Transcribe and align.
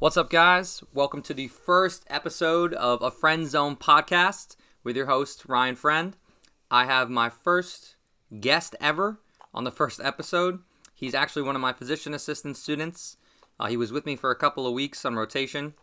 What's 0.00 0.16
up, 0.16 0.30
guys? 0.30 0.84
Welcome 0.94 1.22
to 1.22 1.34
the 1.34 1.48
first 1.48 2.04
episode 2.08 2.72
of 2.74 3.02
a 3.02 3.10
Friend 3.10 3.48
Zone 3.48 3.74
podcast 3.74 4.54
with 4.84 4.94
your 4.94 5.06
host, 5.06 5.42
Ryan 5.48 5.74
Friend. 5.74 6.16
I 6.70 6.84
have 6.84 7.10
my 7.10 7.28
first 7.28 7.96
guest 8.38 8.76
ever 8.80 9.18
on 9.52 9.64
the 9.64 9.72
first 9.72 10.00
episode. 10.00 10.60
He's 10.94 11.14
actually 11.14 11.42
one 11.42 11.56
of 11.56 11.60
my 11.60 11.72
physician 11.72 12.14
assistant 12.14 12.56
students. 12.56 13.16
Uh, 13.58 13.66
he 13.66 13.76
was 13.76 13.90
with 13.90 14.06
me 14.06 14.14
for 14.14 14.30
a 14.30 14.36
couple 14.36 14.68
of 14.68 14.72
weeks 14.72 15.04
on 15.04 15.16
rotation. 15.16 15.74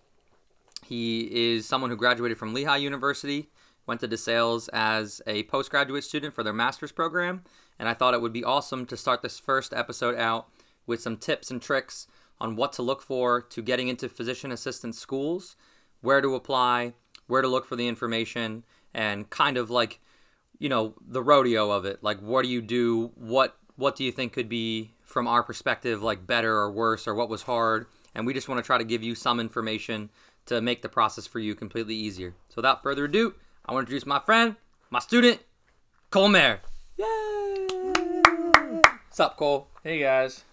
He 0.85 1.51
is 1.53 1.65
someone 1.65 1.89
who 1.89 1.97
graduated 1.97 2.37
from 2.37 2.53
Lehigh 2.53 2.77
University, 2.77 3.49
went 3.85 3.99
to 3.99 4.07
DeSales 4.07 4.69
as 4.71 5.21
a 5.27 5.43
postgraduate 5.43 6.05
student 6.05 6.33
for 6.33 6.41
their 6.41 6.53
master's 6.53 6.93
program, 6.93 7.43
and 7.77 7.89
I 7.89 7.93
thought 7.93 8.13
it 8.13 8.21
would 8.21 8.31
be 8.31 8.45
awesome 8.45 8.85
to 8.85 8.95
start 8.95 9.23
this 9.23 9.39
first 9.39 9.73
episode 9.73 10.15
out 10.15 10.47
with 10.87 11.01
some 11.01 11.17
tips 11.17 11.51
and 11.51 11.61
tricks 11.61 12.07
on 12.39 12.55
what 12.55 12.73
to 12.73 12.81
look 12.81 13.01
for 13.01 13.41
to 13.41 13.61
getting 13.61 13.87
into 13.87 14.09
physician 14.09 14.51
assistant 14.51 14.95
schools, 14.95 15.55
where 16.01 16.21
to 16.21 16.35
apply, 16.35 16.93
where 17.27 17.41
to 17.41 17.47
look 17.47 17.65
for 17.65 17.75
the 17.75 17.87
information, 17.87 18.63
and 18.93 19.29
kind 19.29 19.57
of 19.57 19.69
like, 19.69 19.99
you 20.59 20.69
know, 20.69 20.93
the 21.05 21.23
rodeo 21.23 21.71
of 21.71 21.85
it. 21.85 22.03
Like, 22.03 22.19
what 22.19 22.43
do 22.43 22.49
you 22.49 22.61
do? 22.61 23.11
What 23.15 23.57
what 23.77 23.95
do 23.95 24.03
you 24.05 24.11
think 24.11 24.31
could 24.33 24.47
be 24.47 24.91
from 25.03 25.27
our 25.27 25.43
perspective 25.43 26.01
like 26.01 26.25
better 26.25 26.57
or 26.57 26.71
worse, 26.71 27.07
or 27.07 27.13
what 27.13 27.29
was 27.29 27.43
hard? 27.43 27.87
And 28.13 28.25
we 28.25 28.33
just 28.33 28.47
want 28.47 28.59
to 28.59 28.65
try 28.65 28.77
to 28.77 28.85
give 28.85 29.03
you 29.03 29.15
some 29.15 29.39
information 29.39 30.09
to 30.45 30.61
make 30.61 30.81
the 30.81 30.89
process 30.89 31.27
for 31.27 31.39
you 31.39 31.55
completely 31.55 31.95
easier. 31.95 32.33
So, 32.49 32.55
without 32.57 32.83
further 32.83 33.05
ado, 33.05 33.35
I 33.65 33.73
want 33.73 33.87
to 33.87 33.91
introduce 33.91 34.05
my 34.05 34.19
friend, 34.19 34.55
my 34.89 34.99
student, 34.99 35.41
Cole 36.09 36.29
Mayer. 36.29 36.61
Yay! 36.97 37.05
What's 39.07 39.19
up, 39.19 39.37
Cole? 39.37 39.67
Hey 39.83 39.99
guys, 39.99 40.43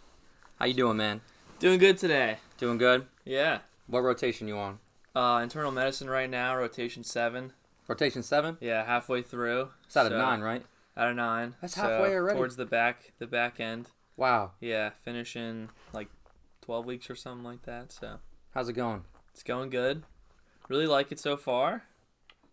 How 0.59 0.67
you 0.67 0.75
doing, 0.75 0.97
man? 0.97 1.21
Doing 1.63 1.79
good 1.79 1.97
today. 1.97 2.39
Doing 2.59 2.77
good? 2.77 3.07
Yeah. 3.25 3.59
What 3.87 4.01
rotation 4.01 4.49
you 4.49 4.59
on? 4.59 4.79
Uh, 5.15 5.41
internal 5.43 5.71
medicine 5.71 6.11
right 6.11 6.29
now, 6.29 6.57
rotation 6.57 7.05
seven. 7.05 7.53
Rotation 7.87 8.23
seven? 8.25 8.57
Yeah, 8.61 8.85
halfway 8.85 9.23
through. 9.23 9.69
It's 9.87 9.97
out 9.97 10.07
of 10.07 10.13
nine, 10.13 10.41
right? 10.41 10.65
Out 10.97 11.11
of 11.11 11.17
nine. 11.17 11.55
That's 11.61 11.75
So, 11.75 11.83
halfway 11.83 12.15
already. 12.15 12.37
Towards 12.37 12.57
the 12.57 12.67
back, 12.67 13.13
the 13.19 13.27
back 13.27 13.61
end. 13.61 13.87
Wow. 14.17 14.53
Yeah, 14.61 14.91
finishing 15.05 15.69
like 15.93 16.09
twelve 16.63 16.85
weeks 16.85 17.09
or 17.09 17.15
something 17.15 17.45
like 17.45 17.63
that. 17.63 17.93
So 17.93 18.19
How's 18.55 18.69
it 18.69 18.73
going? 18.75 19.05
it's 19.33 19.43
going 19.45 19.71
good. 19.71 20.03
Really 20.69 20.87
like 20.87 21.13
it 21.13 21.19
so 21.21 21.37
far. 21.37 21.85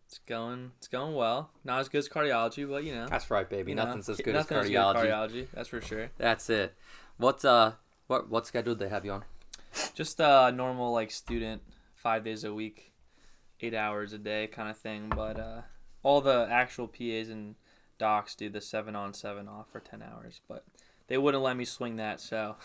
It's 0.08 0.20
going, 0.20 0.72
it's 0.78 0.88
going 0.88 1.14
well. 1.16 1.50
Not 1.64 1.80
as 1.80 1.89
good 1.89 2.00
as 2.00 2.09
cardiology, 2.09 2.67
but 2.70 2.83
you 2.83 2.94
know, 2.95 3.08
That's 3.08 3.30
right, 3.30 3.48
baby. 3.50 3.72
you 3.72 3.76
know, 3.76 3.86
Nothing's 3.86 4.09
as 4.09 4.17
good 4.17 4.33
nothing 4.33 4.58
as 4.58 4.67
cardiology. 4.70 4.95
cardiology, 4.95 5.48
that's 5.53 5.70
for 5.70 5.81
sure. 5.81 6.09
That's 6.17 6.50
it. 6.50 6.73
What's 7.17 7.45
uh 7.45 7.73
what 8.09 8.29
what 8.29 8.45
schedule 8.47 8.75
did 8.75 8.85
they 8.88 8.89
have 8.89 9.05
you 9.05 9.11
on? 9.13 9.23
Just 9.93 10.19
a 10.19 10.52
normal 10.52 10.91
like 10.91 11.11
student, 11.11 11.61
five 11.95 12.23
days 12.23 12.43
a 12.43 12.53
week, 12.53 12.91
eight 13.61 13.73
hours 13.73 14.11
a 14.13 14.17
day 14.17 14.47
kind 14.47 14.69
of 14.69 14.77
thing. 14.77 15.09
But 15.15 15.39
uh, 15.39 15.61
all 16.03 16.19
the 16.19 16.47
actual 16.49 16.87
PAs 16.87 17.30
and 17.30 17.55
docs 17.97 18.35
do 18.35 18.49
the 18.49 18.61
seven 18.61 18.95
on, 18.95 19.13
seven 19.13 19.47
off 19.47 19.71
for 19.71 19.80
ten 19.80 20.02
hours. 20.02 20.41
But 20.47 20.65
they 21.07 21.17
wouldn't 21.19 21.43
let 21.43 21.55
me 21.55 21.65
swing 21.65 21.97
that, 21.97 22.19
so 22.19 22.55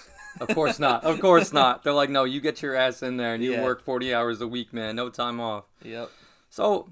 Of 0.40 0.48
course 0.48 0.78
not. 0.78 1.04
Of 1.04 1.20
course 1.20 1.52
not. 1.52 1.82
They're 1.84 1.92
like, 1.92 2.10
no, 2.10 2.24
you 2.24 2.40
get 2.40 2.62
your 2.62 2.74
ass 2.74 3.02
in 3.02 3.16
there 3.18 3.34
and 3.34 3.42
you 3.44 3.52
Yeah. 3.52 3.62
work 3.62 3.82
forty 3.84 4.14
hours 4.14 4.40
a 4.40 4.48
week, 4.48 4.72
man. 4.72 4.96
No 4.96 5.10
time 5.10 5.40
off. 5.40 5.64
yep. 5.82 6.10
So, 6.50 6.88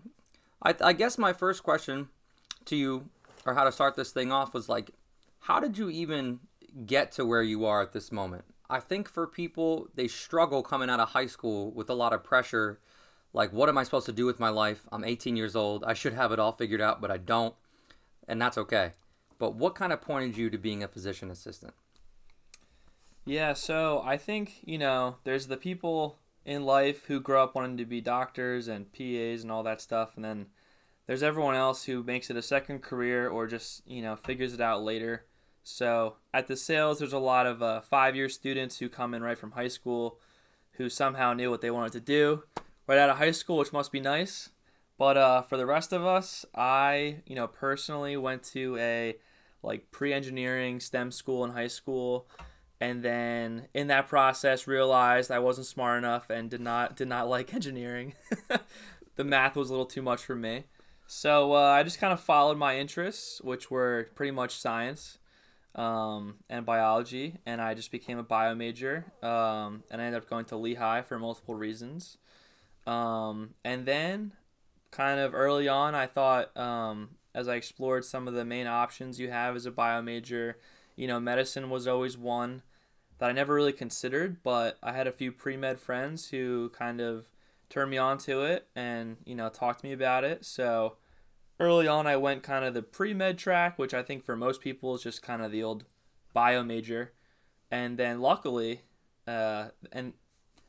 I, 0.63 0.75
I 0.81 0.93
guess 0.93 1.17
my 1.19 1.33
first 1.33 1.63
question 1.63 2.09
to 2.67 2.77
you, 2.77 3.09
or 3.47 3.55
how 3.55 3.65
to 3.65 3.71
start 3.73 3.95
this 3.97 4.11
thing 4.13 4.31
off, 4.33 4.53
was 4.53 4.69
like, 4.69 4.91
how 5.41 5.59
did 5.61 5.79
you 5.79 5.89
even 5.89 6.41
get 6.87 7.13
to 7.13 7.25
where 7.25 7.43
you 7.43 7.65
are 7.65 7.83
at 7.83 7.93
this 7.93 8.13
moment? 8.13 8.45
I 8.69 8.81
think 8.81 9.09
for 9.09 9.27
people, 9.27 9.89
they 9.95 10.09
struggle 10.09 10.63
coming 10.63 10.89
out 10.89 11.01
of 11.01 11.11
high 11.11 11.27
school 11.27 11.71
with 11.73 11.91
a 11.91 11.95
lot 11.95 12.13
of 12.13 12.25
pressure. 12.25 12.81
Like, 13.33 13.53
what 13.53 13.69
am 13.69 13.79
I 13.79 13.85
supposed 13.85 14.07
to 14.07 14.13
do 14.13 14.27
with 14.27 14.41
my 14.41 14.49
life? 14.49 14.89
I'm 14.91 15.05
18 15.05 15.37
years 15.37 15.55
old. 15.55 15.85
I 15.85 15.95
should 15.95 16.15
have 16.15 16.33
it 16.33 16.39
all 16.39 16.53
figured 16.53 16.81
out, 16.81 17.01
but 17.01 17.11
I 17.11 17.19
don't. 17.19 17.55
And 18.27 18.41
that's 18.41 18.59
okay. 18.59 18.93
But 19.39 19.55
what 19.55 19.75
kind 19.75 19.93
of 19.93 20.01
pointed 20.01 20.37
you 20.37 20.49
to 20.51 20.59
being 20.59 20.83
a 20.83 20.89
physician 20.89 21.31
assistant? 21.31 21.75
Yeah, 23.25 23.53
so 23.53 24.03
I 24.05 24.17
think, 24.17 24.61
you 24.65 24.79
know, 24.79 25.17
there's 25.25 25.47
the 25.47 25.57
people 25.57 26.19
in 26.45 26.65
life 26.65 27.05
who 27.07 27.21
grow 27.21 27.45
up 27.45 27.55
wanting 27.55 27.77
to 27.77 27.85
be 27.85 28.01
doctors 28.01 28.69
and 28.69 28.93
PAs 28.93 29.43
and 29.43 29.51
all 29.51 29.63
that 29.63 29.81
stuff, 29.81 30.13
and 30.17 30.25
then 30.25 30.47
there's 31.07 31.23
everyone 31.23 31.55
else 31.55 31.85
who 31.85 32.03
makes 32.03 32.31
it 32.31 32.37
a 32.37 32.43
second 32.43 32.83
career 32.83 33.29
or 33.29 33.47
just, 33.47 33.87
you 33.87 34.03
know, 34.03 34.17
figures 34.17 34.55
it 34.55 34.61
out 34.61 34.83
later. 34.83 35.25
So 35.63 36.17
at 36.35 36.49
DeSales, 36.49 36.99
there's 36.99 37.13
a 37.13 37.19
lot 37.19 37.47
of 37.47 37.63
uh, 37.63 37.81
five 37.81 38.17
year 38.17 38.29
students 38.29 38.79
who 38.79 38.89
come 38.89 39.15
in 39.15 39.23
right 39.23 39.39
from 39.39 39.53
high 39.53 39.69
school 39.69 40.19
who 40.73 40.89
somehow 40.89 41.33
knew 41.33 41.51
what 41.51 41.61
they 41.61 41.71
wanted 41.71 41.93
to 41.93 42.01
do 42.01 42.45
right 42.87 42.99
out 42.99 43.11
of 43.11 43.19
high 43.19 43.31
school, 43.31 43.59
which 43.59 43.73
must 43.73 43.93
be 43.93 44.01
nice. 44.01 44.51
But 44.99 45.17
uh, 45.17 45.43
for 45.43 45.57
the 45.57 45.67
rest 45.67 45.93
of 45.93 46.05
us, 46.05 46.45
I, 46.55 47.17
you 47.27 47.35
know, 47.35 47.47
personally 47.47 48.17
went 48.17 48.43
to 48.45 48.77
a 48.79 49.17
like 49.63 49.91
pre 49.91 50.13
engineering 50.13 50.81
STEM 50.81 51.13
school 51.13 51.45
in 51.45 51.53
high 51.53 51.69
school 51.69 52.29
and 52.81 53.03
then 53.03 53.69
in 53.75 53.87
that 53.87 54.09
process 54.09 54.67
realized 54.67 55.31
I 55.31 55.39
wasn't 55.39 55.69
smart 55.69 55.99
enough 55.99 56.31
and 56.31 56.51
did 56.51 56.61
not 56.61 56.97
did 56.97 57.09
not 57.09 57.29
like 57.29 57.55
engineering. 57.55 58.15
the 59.17 59.25
math 59.25 59.57
was 59.57 59.71
a 59.71 59.73
little 59.73 59.87
too 59.87 60.03
much 60.03 60.23
for 60.23 60.35
me. 60.35 60.65
So 61.07 61.55
uh, 61.55 61.61
I 61.61 61.83
just 61.83 62.01
kind 62.01 62.13
of 62.13 62.21
followed 62.21 62.59
my 62.59 62.79
interests, 62.79 63.41
which 63.43 63.71
were 63.71 64.09
pretty 64.15 64.31
much 64.31 64.57
science 64.57 65.19
um, 65.75 66.37
and 66.51 66.67
biology, 66.67 67.39
and 67.47 67.61
I 67.61 67.75
just 67.75 67.91
became 67.91 68.19
a 68.19 68.23
bio 68.23 68.55
major. 68.55 69.07
Um, 69.23 69.85
and 69.91 70.01
I 70.01 70.05
ended 70.05 70.23
up 70.23 70.29
going 70.29 70.45
to 70.47 70.57
Lehigh 70.57 71.03
for 71.03 71.19
multiple 71.19 71.55
reasons. 71.55 72.19
Um, 72.87 73.55
and 73.65 73.87
then, 73.87 74.33
kind 74.91 75.21
of 75.21 75.35
early 75.35 75.69
on, 75.69 75.95
I 75.95 76.07
thought 76.07 76.57
um, 76.57 77.11
as 77.35 77.49
I 77.49 77.55
explored 77.57 78.05
some 78.05 78.29
of 78.29 78.35
the 78.35 78.45
main 78.45 78.67
options 78.67 79.19
you 79.19 79.31
have 79.31 79.57
as 79.57 79.67
a 79.67 79.71
bio 79.71 80.03
major, 80.03 80.59
you 80.97 81.07
know, 81.07 81.19
medicine 81.19 81.71
was 81.71 81.87
always 81.87 82.19
one 82.19 82.63
that 83.19 83.31
I 83.31 83.33
never 83.33 83.55
really 83.55 83.73
considered, 83.73 84.43
but 84.43 84.79
I 84.83 84.93
had 84.93 85.07
a 85.07 85.13
few 85.13 85.33
pre 85.33 85.57
med 85.57 85.81
friends 85.81 86.29
who 86.29 86.71
kind 86.71 87.01
of 87.01 87.27
turned 87.71 87.91
me 87.91 87.99
on 87.99 88.19
to 88.19 88.43
it 88.43 88.67
and, 88.77 89.17
you 89.25 89.35
know, 89.35 89.49
talked 89.49 89.81
to 89.81 89.87
me 89.87 89.93
about 89.93 90.25
it. 90.25 90.45
So 90.45 90.97
early 91.61 91.89
on, 91.89 92.07
I 92.07 92.17
went 92.17 92.43
kind 92.43 92.65
of 92.65 92.75
the 92.75 92.83
pre 92.83 93.15
med 93.15 93.39
track, 93.39 93.79
which 93.79 93.95
I 93.95 94.03
think 94.03 94.25
for 94.25 94.37
most 94.37 94.61
people 94.61 94.95
is 94.95 95.03
just 95.03 95.23
kind 95.23 95.43
of 95.43 95.53
the 95.53 95.63
old 95.63 95.85
bio 96.33 96.63
major. 96.63 97.13
And 97.71 97.99
then 97.99 98.21
luckily, 98.21 98.83
uh, 99.27 99.69
and 99.91 100.13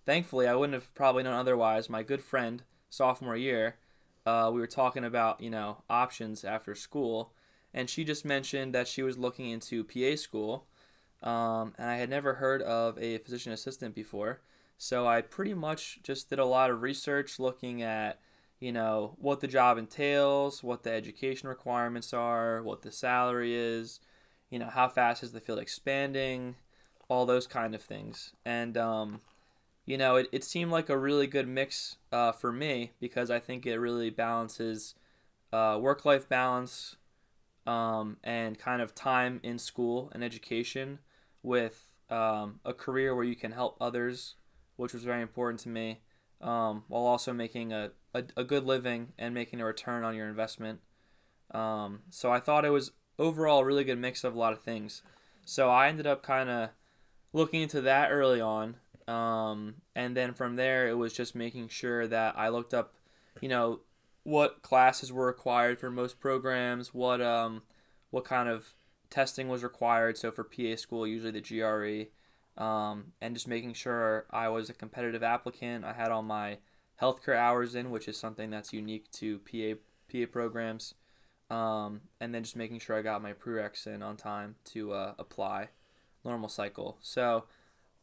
thankfully, 0.06 0.48
I 0.48 0.56
wouldn't 0.56 0.74
have 0.74 0.94
probably 0.94 1.24
known 1.24 1.34
otherwise. 1.34 1.90
My 1.90 2.04
good 2.04 2.22
friend, 2.22 2.64
sophomore 2.90 3.36
year, 3.36 3.78
uh, 4.26 4.50
we 4.54 4.60
were 4.60 4.68
talking 4.68 5.04
about, 5.04 5.42
you 5.42 5.50
know, 5.50 5.84
options 5.90 6.46
after 6.46 6.76
school. 6.76 7.34
And 7.74 7.90
she 7.90 8.04
just 8.04 8.24
mentioned 8.24 8.74
that 8.74 8.88
she 8.88 9.02
was 9.02 9.18
looking 9.18 9.50
into 9.50 9.84
PA 9.84 10.16
school 10.16 10.68
um, 11.24 11.74
and 11.78 11.90
I 11.90 11.96
had 11.96 12.10
never 12.10 12.36
heard 12.36 12.62
of 12.62 13.00
a 13.00 13.18
physician 13.20 13.54
assistant 13.54 13.96
before. 13.96 14.42
So 14.78 15.08
I 15.08 15.22
pretty 15.22 15.54
much 15.54 16.00
just 16.04 16.30
did 16.30 16.40
a 16.40 16.46
lot 16.46 16.70
of 16.70 16.82
research 16.82 17.40
looking 17.40 17.82
at, 17.82 18.20
you 18.64 18.72
know, 18.72 19.14
what 19.20 19.42
the 19.42 19.48
job 19.48 19.78
entails, 19.78 20.64
what 20.64 20.84
the 20.84 20.92
education 20.92 21.50
requirements 21.50 22.14
are, 22.14 22.64
what 22.64 22.82
the 22.82 22.94
salary 22.94 23.54
is, 23.54 24.00
you 24.50 24.58
know, 24.58 24.70
how 24.70 24.88
fast 24.88 25.22
is 25.22 25.34
the 25.34 25.42
field 25.42 25.60
expanding, 25.60 26.56
all 27.10 27.26
those 27.26 27.46
kind 27.46 27.76
of 27.76 27.82
things. 27.82 28.32
And, 28.46 28.78
um, 28.78 29.20
you 29.86 29.98
know, 29.98 30.16
it, 30.16 30.30
it 30.32 30.46
seemed 30.46 30.72
like 30.72 30.88
a 30.88 30.98
really 30.98 31.28
good 31.28 31.46
mix 31.46 31.98
uh, 32.14 32.32
for 32.32 32.54
me 32.54 32.94
because 33.02 33.30
I 33.30 33.38
think 33.38 33.66
it 33.66 33.78
really 33.80 34.10
balances 34.10 34.96
uh, 35.52 35.78
work 35.82 36.06
life 36.06 36.30
balance 36.30 36.96
um, 37.68 38.16
and 38.24 38.58
kind 38.58 38.82
of 38.82 38.96
time 38.96 39.42
in 39.44 39.60
school 39.60 40.10
and 40.14 40.24
education 40.24 41.00
with 41.42 41.84
um, 42.10 42.62
a 42.64 42.72
career 42.74 43.14
where 43.14 43.26
you 43.26 43.36
can 43.36 43.52
help 43.52 43.76
others, 43.82 44.36
which 44.78 44.94
was 44.94 45.04
very 45.04 45.22
important 45.22 45.60
to 45.60 45.70
me, 45.70 46.00
um, 46.40 46.86
while 46.88 47.04
also 47.04 47.34
making 47.34 47.74
a, 47.74 47.92
a, 48.14 48.24
a 48.38 48.44
good 48.44 48.66
living 48.66 49.14
and 49.18 49.34
making 49.34 49.62
a 49.62 49.66
return 49.66 50.04
on 50.04 50.16
your 50.16 50.28
investment. 50.28 50.80
Um, 51.52 52.02
so 52.10 52.32
I 52.32 52.40
thought 52.40 52.66
it 52.66 52.70
was 52.70 52.92
overall 53.20 53.60
a 53.60 53.66
really 53.66 53.84
good 53.84 54.00
mix 54.00 54.24
of 54.24 54.36
a 54.36 54.40
lot 54.40 54.54
of 54.54 54.62
things. 54.62 55.02
So 55.46 55.70
I 55.70 55.88
ended 55.88 56.08
up 56.08 56.24
kind 56.24 56.50
of 56.50 56.70
looking 57.32 57.62
into 57.62 57.82
that 57.82 58.12
early 58.12 58.42
on. 58.42 58.78
Um, 59.08 59.76
and 59.96 60.16
then 60.16 60.34
from 60.34 60.56
there, 60.56 60.88
it 60.88 60.98
was 60.98 61.14
just 61.14 61.36
making 61.36 61.68
sure 61.68 62.08
that 62.08 62.38
I 62.38 62.50
looked 62.50 62.74
up, 62.74 62.94
you 63.42 63.50
know, 63.50 63.82
what 64.24 64.62
classes 64.62 65.12
were 65.12 65.26
required 65.26 65.80
for 65.80 65.92
most 65.92 66.20
programs, 66.20 66.94
what 66.94 67.22
um, 67.22 67.64
what 68.12 68.24
kind 68.24 68.48
of 68.48 68.74
testing 69.10 69.50
was 69.50 69.64
required. 69.64 70.18
So 70.18 70.32
for 70.32 70.46
PA 70.46 70.76
school, 70.78 71.06
usually 71.06 71.32
the 71.32 71.42
GRE, 71.42 72.64
um, 72.64 73.12
and 73.22 73.36
just 73.36 73.48
making 73.48 73.74
sure 73.74 74.26
I 74.32 74.48
was 74.48 74.70
a 74.70 74.74
competitive 74.74 75.24
applicant. 75.24 75.84
I 75.84 75.92
had 75.92 76.12
all 76.12 76.24
my 76.24 76.60
healthcare 77.04 77.36
hours 77.36 77.76
in, 77.76 77.92
which 77.92 78.08
is 78.08 78.18
something 78.18 78.50
that's 78.50 78.72
unique 78.72 79.12
to 79.12 79.40
PA 79.40 79.80
PA 80.12 80.26
programs, 80.32 80.94
um, 81.50 82.02
and 82.22 82.34
then 82.34 82.44
just 82.44 82.56
making 82.56 82.80
sure 82.80 82.98
I 82.98 83.02
got 83.02 83.22
my 83.22 83.34
prereqs 83.34 83.86
in 83.86 84.02
on 84.02 84.16
time 84.16 84.56
to 84.66 84.94
uh, 84.94 85.14
apply, 85.20 85.70
normal 86.24 86.48
cycle. 86.48 86.98
So 87.02 87.44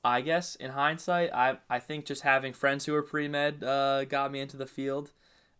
I 0.04 0.20
guess 0.20 0.54
in 0.54 0.72
hindsight, 0.72 1.32
I 1.32 1.58
I 1.70 1.78
think 1.78 2.04
just 2.04 2.22
having 2.22 2.52
friends 2.52 2.84
who 2.84 2.92
were 2.92 3.02
pre 3.02 3.26
med 3.28 3.64
uh, 3.64 4.04
got 4.04 4.30
me 4.30 4.40
into 4.40 4.58
the 4.58 4.66
field, 4.66 5.12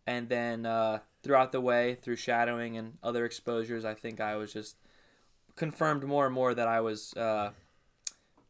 and 0.07 0.29
then 0.29 0.67
uh, 0.67 0.99
throughout 1.23 1.53
the 1.53 1.61
way 1.61 1.95
through 1.95 2.17
shadowing 2.17 2.77
and 2.77 2.99
other 3.03 3.25
exposures, 3.25 3.85
I 3.85 3.95
think 3.95 4.21
I 4.21 4.37
was 4.37 4.53
just 4.53 4.77
confirmed 5.57 6.05
more 6.05 6.27
and 6.27 6.35
more 6.35 6.55
that 6.55 6.69
I 6.69 6.81
was 6.81 7.15
uh, 7.15 7.51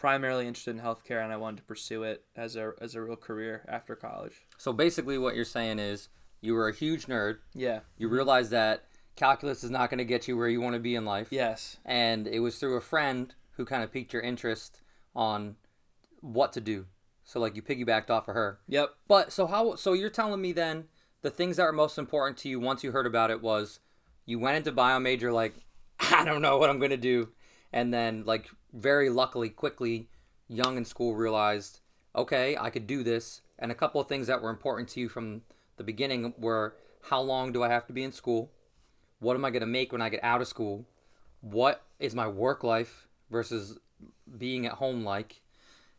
primarily 0.00 0.48
interested 0.48 0.70
in 0.70 0.80
healthcare 0.80 1.22
and 1.22 1.30
I 1.30 1.36
wanted 1.36 1.58
to 1.58 1.62
pursue 1.64 2.04
it 2.04 2.24
as 2.34 2.56
a 2.56 2.72
as 2.80 2.94
a 2.94 3.02
real 3.02 3.16
career 3.16 3.66
after 3.68 3.94
college. 3.94 4.46
So 4.56 4.72
basically, 4.72 5.18
what 5.18 5.36
you're 5.36 5.44
saying 5.44 5.78
is 5.78 6.08
you 6.40 6.54
were 6.54 6.68
a 6.68 6.74
huge 6.74 7.04
nerd. 7.04 7.38
Yeah. 7.54 7.80
You 7.98 8.08
realized 8.08 8.50
that 8.50 8.86
calculus 9.14 9.62
is 9.62 9.70
not 9.70 9.90
going 9.90 9.98
to 9.98 10.06
get 10.06 10.26
you 10.26 10.38
where 10.38 10.48
you 10.48 10.62
want 10.62 10.72
to 10.72 10.80
be 10.80 10.94
in 10.94 11.04
life. 11.04 11.28
Yes. 11.30 11.76
And 11.84 12.26
it 12.26 12.40
was 12.40 12.58
through 12.58 12.78
a 12.78 12.80
friend 12.80 13.34
who 13.58 13.66
kind 13.66 13.84
of 13.84 13.92
piqued 13.92 14.14
your 14.14 14.22
interest 14.22 14.80
on 15.14 15.56
what 16.22 16.54
to 16.54 16.62
do. 16.62 16.86
So 17.24 17.38
like 17.38 17.54
you 17.54 17.60
piggybacked 17.60 18.08
off 18.08 18.26
of 18.26 18.34
her. 18.34 18.58
Yep. 18.68 18.94
But 19.06 19.32
so 19.32 19.46
how 19.46 19.74
so 19.74 19.92
you're 19.92 20.08
telling 20.08 20.40
me 20.40 20.52
then 20.52 20.84
the 21.20 21.30
things 21.30 21.58
that 21.58 21.64
were 21.64 21.72
most 21.72 21.98
important 21.98 22.38
to 22.38 22.48
you 22.48 22.58
once 22.58 22.82
you 22.82 22.92
heard 22.92 23.06
about 23.06 23.30
it 23.30 23.42
was 23.42 23.80
you 24.24 24.38
went 24.38 24.56
into 24.56 24.72
bio 24.72 24.98
major 24.98 25.30
like 25.30 25.54
I 26.00 26.24
don't 26.24 26.40
know 26.40 26.56
what 26.56 26.70
I'm 26.70 26.78
going 26.78 26.90
to 26.90 26.96
do 26.96 27.28
and 27.72 27.92
then 27.92 28.24
like 28.24 28.50
very 28.72 29.10
luckily 29.10 29.48
quickly 29.48 30.08
young 30.48 30.76
in 30.76 30.84
school 30.84 31.14
realized 31.14 31.80
okay, 32.16 32.56
I 32.56 32.70
could 32.70 32.88
do 32.88 33.04
this 33.04 33.40
and 33.58 33.70
a 33.70 33.74
couple 33.74 34.00
of 34.00 34.08
things 34.08 34.26
that 34.26 34.42
were 34.42 34.50
important 34.50 34.88
to 34.90 35.00
you 35.00 35.08
from 35.08 35.42
the 35.76 35.84
beginning 35.84 36.34
were 36.38 36.74
how 37.02 37.20
long 37.20 37.52
do 37.52 37.62
I 37.62 37.68
have 37.68 37.86
to 37.86 37.92
be 37.92 38.02
in 38.02 38.12
school? 38.12 38.50
What 39.20 39.36
am 39.36 39.44
I 39.44 39.50
going 39.50 39.60
to 39.60 39.66
make 39.66 39.92
when 39.92 40.02
I 40.02 40.08
get 40.08 40.24
out 40.24 40.40
of 40.40 40.48
school? 40.48 40.86
What 41.40 41.82
is 41.98 42.14
my 42.14 42.26
work 42.26 42.64
life 42.64 43.06
versus 43.30 43.78
being 44.38 44.66
at 44.66 44.72
home 44.72 45.04
like? 45.04 45.42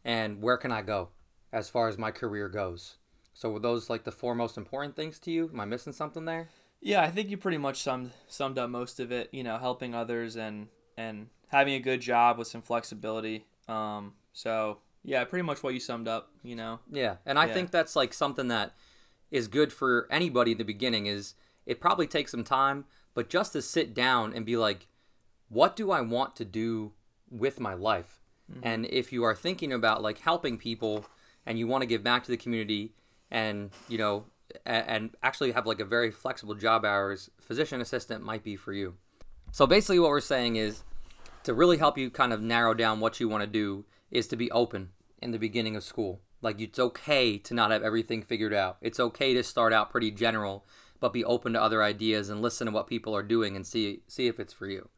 And 0.03 0.41
where 0.41 0.57
can 0.57 0.71
I 0.71 0.81
go 0.81 1.09
as 1.53 1.69
far 1.69 1.87
as 1.87 1.97
my 1.97 2.11
career 2.11 2.49
goes? 2.49 2.95
So 3.33 3.51
were 3.51 3.59
those 3.59 3.89
like 3.89 4.03
the 4.03 4.11
four 4.11 4.35
most 4.35 4.57
important 4.57 4.95
things 4.95 5.19
to 5.19 5.31
you? 5.31 5.49
Am 5.53 5.59
I 5.59 5.65
missing 5.65 5.93
something 5.93 6.25
there? 6.25 6.49
Yeah, 6.81 7.01
I 7.01 7.11
think 7.11 7.29
you 7.29 7.37
pretty 7.37 7.59
much 7.59 7.81
summed 7.81 8.11
summed 8.27 8.57
up 8.57 8.69
most 8.69 8.99
of 8.99 9.11
it. 9.11 9.29
You 9.31 9.43
know, 9.43 9.57
helping 9.57 9.93
others 9.93 10.35
and 10.35 10.67
and 10.97 11.29
having 11.51 11.73
a 11.73 11.79
good 11.79 12.01
job 12.01 12.37
with 12.37 12.47
some 12.47 12.61
flexibility. 12.61 13.45
Um, 13.67 14.13
so 14.33 14.79
yeah, 15.03 15.23
pretty 15.25 15.43
much 15.43 15.61
what 15.63 15.73
you 15.73 15.79
summed 15.79 16.07
up. 16.07 16.31
You 16.43 16.55
know. 16.55 16.79
Yeah, 16.91 17.17
and 17.25 17.37
I 17.37 17.47
Yeah. 17.47 17.53
think 17.53 17.71
that's 17.71 17.95
like 17.95 18.13
something 18.13 18.47
that 18.47 18.73
is 19.29 19.47
good 19.47 19.71
for 19.71 20.07
anybody 20.09 20.53
in 20.53 20.57
the 20.57 20.63
beginning. 20.65 21.05
Is 21.05 21.35
it 21.65 21.79
probably 21.79 22.07
takes 22.07 22.31
some 22.31 22.43
time, 22.43 22.85
but 23.13 23.29
just 23.29 23.53
to 23.53 23.61
sit 23.61 23.93
down 23.93 24.33
and 24.33 24.45
be 24.45 24.57
like, 24.57 24.87
what 25.49 25.75
do 25.75 25.91
I 25.91 26.01
want 26.01 26.35
to 26.37 26.45
do 26.45 26.93
with 27.29 27.59
my 27.59 27.73
life? 27.73 28.17
And 28.63 28.85
if 28.87 29.13
you 29.13 29.23
are 29.23 29.33
thinking 29.33 29.71
about 29.71 30.01
like 30.01 30.17
helping 30.19 30.57
people 30.57 31.05
and 31.45 31.57
you 31.57 31.67
want 31.67 31.83
to 31.83 31.85
give 31.85 32.03
back 32.03 32.25
to 32.25 32.31
the 32.31 32.35
community 32.35 32.93
and 33.29 33.69
you 33.87 33.97
know 33.97 34.25
and, 34.65 34.85
and 34.87 35.09
actually 35.23 35.53
have 35.53 35.65
like 35.65 35.79
a 35.79 35.85
very 35.85 36.11
flexible 36.11 36.53
job 36.55 36.83
hours, 36.83 37.29
physician 37.39 37.79
assistant 37.79 38.25
might 38.25 38.43
be 38.43 38.57
for 38.57 38.73
you. 38.73 38.95
So 39.53 39.65
basically, 39.65 39.99
what 39.99 40.09
we're 40.09 40.19
saying 40.19 40.57
is 40.57 40.83
to 41.43 41.53
really 41.53 41.77
help 41.77 41.97
you 41.97 42.09
kind 42.09 42.33
of 42.33 42.41
narrow 42.41 42.73
down 42.73 42.99
what 42.99 43.19
you 43.19 43.27
want 43.27 43.41
to 43.41 43.47
do 43.47 43.85
is 44.09 44.27
to 44.27 44.35
be 44.35 44.51
open 44.51 44.89
in 45.21 45.31
the 45.31 45.39
beginning 45.39 45.75
of 45.75 45.83
school. 45.83 46.21
Like 46.41 46.59
it's 46.59 46.79
okay 46.79 47.37
to 47.37 47.53
not 47.53 47.71
have 47.71 47.83
everything 47.83 48.23
figured 48.23 48.53
out. 48.53 48.77
It's 48.81 48.99
okay 48.99 49.33
to 49.33 49.43
start 49.43 49.73
out 49.73 49.91
pretty 49.91 50.11
general, 50.11 50.65
but 50.99 51.13
be 51.13 51.23
open 51.23 51.53
to 51.53 51.61
other 51.61 51.83
ideas 51.83 52.29
and 52.29 52.41
listen 52.41 52.65
to 52.67 52.73
what 52.73 52.87
people 52.87 53.15
are 53.15 53.23
doing 53.23 53.55
and 53.55 53.65
see 53.65 54.01
see 54.07 54.27
if 54.27 54.39
it's 54.39 54.53
for 54.53 54.67
you. 54.67 54.89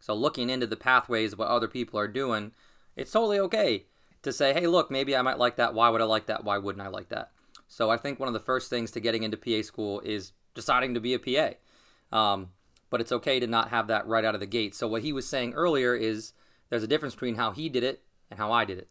So 0.00 0.14
looking 0.14 0.50
into 0.50 0.66
the 0.66 0.76
pathways 0.76 1.32
of 1.32 1.38
what 1.38 1.48
other 1.48 1.68
people 1.68 1.98
are 1.98 2.08
doing, 2.08 2.52
it's 2.96 3.12
totally 3.12 3.38
okay 3.40 3.86
to 4.22 4.32
say, 4.32 4.52
"Hey, 4.52 4.66
look, 4.66 4.90
maybe 4.90 5.16
I 5.16 5.22
might 5.22 5.38
like 5.38 5.56
that. 5.56 5.74
Why 5.74 5.88
would 5.88 6.00
I 6.00 6.04
like 6.04 6.26
that? 6.26 6.44
Why 6.44 6.58
wouldn't 6.58 6.84
I 6.84 6.88
like 6.88 7.08
that?" 7.08 7.32
So 7.66 7.90
I 7.90 7.96
think 7.96 8.20
one 8.20 8.28
of 8.28 8.34
the 8.34 8.40
first 8.40 8.70
things 8.70 8.90
to 8.92 9.00
getting 9.00 9.22
into 9.22 9.36
PA 9.36 9.62
school 9.62 10.00
is 10.00 10.32
deciding 10.54 10.94
to 10.94 11.00
be 11.00 11.14
a 11.14 11.18
PA. 11.18 11.54
Um, 12.16 12.50
but 12.92 13.00
it's 13.00 13.10
okay 13.10 13.40
to 13.40 13.46
not 13.46 13.70
have 13.70 13.86
that 13.86 14.06
right 14.06 14.22
out 14.22 14.34
of 14.34 14.40
the 14.40 14.46
gate. 14.46 14.74
So 14.74 14.86
what 14.86 15.00
he 15.00 15.14
was 15.14 15.26
saying 15.26 15.54
earlier 15.54 15.96
is 15.96 16.34
there's 16.68 16.82
a 16.82 16.86
difference 16.86 17.14
between 17.14 17.36
how 17.36 17.50
he 17.52 17.70
did 17.70 17.82
it 17.82 18.02
and 18.30 18.38
how 18.38 18.52
I 18.52 18.66
did 18.66 18.76
it. 18.76 18.90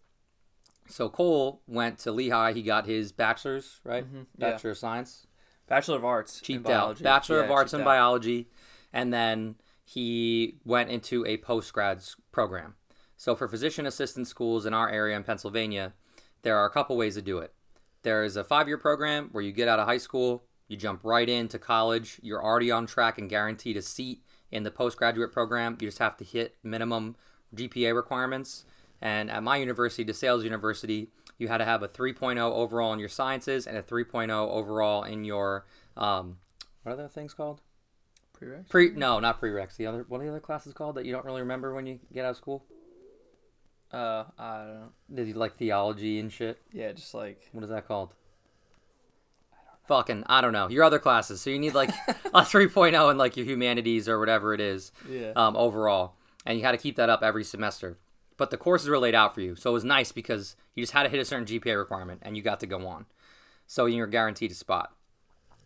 So 0.88 1.08
Cole 1.08 1.62
went 1.68 2.00
to 2.00 2.12
Lehigh. 2.12 2.54
He 2.54 2.64
got 2.64 2.88
his 2.88 3.12
bachelor's, 3.12 3.80
right? 3.84 4.04
Mm-hmm. 4.04 4.24
yeah. 4.40 4.50
Bachelor 4.50 4.72
of 4.72 4.80
Science. 4.80 5.28
Bachelor 5.68 5.98
of 5.98 6.04
Arts. 6.04 6.40
in 6.40 6.46
Cheaped 6.46 6.66
out. 6.66 6.70
biology. 6.70 7.04
Bachelor 7.04 7.44
of 7.44 7.52
Arts 7.52 7.74
in 7.76 7.82
out. 7.82 7.86
Biology. 7.86 8.50
And 8.92 9.14
then 9.14 9.56
he 9.86 10.58
went 10.66 10.90
into 10.90 11.24
a 11.28 11.38
post-grad 11.38 12.02
program. 12.32 12.74
So 13.18 13.36
for 13.36 13.48
physician 13.48 13.86
assistant 13.86 14.28
schools 14.28 14.66
in 14.66 14.74
our 14.74 14.90
area 14.90 15.16
in 15.16 15.24
Pennsylvania, 15.24 15.94
there 16.42 16.58
are 16.58 16.66
a 16.66 16.72
couple 16.72 16.98
ways 16.98 17.14
to 17.14 17.22
do 17.22 17.38
it. 17.38 17.54
There 18.02 18.24
is 18.24 18.36
a 18.36 18.44
five-year 18.44 18.80
program 18.80 19.30
where 19.32 19.44
you 19.44 19.52
get 19.52 19.68
out 19.68 19.80
of 19.80 19.86
high 19.86 20.00
school, 20.00 20.46
you 20.72 20.78
jump 20.78 21.02
right 21.04 21.28
into 21.28 21.60
college, 21.60 22.18
you're 22.24 22.42
already 22.42 22.72
on 22.72 22.88
track 22.88 23.18
and 23.18 23.30
guaranteed 23.30 23.76
a 23.76 23.82
seat 23.82 24.24
in 24.52 24.64
the 24.64 24.72
postgraduate 24.72 25.34
program. 25.34 25.78
You 25.82 25.88
just 25.88 26.00
have 26.00 26.16
to 26.18 26.24
hit 26.24 26.56
minimum 26.64 27.18
GPA 27.54 27.94
requirements. 27.94 28.64
And 29.02 29.30
at 29.30 29.44
my 29.44 29.58
university, 29.58 30.06
DeSales 30.06 30.44
University, 30.44 31.10
you 31.38 31.50
had 31.50 31.58
to 31.58 31.66
have 31.66 31.84
a 31.84 31.90
3.0 31.90 32.38
overall 32.40 32.94
in 32.94 33.00
your 33.00 33.10
sciences 33.10 33.68
and 33.68 33.76
a 33.76 33.84
3.0 33.84 34.30
overall 34.32 35.04
in 35.04 35.26
your 35.26 35.66
um, 35.98 36.38
what 36.84 36.94
are 36.94 36.96
the 36.96 37.10
things 37.10 37.34
called? 37.34 37.60
Prereqs? 38.40 38.70
Pre 38.70 38.92
no, 38.92 39.20
not 39.20 39.42
prereqs. 39.42 39.76
The 39.76 39.88
other 39.88 40.06
what 40.08 40.22
are 40.22 40.24
the 40.24 40.30
other 40.30 40.40
classes 40.40 40.74
called 40.74 40.96
that 40.96 41.06
you 41.06 41.12
don't 41.12 41.26
really 41.26 41.42
remember 41.42 41.74
when 41.74 41.86
you 41.86 42.00
get 42.14 42.26
out 42.26 42.32
of 42.32 42.38
school? 42.38 42.64
Uh, 43.92 44.24
I 44.40 44.58
don't 44.60 44.74
know. 44.74 44.90
Did 45.14 45.28
you 45.28 45.34
like 45.34 45.58
theology 45.58 46.20
and 46.20 46.32
shit? 46.32 46.62
Yeah, 46.72 46.94
just 46.94 47.14
like 47.14 47.50
What 47.52 47.64
is 47.64 47.70
that 47.72 47.88
called? 47.88 48.14
Fucking, 49.92 50.24
I 50.28 50.40
don't 50.40 50.54
know. 50.54 50.70
Your 50.70 50.86
other 50.86 51.00
classes. 51.00 51.42
So 51.42 51.50
you 51.50 51.60
need 51.60 51.74
like 51.74 51.90
a 52.08 52.44
3.0 52.44 53.12
in 53.12 53.18
like 53.18 53.36
your 53.36 53.46
humanities 53.46 54.08
or 54.08 54.20
whatever 54.20 54.54
it 54.54 54.62
is 54.62 54.94
yeah. 55.10 55.34
um, 55.36 55.58
overall. 55.58 56.14
And 56.46 56.58
you 56.58 56.64
had 56.64 56.72
to 56.72 56.78
keep 56.78 56.96
that 56.96 57.10
up 57.10 57.22
every 57.22 57.44
semester. 57.44 57.98
But 58.38 58.52
the 58.52 58.58
courses 58.58 58.88
were 58.88 58.98
laid 58.98 59.16
out 59.16 59.36
for 59.36 59.42
you. 59.42 59.54
So 59.58 59.70
it 59.70 59.74
was 59.74 59.84
nice 59.84 60.14
because 60.14 60.56
you 60.76 60.84
just 60.84 60.94
had 60.94 61.04
to 61.04 61.10
hit 61.10 61.20
a 61.20 61.26
certain 61.26 61.46
GPA 61.46 61.78
requirement 61.78 62.22
and 62.24 62.38
you 62.38 62.42
got 62.42 62.62
to 62.62 62.68
go 62.68 62.88
on. 62.88 63.06
So 63.68 63.86
you 63.86 64.00
were 64.00 64.08
guaranteed 64.08 64.52
a 64.52 64.54
spot. 64.54 64.94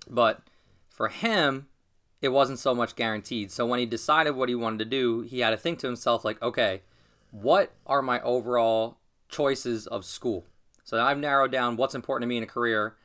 But 0.09 0.41
for 0.89 1.09
him, 1.09 1.67
it 2.19 2.29
wasn't 2.29 2.57
so 2.57 2.73
much 2.73 2.95
guaranteed. 2.95 3.51
So 3.51 3.67
when 3.67 3.77
he 3.77 3.85
decided 3.85 4.31
what 4.31 4.49
he 4.49 4.55
wanted 4.55 4.79
to 4.79 4.85
do, 4.85 5.21
he 5.21 5.41
had 5.41 5.51
to 5.51 5.57
think 5.57 5.77
to 5.79 5.87
himself, 5.87 6.25
like, 6.25 6.41
okay, 6.41 6.81
what 7.29 7.73
are 7.85 8.01
my 8.01 8.19
overall 8.21 8.97
choices 9.29 9.85
of 9.85 10.03
school? 10.03 10.45
So 10.83 10.99
I've 10.99 11.19
narrowed 11.19 11.51
down 11.51 11.77
what's 11.77 11.93
important 11.93 12.23
to 12.23 12.27
me 12.27 12.37
in 12.37 12.43
a 12.43 12.47
career. 12.47 12.95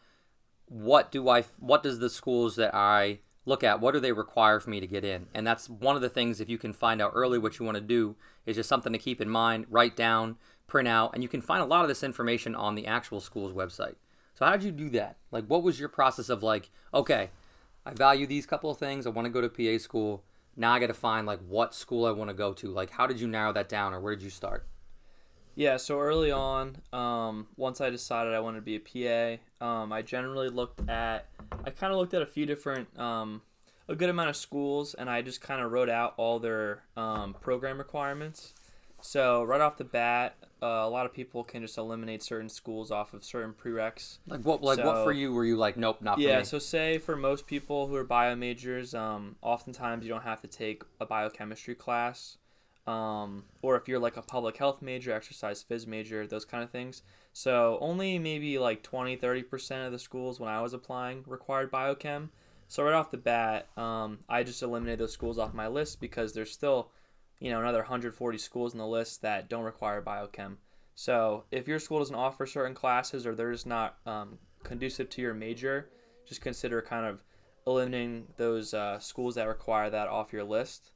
What 0.71 1.11
do 1.11 1.29
I? 1.29 1.43
What 1.59 1.83
does 1.83 1.99
the 1.99 2.09
schools 2.09 2.55
that 2.55 2.73
I 2.73 3.19
look 3.45 3.65
at? 3.65 3.81
What 3.81 3.93
do 3.93 3.99
they 3.99 4.13
require 4.13 4.61
for 4.61 4.71
me 4.71 4.79
to 4.79 4.87
get 4.87 5.05
in? 5.05 5.27
And 5.35 5.45
that's 5.45 5.69
one 5.69 5.97
of 5.97 6.03
the 6.03 6.09
things. 6.09 6.41
If 6.41 6.49
you 6.49 6.59
can 6.59 6.73
find 6.73 7.03
out 7.03 7.11
early 7.13 7.41
what 7.41 7.59
you 7.59 7.67
want 7.67 7.75
to 7.75 7.81
do, 7.81 8.15
is 8.47 8.55
just 8.55 8.69
something 8.69 8.93
to 8.93 8.99
keep 8.99 9.21
in 9.21 9.29
mind. 9.29 9.67
Write 9.69 9.97
down, 9.97 10.37
print 10.69 10.87
out, 10.87 11.13
and 11.13 11.25
you 11.25 11.29
can 11.29 11.43
find 11.43 11.61
a 11.61 11.67
lot 11.67 11.83
of 11.83 11.89
this 11.89 12.05
information 12.05 12.55
on 12.55 12.77
the 12.77 12.87
actual 12.87 13.21
school's 13.21 13.53
website. 13.53 13.97
So 14.35 14.45
how 14.45 14.53
did 14.53 14.63
you 14.63 14.71
do 14.71 14.91
that? 14.91 15.17
Like, 15.33 15.47
what 15.47 15.65
was 15.65 15.81
your 15.81 15.89
process 15.89 16.29
of 16.29 16.45
like, 16.45 16.71
okay, 16.95 17.31
I 17.85 17.93
value 17.93 18.29
these 18.29 18.47
couple 18.47 18.71
of 18.71 18.79
things. 18.79 19.07
I 19.07 19.11
want 19.11 19.27
to 19.27 19.33
go 19.33 19.41
to 19.41 19.49
PA 19.49 19.83
school. 19.83 20.23
Now 20.57 20.73
I 20.73 20.79
got 20.79 20.87
to 20.87 20.95
find 20.95 21.27
like 21.27 21.41
what 21.41 21.75
school 21.75 22.07
I 22.07 22.13
want 22.13 22.31
to 22.31 22.35
go 22.35 22.53
to. 22.53 22.69
Like, 22.69 22.91
how 22.91 23.09
did 23.09 23.19
you 23.19 23.27
narrow 23.27 23.53
that 23.55 23.69
down, 23.69 23.93
or 23.93 23.99
where 23.99 24.15
did 24.15 24.23
you 24.23 24.31
start? 24.31 24.69
Yeah, 25.61 25.77
so 25.77 26.01
early 26.01 26.31
on, 26.31 26.79
um, 26.91 27.47
once 27.59 27.83
I 27.83 27.91
decided 27.91 28.33
I 28.33 28.41
wanted 28.41 28.61
to 28.61 28.63
be 28.63 28.77
a 28.77 29.39
PA, 29.61 29.63
um, 29.63 29.93
I 29.93 30.01
generally 30.01 30.49
looked 30.49 30.89
at, 30.89 31.27
I 31.67 31.69
kind 31.69 31.93
of 31.93 31.99
looked 31.99 32.15
at 32.15 32.23
a 32.23 32.27
few 32.27 32.47
different, 32.47 32.99
um, 32.99 33.43
a 33.87 33.95
good 33.95 34.09
amount 34.09 34.31
of 34.31 34.37
schools, 34.37 34.95
and 34.95 35.11
I 35.11 35.21
just 35.21 35.43
kind 35.43 35.61
of 35.61 35.71
wrote 35.71 35.91
out 35.91 36.15
all 36.17 36.39
their 36.39 36.85
um, 36.97 37.35
program 37.43 37.77
requirements. 37.77 38.55
So 39.03 39.43
right 39.43 39.61
off 39.61 39.77
the 39.77 39.85
bat, 39.85 40.37
uh, 40.63 40.67
a 40.67 40.89
lot 40.89 41.05
of 41.05 41.13
people 41.13 41.45
can 41.45 41.61
just 41.61 41.77
eliminate 41.77 42.23
certain 42.23 42.49
schools 42.49 42.91
off 42.91 43.13
of 43.13 43.23
certain 43.23 43.53
prereqs. 43.53 44.17
Like, 44.27 44.41
what 44.41 44.63
like 44.63 44.83
what 44.83 45.05
for 45.05 45.13
you 45.13 45.31
were 45.31 45.45
you 45.45 45.59
like, 45.59 45.77
nope, 45.77 46.01
not 46.01 46.15
for 46.15 46.23
Yeah, 46.23 46.43
so 46.43 46.59
say 46.59 46.97
for 46.97 47.17
most 47.17 47.47
people 47.47 47.87
who 47.87 47.97
are 47.97 48.05
bio 48.05 48.35
majors, 48.35 48.95
um, 48.95 49.37
oftentimes 49.43 50.05
you 50.05 50.09
don't 50.09 50.25
have 50.25 50.41
to 50.41 50.49
take 50.49 50.85
a 51.01 51.05
biochemistry 51.05 51.75
class. 51.75 52.39
Um, 52.87 53.45
or 53.63 53.77
if 53.77 53.87
you're 53.89 53.99
like 53.99 54.17
a 54.17 54.23
public 54.23 54.57
health 54.57 54.83
major, 54.83 55.13
exercise 55.13 55.65
phys 55.69 55.87
major, 55.87 56.27
those 56.27 56.45
kind 56.45 56.65
of 56.65 56.71
things. 56.71 57.03
So 57.33 57.79
only 57.81 58.19
maybe 58.19 58.59
like 58.59 58.83
20, 58.83 59.17
30% 59.17 59.87
of 59.87 59.93
the 59.93 59.99
schools 59.99 60.41
when 60.41 60.51
I 60.51 60.61
was 60.61 60.73
applying 60.73 61.23
required 61.27 61.71
biochem. 61.71 62.31
So 62.69 62.85
right 62.85 62.95
off 62.95 63.11
the 63.11 63.17
bat, 63.17 63.69
um, 63.77 64.21
I 64.29 64.43
just 64.43 64.63
eliminated 64.63 65.01
those 65.01 65.13
schools 65.13 65.39
off 65.39 65.55
my 65.55 65.69
list 65.69 66.01
because 66.01 66.33
there's 66.33 66.53
still, 66.53 66.91
you 67.39 67.51
know, 67.51 67.61
another 67.61 67.79
140 67.79 68.39
schools 68.39 68.73
in 68.73 68.79
the 68.79 68.87
list 68.87 69.23
that 69.23 69.49
don't 69.49 69.65
require 69.65 70.01
biochem. 70.03 70.57
So 70.95 71.45
if 71.51 71.67
your 71.67 71.79
school 71.79 71.99
doesn't 71.99 72.15
offer 72.15 72.47
certain 72.47 72.75
classes 72.75 73.27
or 73.27 73.35
they're 73.35 73.53
just 73.53 73.67
not 73.67 73.97
um, 74.07 74.39
conducive 74.63 75.09
to 75.11 75.23
your 75.23 75.35
major, 75.35 75.91
just 76.27 76.41
consider 76.41 76.83
kind 76.83 77.07
of 77.07 77.25
eliminating 77.67 78.27
those 78.37 78.75
uh, 78.75 78.99
schools 78.99 79.35
that 79.35 79.49
require 79.49 79.91
that 79.91 80.09
off 80.09 80.33
your 80.33 80.45
list. 80.45 80.93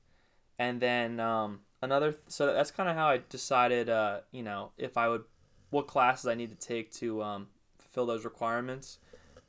And 0.59 0.81
then 0.81 1.21
um, 1.21 1.61
another, 1.85 2.17
so 2.29 2.53
that's 2.53 2.71
kind 2.71 2.89
of 2.89 2.97
how 2.97 3.09
I 3.09 3.21
decided, 3.29 3.89
uh, 3.89 4.21
you 4.33 4.43
know, 4.43 4.73
if 4.77 4.97
I 4.97 5.09
would 5.09 5.25
what 5.71 5.87
classes 5.87 6.27
I 6.27 6.35
need 6.35 6.51
to 6.51 6.67
take 6.67 6.93
to 6.95 7.23
um, 7.23 7.49
fulfill 7.79 8.07
those 8.07 8.25
requirements, 8.25 8.99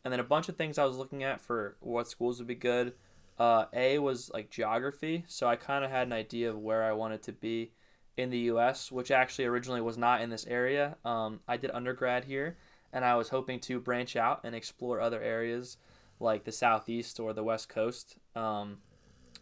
and 0.03 0.11
then 0.11 0.19
a 0.19 0.23
bunch 0.23 0.49
of 0.49 0.55
things 0.55 0.77
I 0.77 0.85
was 0.85 0.97
looking 0.97 1.23
at 1.23 1.41
for 1.41 1.77
what 1.79 2.07
schools 2.07 2.39
would 2.39 2.47
be 2.47 2.55
good. 2.55 2.93
Uh, 3.37 3.65
a 3.73 3.99
was 3.99 4.31
like 4.33 4.49
geography, 4.49 5.25
so 5.27 5.47
I 5.47 5.55
kind 5.55 5.83
of 5.83 5.91
had 5.91 6.07
an 6.07 6.13
idea 6.13 6.49
of 6.49 6.57
where 6.57 6.83
I 6.83 6.93
wanted 6.93 7.21
to 7.23 7.31
be 7.31 7.71
in 8.17 8.29
the 8.29 8.37
U.S., 8.39 8.91
which 8.91 9.11
actually 9.11 9.45
originally 9.45 9.81
was 9.81 9.97
not 9.97 10.21
in 10.21 10.29
this 10.29 10.45
area. 10.47 10.95
Um, 11.03 11.41
I 11.47 11.57
did 11.57 11.71
undergrad 11.71 12.25
here, 12.25 12.57
and 12.93 13.03
I 13.03 13.15
was 13.15 13.29
hoping 13.29 13.59
to 13.61 13.79
branch 13.79 14.15
out 14.15 14.41
and 14.43 14.55
explore 14.55 15.01
other 15.01 15.21
areas 15.21 15.77
like 16.19 16.45
the 16.45 16.51
Southeast 16.51 17.19
or 17.19 17.33
the 17.33 17.43
West 17.43 17.67
Coast. 17.67 18.17
Um, 18.35 18.77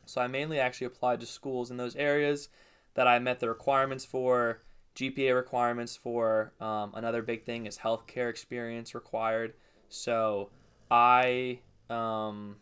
so 0.05 0.21
I 0.21 0.27
mainly 0.27 0.59
actually 0.59 0.87
applied 0.87 1.19
to 1.19 1.25
schools 1.25 1.71
in 1.71 1.77
those 1.77 1.95
areas 1.95 2.49
that 2.95 3.07
I 3.07 3.19
met 3.19 3.39
the 3.39 3.49
requirements 3.49 4.05
for, 4.05 4.61
GPA 4.95 5.35
requirements 5.35 5.95
for. 5.95 6.53
Um, 6.59 6.91
another 6.93 7.21
big 7.21 7.43
thing 7.43 7.65
is 7.65 7.79
healthcare 7.79 8.29
experience 8.29 8.93
required. 8.93 9.53
So 9.89 10.49
I, 10.91 11.59
um, 11.89 12.57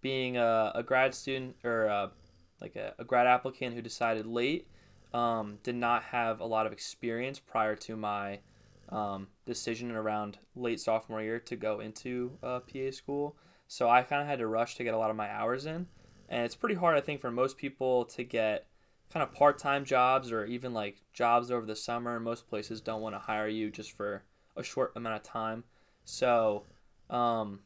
being 0.00 0.36
a, 0.36 0.72
a 0.74 0.82
grad 0.82 1.14
student 1.14 1.56
or 1.64 1.84
a, 1.84 2.10
like 2.60 2.76
a, 2.76 2.94
a 2.98 3.04
grad 3.04 3.26
applicant 3.26 3.74
who 3.74 3.82
decided 3.82 4.26
late, 4.26 4.68
um, 5.12 5.58
did 5.62 5.74
not 5.74 6.04
have 6.04 6.40
a 6.40 6.46
lot 6.46 6.66
of 6.66 6.72
experience 6.72 7.38
prior 7.38 7.74
to 7.76 7.96
my 7.96 8.40
um, 8.90 9.28
decision 9.44 9.90
around 9.92 10.38
late 10.54 10.80
sophomore 10.80 11.22
year 11.22 11.38
to 11.40 11.56
go 11.56 11.80
into 11.80 12.38
uh, 12.42 12.60
PA 12.60 12.90
school. 12.90 13.36
So 13.66 13.88
I 13.88 14.02
kind 14.02 14.22
of 14.22 14.28
had 14.28 14.38
to 14.38 14.46
rush 14.46 14.76
to 14.76 14.84
get 14.84 14.94
a 14.94 14.98
lot 14.98 15.10
of 15.10 15.16
my 15.16 15.30
hours 15.30 15.66
in. 15.66 15.86
And 16.30 16.44
it's 16.44 16.56
pretty 16.56 16.74
hard, 16.74 16.96
I 16.96 17.00
think, 17.00 17.20
for 17.20 17.30
most 17.30 17.56
people 17.56 18.04
to 18.06 18.24
get 18.24 18.66
kind 19.12 19.22
of 19.22 19.32
part 19.32 19.58
time 19.58 19.84
jobs 19.84 20.30
or 20.32 20.44
even 20.44 20.74
like 20.74 20.96
jobs 21.12 21.50
over 21.50 21.66
the 21.66 21.76
summer. 21.76 22.18
Most 22.20 22.48
places 22.48 22.80
don't 22.80 23.00
want 23.00 23.14
to 23.14 23.18
hire 23.20 23.48
you 23.48 23.70
just 23.70 23.92
for 23.92 24.22
a 24.56 24.62
short 24.62 24.92
amount 24.96 25.16
of 25.16 25.22
time. 25.22 25.64
So, 26.04 26.64
um, 27.10 27.60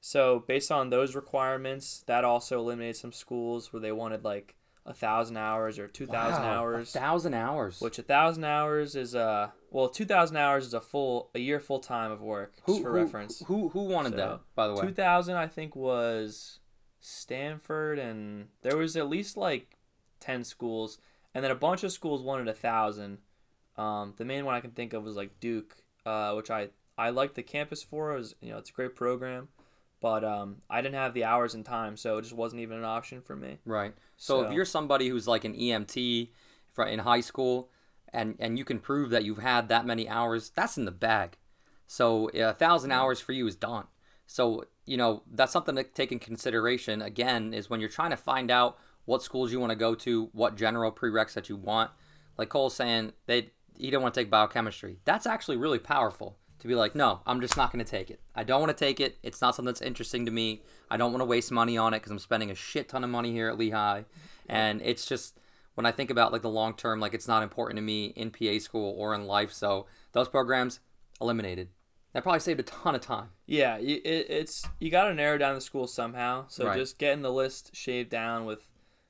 so 0.00 0.44
based 0.46 0.70
on 0.70 0.90
those 0.90 1.14
requirements, 1.14 2.04
that 2.06 2.24
also 2.24 2.58
eliminated 2.58 2.96
some 2.96 3.12
schools 3.12 3.72
where 3.72 3.80
they 3.80 3.92
wanted 3.92 4.24
like 4.24 4.54
a 4.86 4.94
thousand 4.94 5.36
hours 5.36 5.78
or 5.78 5.86
two 5.86 6.06
thousand 6.06 6.42
Wow, 6.44 6.60
hours. 6.60 6.94
A 6.94 6.98
thousand 6.98 7.34
hours. 7.34 7.80
Which 7.80 7.98
a 7.98 8.02
thousand 8.02 8.44
hours 8.44 8.94
is 8.94 9.14
a 9.14 9.52
well, 9.70 9.88
two 9.88 10.06
thousand 10.06 10.38
hours 10.38 10.64
is 10.66 10.72
a 10.74 10.80
full 10.80 11.30
a 11.34 11.38
year 11.38 11.60
full 11.60 11.80
time 11.80 12.10
of 12.10 12.22
work. 12.22 12.54
Just 12.66 12.82
for 12.82 12.90
who, 12.90 12.96
reference, 12.96 13.40
Who 13.46 13.68
who 13.68 13.82
wanted 13.84 14.12
So, 14.12 14.16
that? 14.16 14.40
By 14.54 14.66
the 14.68 14.74
way. 14.74 14.80
two 14.86 14.92
thousand 14.92 15.36
I 15.36 15.46
think 15.46 15.76
was 15.76 16.58
Stanford, 17.00 17.98
and 17.98 18.48
there 18.62 18.76
was 18.78 18.96
at 18.96 19.08
least 19.08 19.36
like 19.36 19.76
ten 20.20 20.44
schools, 20.44 20.98
and 21.34 21.44
then 21.44 21.50
a 21.50 21.56
bunch 21.56 21.84
of 21.84 21.92
schools 21.92 22.22
wanted 22.22 22.48
a 22.48 22.54
thousand. 22.54 23.18
Um, 23.76 24.14
the 24.16 24.24
main 24.24 24.44
one 24.44 24.54
I 24.54 24.60
can 24.60 24.72
think 24.72 24.92
of 24.92 25.04
was 25.04 25.16
like 25.16 25.40
Duke, 25.40 25.76
uh, 26.04 26.32
which 26.34 26.50
I 26.50 26.68
I 26.96 27.10
liked 27.10 27.34
the 27.34 27.42
campus 27.42 27.82
for. 27.82 28.12
It 28.12 28.18
was 28.18 28.34
you 28.40 28.50
know 28.50 28.58
it's 28.58 28.70
a 28.70 28.74
great 28.74 28.96
program, 28.96 29.48
but 30.00 30.24
um, 30.24 30.56
I 30.68 30.80
didn't 30.80 30.96
have 30.96 31.14
the 31.14 31.24
hours 31.24 31.54
and 31.54 31.64
time, 31.64 31.96
so 31.96 32.18
it 32.18 32.22
just 32.22 32.34
wasn't 32.34 32.62
even 32.62 32.78
an 32.78 32.84
option 32.84 33.20
for 33.20 33.36
me. 33.36 33.58
Right. 33.64 33.94
So, 34.16 34.42
if 34.42 34.52
you're 34.52 34.64
somebody 34.64 35.08
who's 35.08 35.28
like 35.28 35.44
an 35.44 35.54
EMT 35.54 36.30
in 36.86 36.98
high 37.00 37.20
school, 37.20 37.70
and 38.12 38.36
and 38.38 38.58
you 38.58 38.64
can 38.64 38.78
prove 38.78 39.10
that 39.10 39.24
you've 39.24 39.38
had 39.38 39.68
that 39.68 39.86
many 39.86 40.08
hours, 40.08 40.50
that's 40.50 40.76
in 40.76 40.84
the 40.84 40.90
bag. 40.90 41.36
So 41.86 42.28
a 42.34 42.52
thousand 42.52 42.92
hours 42.92 43.18
for 43.18 43.32
you 43.32 43.46
is 43.46 43.56
done. 43.56 43.86
So 44.26 44.64
you 44.84 44.96
know 44.96 45.22
that's 45.30 45.52
something 45.52 45.76
to 45.76 45.82
take 45.82 46.12
in 46.12 46.18
consideration. 46.18 47.02
Again, 47.02 47.54
is 47.54 47.70
when 47.70 47.80
you're 47.80 47.88
trying 47.88 48.10
to 48.10 48.16
find 48.16 48.50
out 48.50 48.78
what 49.08 49.22
schools 49.22 49.50
you 49.50 49.58
want 49.58 49.70
to 49.70 49.76
go 49.76 49.94
to, 49.94 50.28
what 50.32 50.54
general 50.54 50.92
prereqs 50.92 51.32
that 51.32 51.48
you 51.48 51.56
want. 51.56 51.90
Like 52.36 52.50
Cole's 52.50 52.76
saying, 52.76 53.12
they 53.26 53.50
he 53.74 53.90
don't 53.90 54.02
want 54.02 54.12
to 54.14 54.20
take 54.20 54.30
biochemistry. 54.30 54.98
That's 55.06 55.26
actually 55.26 55.56
really 55.56 55.78
powerful 55.78 56.36
to 56.58 56.68
be 56.68 56.74
like, 56.74 56.94
no, 56.94 57.20
I'm 57.26 57.40
just 57.40 57.56
not 57.56 57.72
going 57.72 57.82
to 57.82 57.90
take 57.90 58.10
it. 58.10 58.20
I 58.34 58.44
don't 58.44 58.60
want 58.60 58.76
to 58.76 58.84
take 58.84 59.00
it. 59.00 59.16
It's 59.22 59.40
not 59.40 59.54
something 59.54 59.66
that's 59.72 59.80
interesting 59.80 60.26
to 60.26 60.32
me. 60.32 60.62
I 60.90 60.96
don't 60.98 61.12
want 61.12 61.22
to 61.22 61.26
waste 61.26 61.50
money 61.50 61.78
on 61.78 61.94
it 61.94 61.98
because 61.98 62.12
I'm 62.12 62.18
spending 62.18 62.50
a 62.50 62.54
shit 62.54 62.88
ton 62.90 63.02
of 63.02 63.08
money 63.08 63.32
here 63.32 63.48
at 63.48 63.56
Lehigh, 63.56 64.02
and 64.48 64.82
it's 64.84 65.06
just 65.06 65.38
when 65.74 65.86
I 65.86 65.92
think 65.92 66.10
about 66.10 66.32
like 66.32 66.42
the 66.42 66.50
long 66.50 66.74
term, 66.74 67.00
like 67.00 67.14
it's 67.14 67.28
not 67.28 67.42
important 67.42 67.78
to 67.78 67.82
me 67.82 68.06
in 68.14 68.30
PA 68.30 68.58
school 68.58 68.94
or 68.98 69.14
in 69.14 69.26
life. 69.26 69.52
So 69.52 69.86
those 70.12 70.28
programs 70.28 70.80
eliminated. 71.18 71.68
That 72.12 72.22
probably 72.22 72.40
saved 72.40 72.60
a 72.60 72.62
ton 72.64 72.94
of 72.94 73.00
time. 73.00 73.28
Yeah, 73.46 73.76
it, 73.78 74.02
it's 74.04 74.66
you 74.80 74.90
got 74.90 75.08
to 75.08 75.14
narrow 75.14 75.38
down 75.38 75.54
the 75.54 75.60
schools 75.60 75.94
somehow. 75.94 76.46
So 76.48 76.66
Right. 76.66 76.76
just 76.76 76.98
getting 76.98 77.22
the 77.22 77.32
list 77.32 77.74
shaved 77.74 78.10
down 78.10 78.44
with, 78.44 78.67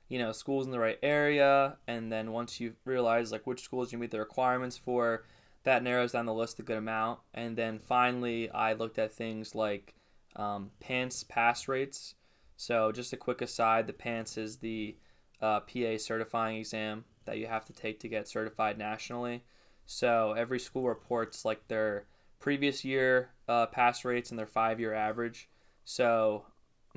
you 0.09 0.19
know, 0.19 0.31
schools 0.31 0.65
in 0.65 0.71
the 0.71 0.79
right 0.79 0.99
area, 1.01 1.77
and 1.87 2.11
then 2.11 2.31
once 2.31 2.59
you 2.59 2.73
realize 2.83 3.31
like 3.31 3.47
which 3.47 3.61
schools 3.61 3.91
you 3.91 3.97
meet 3.97 4.11
the 4.11 4.19
requirements 4.19 4.77
for, 4.77 5.23
that 5.63 5.83
narrows 5.83 6.13
down 6.13 6.25
the 6.25 6.33
list 6.33 6.59
a 6.59 6.63
good 6.63 6.77
amount. 6.77 7.19
And 7.33 7.55
then 7.55 7.79
finally, 7.79 8.49
I 8.49 8.73
looked 8.73 8.97
at 8.97 9.11
things 9.11 9.55
like 9.55 9.93
um, 10.35 10.71
PANCE 10.79 11.23
pass 11.23 11.67
rates. 11.67 12.15
So 12.57 12.91
just 12.91 13.13
a 13.13 13.17
quick 13.17 13.41
aside, 13.41 13.87
the 13.87 13.93
PANCE 13.93 14.37
is 14.37 14.57
the 14.57 14.97
uh, 15.41 15.61
PA 15.61 15.97
certifying 15.97 16.57
exam 16.57 17.05
that 17.25 17.37
you 17.37 17.47
have 17.47 17.65
to 17.65 17.73
take 17.73 17.99
to 17.99 18.09
get 18.09 18.27
certified 18.27 18.77
nationally. 18.77 19.43
So 19.85 20.33
every 20.37 20.59
school 20.59 20.87
reports 20.87 21.45
like 21.45 21.67
their 21.67 22.05
previous 22.39 22.83
year 22.83 23.31
uh, 23.47 23.67
pass 23.67 24.03
rates 24.03 24.29
and 24.29 24.39
their 24.39 24.47
five 24.47 24.79
year 24.79 24.93
average. 24.93 25.49
So 25.83 26.45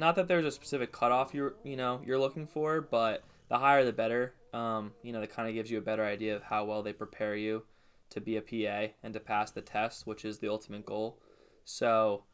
not 0.02 0.16
that 0.16 0.26
there's 0.26 0.44
a 0.44 0.50
specific 0.50 0.90
cutoff 0.90 1.32
you're 1.32 1.54
you 1.62 1.76
know 1.76 2.00
you're 2.04 2.18
looking 2.18 2.44
for, 2.44 2.80
but 2.80 3.22
the 3.48 3.58
higher 3.58 3.84
the 3.84 3.92
better. 3.92 4.34
Um, 4.52 4.92
you 5.02 5.12
know, 5.12 5.20
that 5.20 5.30
kind 5.30 5.48
of 5.48 5.54
gives 5.54 5.70
you 5.70 5.78
a 5.78 5.80
better 5.80 6.04
idea 6.04 6.34
of 6.34 6.42
how 6.42 6.64
well 6.64 6.82
they 6.82 6.92
prepare 6.92 7.36
you 7.36 7.62
to 8.10 8.20
be 8.20 8.36
a 8.36 8.42
PA 8.42 8.92
and 9.02 9.14
to 9.14 9.20
pass 9.20 9.52
the 9.52 9.62
test, 9.62 10.06
which 10.06 10.24
is 10.24 10.40
the 10.40 10.48
ultimate 10.48 10.84
goal. 10.84 11.18
So 11.64 12.24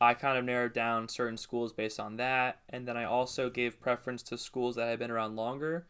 I 0.00 0.12
kind 0.12 0.36
of 0.36 0.44
narrowed 0.44 0.74
down 0.74 1.08
certain 1.08 1.38
schools 1.38 1.72
based 1.72 1.98
on 1.98 2.16
that, 2.16 2.60
and 2.68 2.86
then 2.86 2.98
I 2.98 3.04
also 3.04 3.48
gave 3.48 3.80
preference 3.80 4.22
to 4.24 4.36
schools 4.36 4.76
that 4.76 4.86
had 4.86 4.98
been 4.98 5.10
around 5.10 5.34
longer, 5.34 5.86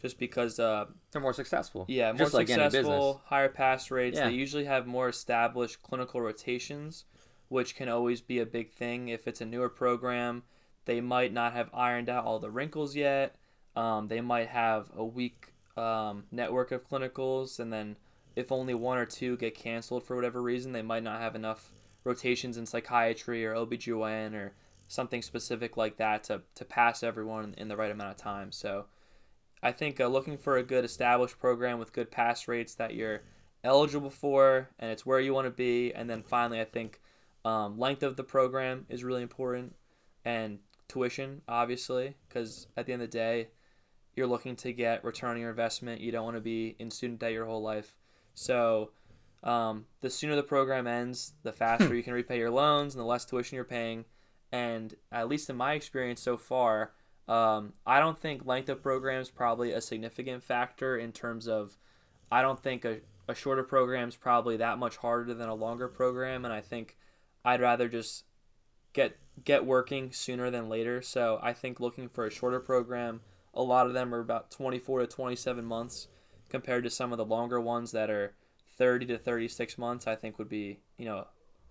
just 0.00 0.20
because 0.20 0.60
uh, 0.60 0.84
They're 1.10 1.20
more 1.20 1.32
successful. 1.32 1.84
yeah, 1.88 2.12
more 2.12 2.18
just 2.18 2.32
like 2.32 2.46
successful, 2.46 3.22
higher 3.26 3.48
pass 3.48 3.90
rates. 3.90 4.18
Yeah. 4.18 4.28
They 4.28 4.36
usually 4.36 4.66
have 4.66 4.86
more 4.86 5.08
established 5.08 5.82
clinical 5.82 6.20
rotations, 6.20 7.06
which 7.48 7.74
can 7.74 7.88
always 7.88 8.20
be 8.20 8.38
a 8.38 8.46
big 8.46 8.70
thing. 8.70 9.08
If 9.08 9.26
it's 9.26 9.40
a 9.40 9.44
newer 9.44 9.68
program, 9.68 10.44
they 10.86 11.00
might 11.00 11.32
not 11.32 11.52
have 11.52 11.68
ironed 11.74 12.08
out 12.08 12.24
all 12.24 12.38
the 12.38 12.50
wrinkles 12.50 12.96
yet. 12.96 13.36
Um, 13.74 14.08
they 14.08 14.20
might 14.20 14.48
have 14.48 14.90
a 14.96 15.04
weak 15.04 15.52
um, 15.76 16.24
network 16.30 16.72
of 16.72 16.88
clinicals, 16.88 17.60
and 17.60 17.72
then 17.72 17.96
if 18.34 18.50
only 18.50 18.74
one 18.74 18.96
or 18.98 19.04
two 19.04 19.36
get 19.36 19.54
canceled 19.54 20.04
for 20.04 20.16
whatever 20.16 20.40
reason, 20.40 20.72
they 20.72 20.82
might 20.82 21.02
not 21.02 21.20
have 21.20 21.34
enough 21.34 21.72
rotations 22.04 22.56
in 22.56 22.64
psychiatry 22.66 23.44
or 23.44 23.54
OBGYN 23.54 24.34
or 24.34 24.52
something 24.88 25.20
specific 25.20 25.76
like 25.76 25.96
that 25.96 26.24
to, 26.24 26.42
to 26.54 26.64
pass 26.64 27.02
everyone 27.02 27.54
in 27.58 27.68
the 27.68 27.76
right 27.76 27.90
amount 27.90 28.10
of 28.10 28.16
time. 28.16 28.52
So 28.52 28.86
I 29.62 29.72
think 29.72 30.00
uh, 30.00 30.06
looking 30.06 30.38
for 30.38 30.56
a 30.56 30.62
good 30.62 30.84
established 30.84 31.38
program 31.38 31.78
with 31.78 31.92
good 31.92 32.10
pass 32.10 32.46
rates 32.46 32.74
that 32.76 32.94
you're 32.94 33.22
eligible 33.64 34.10
for 34.10 34.70
and 34.78 34.90
it's 34.92 35.04
where 35.04 35.18
you 35.18 35.34
want 35.34 35.46
to 35.46 35.50
be. 35.50 35.92
And 35.92 36.08
then 36.08 36.22
finally, 36.22 36.60
I 36.60 36.64
think 36.64 37.00
um, 37.44 37.78
length 37.78 38.02
of 38.02 38.16
the 38.16 38.22
program 38.22 38.86
is 38.88 39.02
really 39.02 39.22
important 39.22 39.74
and 40.24 40.58
tuition, 40.88 41.42
obviously, 41.48 42.14
because 42.28 42.66
at 42.76 42.86
the 42.86 42.92
end 42.92 43.02
of 43.02 43.10
the 43.10 43.18
day, 43.18 43.48
you're 44.14 44.26
looking 44.26 44.56
to 44.56 44.72
get 44.72 45.04
return 45.04 45.32
on 45.32 45.40
your 45.40 45.50
investment. 45.50 46.00
You 46.00 46.10
don't 46.12 46.24
want 46.24 46.36
to 46.36 46.42
be 46.42 46.74
in 46.78 46.90
student 46.90 47.20
debt 47.20 47.32
your 47.32 47.46
whole 47.46 47.62
life. 47.62 47.96
So 48.34 48.90
um, 49.42 49.86
the 50.00 50.10
sooner 50.10 50.34
the 50.34 50.42
program 50.42 50.86
ends, 50.86 51.34
the 51.42 51.52
faster 51.52 51.94
you 51.94 52.02
can 52.02 52.14
repay 52.14 52.38
your 52.38 52.50
loans 52.50 52.94
and 52.94 53.00
the 53.00 53.06
less 53.06 53.24
tuition 53.24 53.56
you're 53.56 53.64
paying. 53.64 54.04
And 54.50 54.94
at 55.12 55.28
least 55.28 55.50
in 55.50 55.56
my 55.56 55.74
experience 55.74 56.22
so 56.22 56.36
far, 56.36 56.92
um, 57.28 57.74
I 57.86 57.98
don't 58.00 58.18
think 58.18 58.46
length 58.46 58.68
of 58.68 58.82
program 58.82 59.20
is 59.20 59.30
probably 59.30 59.72
a 59.72 59.80
significant 59.80 60.42
factor 60.42 60.96
in 60.96 61.12
terms 61.12 61.48
of. 61.48 61.76
I 62.30 62.42
don't 62.42 62.60
think 62.60 62.84
a, 62.84 62.98
a 63.28 63.34
shorter 63.36 63.62
program 63.62 64.08
is 64.08 64.16
probably 64.16 64.56
that 64.56 64.78
much 64.78 64.96
harder 64.96 65.32
than 65.32 65.48
a 65.48 65.54
longer 65.54 65.86
program, 65.86 66.44
and 66.44 66.52
I 66.52 66.60
think 66.60 66.96
I'd 67.44 67.60
rather 67.60 67.88
just 67.88 68.24
get 68.96 69.18
get 69.44 69.64
working 69.64 70.10
sooner 70.10 70.50
than 70.50 70.68
later. 70.68 71.02
So 71.02 71.38
I 71.42 71.52
think 71.52 71.78
looking 71.78 72.08
for 72.08 72.26
a 72.26 72.30
shorter 72.30 72.58
program, 72.58 73.20
a 73.54 73.62
lot 73.62 73.86
of 73.86 73.92
them 73.92 74.12
are 74.14 74.20
about 74.20 74.50
24 74.50 75.00
to 75.00 75.06
27 75.06 75.64
months 75.64 76.08
compared 76.48 76.82
to 76.84 76.90
some 76.90 77.12
of 77.12 77.18
the 77.18 77.24
longer 77.24 77.60
ones 77.60 77.92
that 77.92 78.10
are 78.10 78.32
30 78.76 79.06
to 79.06 79.18
36 79.18 79.78
months. 79.78 80.06
I 80.06 80.16
think 80.16 80.38
would 80.38 80.48
be 80.48 80.80
you 80.96 81.04
know 81.04 81.26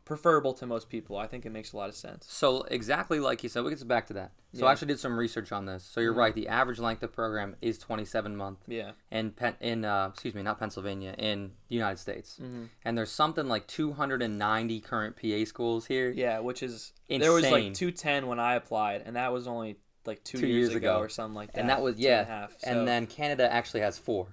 preferable 0.05 0.53
to 0.53 0.65
most 0.67 0.87
people. 0.89 1.17
I 1.17 1.25
think 1.27 1.45
it 1.45 1.49
makes 1.49 1.73
a 1.73 1.77
lot 1.77 1.89
of 1.89 1.95
sense. 1.95 2.25
So 2.29 2.61
exactly 2.69 3.19
like 3.19 3.41
you 3.43 3.49
said, 3.49 3.63
we 3.63 3.71
get 3.71 3.85
back 3.87 4.05
to 4.07 4.13
that. 4.13 4.31
So 4.53 4.59
Yeah. 4.61 4.65
I 4.67 4.71
actually 4.71 4.89
did 4.89 4.99
some 4.99 5.17
research 5.17 5.51
on 5.51 5.65
this. 5.65 5.83
So 5.83 5.99
you're 5.99 6.13
Mhm. 6.13 6.17
right. 6.17 6.35
The 6.35 6.47
average 6.47 6.79
length 6.79 7.01
of 7.03 7.11
program 7.11 7.55
is 7.61 7.77
27 7.79 8.35
month 8.37 8.59
Yeah. 8.67 8.91
in 9.11 9.31
Pen- 9.31 9.57
in 9.59 9.83
uh, 9.83 10.09
excuse 10.13 10.35
me, 10.35 10.43
not 10.43 10.59
Pennsylvania, 10.59 11.15
in 11.17 11.53
the 11.67 11.75
United 11.75 11.97
States. 11.97 12.37
hmm 12.37 12.65
And 12.85 12.95
there's 12.97 13.11
something 13.11 13.47
like 13.47 13.65
290 13.67 14.79
current 14.79 15.15
PA 15.15 15.43
schools 15.45 15.87
here. 15.87 16.11
Yeah, 16.11 16.39
which 16.39 16.61
is 16.63 16.93
Insane. 17.09 17.21
there 17.21 17.33
was 17.33 17.49
like 17.49 17.73
210 17.73 18.27
when 18.27 18.39
I 18.39 18.53
applied, 18.55 19.01
and 19.05 19.15
that 19.15 19.33
was 19.33 19.47
only 19.47 19.77
like 20.05 20.23
two, 20.23 20.37
Two 20.39 20.45
years, 20.47 20.69
years 20.69 20.75
ago, 20.75 20.97
ago. 20.97 20.99
or 21.03 21.09
something 21.09 21.33
like 21.33 21.51
that. 21.53 21.59
And 21.61 21.69
that 21.69 21.81
was 21.81 21.97
yeah. 21.97 22.19
and, 22.19 22.29
a 22.29 22.31
half, 22.31 22.51
so- 22.59 22.69
And 22.69 22.87
then 22.87 23.07
Canada 23.07 23.51
actually 23.51 23.79
has 23.81 23.97
four. 23.97 24.27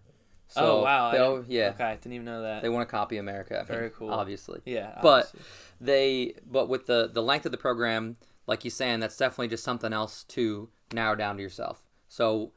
So 0.53 0.81
oh 0.81 0.83
wow! 0.83 1.45
Yeah, 1.49 1.71
Okay, 1.71 1.85
I 1.85 1.95
didn't 1.97 2.13
even 2.13 2.25
know 2.27 2.43
that. 2.43 2.63
they 2.63 2.69
want 2.69 2.87
to 2.89 2.91
copy 2.91 3.17
America. 3.17 3.61
I 3.61 3.65
Very 3.65 3.83
mean, 3.85 3.91
cool. 3.99 4.11
Obviously, 4.11 4.61
yeah, 4.65 4.99
but- 5.03 5.33
they 5.81 6.35
but 6.51 6.69
with 6.69 6.87
the 6.87 7.11
the 7.13 7.23
length 7.23 7.47
of 7.47 7.53
the 7.53 7.59
program, 7.59 8.17
like 8.47 8.65
you're 8.65 8.71
saying, 8.71 9.01
that's 9.01 9.17
definitely 9.17 9.49
just 9.49 9.65
something 9.65 9.93
else 9.93 10.25
to 10.25 10.69
narrow 10.93 11.15
down 11.17 11.37
to 11.37 11.43
yourself. 11.43 11.83
So 12.09 12.53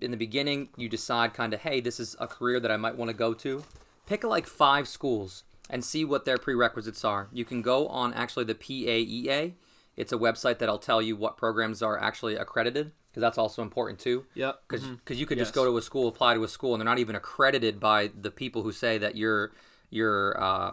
in 0.00 0.10
the 0.12 0.16
beginning, 0.16 0.68
you 0.76 0.88
decide 0.88 1.34
kind 1.34 1.52
of, 1.52 1.60
hey, 1.60 1.80
this 1.80 1.98
is 1.98 2.14
a 2.20 2.26
career 2.26 2.60
that 2.60 2.70
I 2.70 2.76
might 2.76 2.96
want 2.96 3.10
to 3.10 3.16
go 3.16 3.34
to. 3.34 3.64
Pick 4.06 4.22
like 4.24 4.46
five 4.46 4.86
schools 4.88 5.42
and 5.68 5.84
see 5.84 6.04
what 6.04 6.24
their 6.24 6.38
prerequisites 6.38 7.04
are. 7.04 7.28
You 7.32 7.44
can 7.44 7.60
go 7.62 7.88
on 7.88 8.14
actually 8.14 8.44
the 8.44 8.54
PAEA. 8.54 9.54
It's 9.96 10.12
a 10.12 10.16
website 10.16 10.58
that'll 10.58 10.78
tell 10.78 11.02
you 11.02 11.16
what 11.16 11.36
programs 11.36 11.82
are 11.82 12.00
actually 12.00 12.36
accredited 12.36 12.92
because 13.18 13.26
that's 13.26 13.38
also 13.38 13.62
important 13.62 13.98
too. 13.98 14.24
yep. 14.34 14.62
Because 14.68 14.84
mhm. 14.84 15.16
you 15.16 15.26
could 15.26 15.38
just 15.38 15.52
go 15.52 15.64
to 15.64 15.76
a 15.76 15.82
school, 15.82 16.06
apply 16.06 16.34
to 16.34 16.44
a 16.44 16.48
school, 16.48 16.74
and 16.74 16.80
they're 16.80 16.84
not 16.84 17.00
even 17.00 17.16
accredited 17.16 17.80
by 17.80 18.10
the 18.18 18.30
people 18.30 18.62
who 18.62 18.70
say 18.70 18.96
that 18.96 19.16
your 19.16 19.50
your 19.90 20.40
uh, 20.40 20.72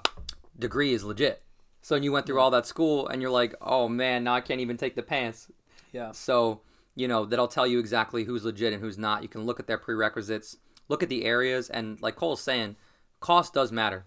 degree 0.58 0.94
is 0.94 1.04
legit. 1.04 1.42
So 1.82 1.96
you 1.96 2.12
went 2.12 2.28
through 2.28 2.40
all 2.40 2.52
that 2.52 2.68
school, 2.68 3.08
and 3.08 3.20
you're 3.20 3.32
like, 3.32 3.56
oh 3.62 3.90
man, 3.90 4.24
now 4.24 4.36
I 4.36 4.42
can't 4.42 4.62
even 4.62 4.78
take 4.78 4.96
the 4.96 5.02
PANCE. 5.02 5.50
Yeah. 5.92 6.12
So 6.12 6.62
you 6.94 7.08
know 7.08 7.26
that'll 7.26 7.48
tell 7.48 7.66
you 7.66 7.80
exactly 7.80 8.26
who's 8.26 8.46
legit 8.46 8.74
and 8.74 8.82
who's 8.82 8.98
not. 8.98 9.24
You 9.24 9.30
can 9.30 9.44
look 9.44 9.60
at 9.60 9.66
their 9.66 9.80
prerequisites, 9.80 10.58
look 10.88 11.02
at 11.02 11.10
the 11.10 11.26
areas, 11.26 11.68
and 11.72 12.00
like 12.00 12.16
Cole's 12.16 12.44
saying, 12.44 12.76
cost 13.22 13.56
does 13.56 13.72
matter. 13.72 14.06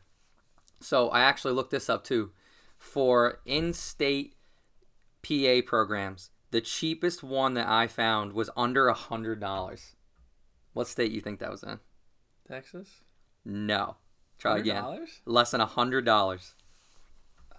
So 0.80 1.08
I 1.08 1.20
actually 1.22 1.54
looked 1.54 1.72
this 1.72 1.90
up 1.90 2.04
too. 2.04 2.30
For 2.78 3.40
in-state 3.44 4.36
PA 5.24 5.62
programs, 5.66 6.30
the 6.50 6.60
cheapest 6.60 7.22
one 7.22 7.54
that 7.54 7.68
I 7.68 7.86
found 7.86 8.32
was 8.32 8.50
under 8.56 8.88
a 8.88 8.94
hundred 8.94 9.40
dollars. 9.40 9.94
What 10.72 10.86
state 10.86 11.10
you 11.12 11.20
think 11.20 11.40
that 11.40 11.50
was 11.50 11.62
in? 11.62 11.80
Texas. 12.46 13.00
No. 13.44 13.96
Try 14.38 14.58
again. 14.58 14.82
$100? 14.82 14.98
Less 15.26 15.50
than 15.50 15.60
a 15.60 15.66
hundred 15.66 16.04
dollars. 16.04 16.54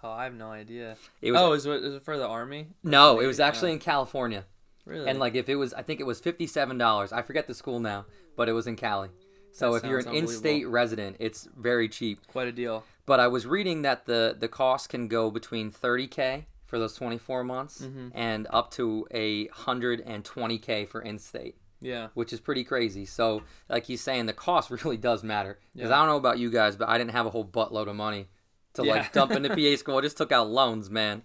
Oh, 0.02 0.10
I 0.10 0.24
have 0.24 0.34
no 0.34 0.50
idea. 0.50 0.96
It 1.20 1.32
was 1.32 1.40
oh, 1.40 1.52
is 1.52 1.66
it, 1.66 1.84
is 1.84 1.94
it 1.94 2.04
for 2.04 2.16
the 2.16 2.26
army? 2.26 2.68
No, 2.82 3.20
it 3.20 3.26
was 3.26 3.38
actually 3.38 3.70
Oh, 3.70 3.74
in 3.74 3.78
California. 3.80 4.46
really. 4.86 5.08
And 5.08 5.18
like 5.18 5.34
if 5.34 5.48
it 5.48 5.56
was 5.56 5.74
I 5.74 5.82
think 5.82 6.00
it 6.00 6.06
was 6.06 6.20
fifty 6.20 6.46
seven 6.46 6.78
dollars. 6.78 7.12
I 7.12 7.20
forget 7.22 7.46
the 7.46 7.54
school 7.54 7.80
now, 7.80 8.06
but 8.36 8.48
it 8.48 8.52
was 8.52 8.66
in 8.66 8.76
Cali. 8.76 9.10
So 9.52 9.72
That 9.72 9.84
if 9.84 9.90
you're 9.90 9.98
an 9.98 10.14
in 10.14 10.26
state 10.26 10.66
resident, 10.68 11.16
it's 11.20 11.48
very 11.56 11.88
cheap. 11.88 12.26
quite 12.28 12.48
a 12.48 12.52
deal. 12.52 12.84
But 13.04 13.20
I 13.20 13.26
was 13.28 13.46
reading 13.46 13.82
that 13.82 14.06
the 14.06 14.34
the 14.38 14.48
cost 14.48 14.88
can 14.88 15.06
go 15.06 15.30
between 15.30 15.70
thirty 15.70 16.06
K 16.06 16.46
for 16.70 16.78
those 16.78 16.94
twenty 16.94 17.18
four 17.18 17.44
months 17.44 17.82
Mhm. 17.82 18.12
and 18.14 18.46
up 18.50 18.70
to 18.72 19.06
a 19.10 19.48
hundred 19.48 20.00
and 20.00 20.24
twenty 20.24 20.58
K 20.58 20.86
for 20.86 21.02
in 21.02 21.18
state. 21.18 21.56
Yeah. 21.82 22.08
which 22.12 22.30
is 22.30 22.40
pretty 22.40 22.62
crazy. 22.62 23.06
So, 23.06 23.40
like 23.70 23.86
he's 23.86 24.02
saying, 24.02 24.26
the 24.26 24.34
cost 24.34 24.70
really 24.84 24.98
does 24.98 25.22
matter. 25.24 25.58
Because 25.74 25.88
Yeah. 25.88 25.96
I 25.96 26.00
don't 26.00 26.08
know 26.08 26.16
about 26.18 26.38
you 26.38 26.50
guys, 26.50 26.76
but 26.76 26.90
I 26.90 26.98
didn't 26.98 27.12
have 27.12 27.24
a 27.24 27.30
whole 27.30 27.44
buttload 27.44 27.88
of 27.88 27.96
money 27.96 28.28
to 28.74 28.84
Yeah. 28.84 28.92
like 28.96 29.12
dump 29.14 29.32
into 29.32 29.48
PA 29.56 29.76
school. 29.76 29.96
I 29.96 30.02
just 30.02 30.18
took 30.18 30.30
out 30.30 30.48
loans, 30.50 30.90
man. 30.90 31.22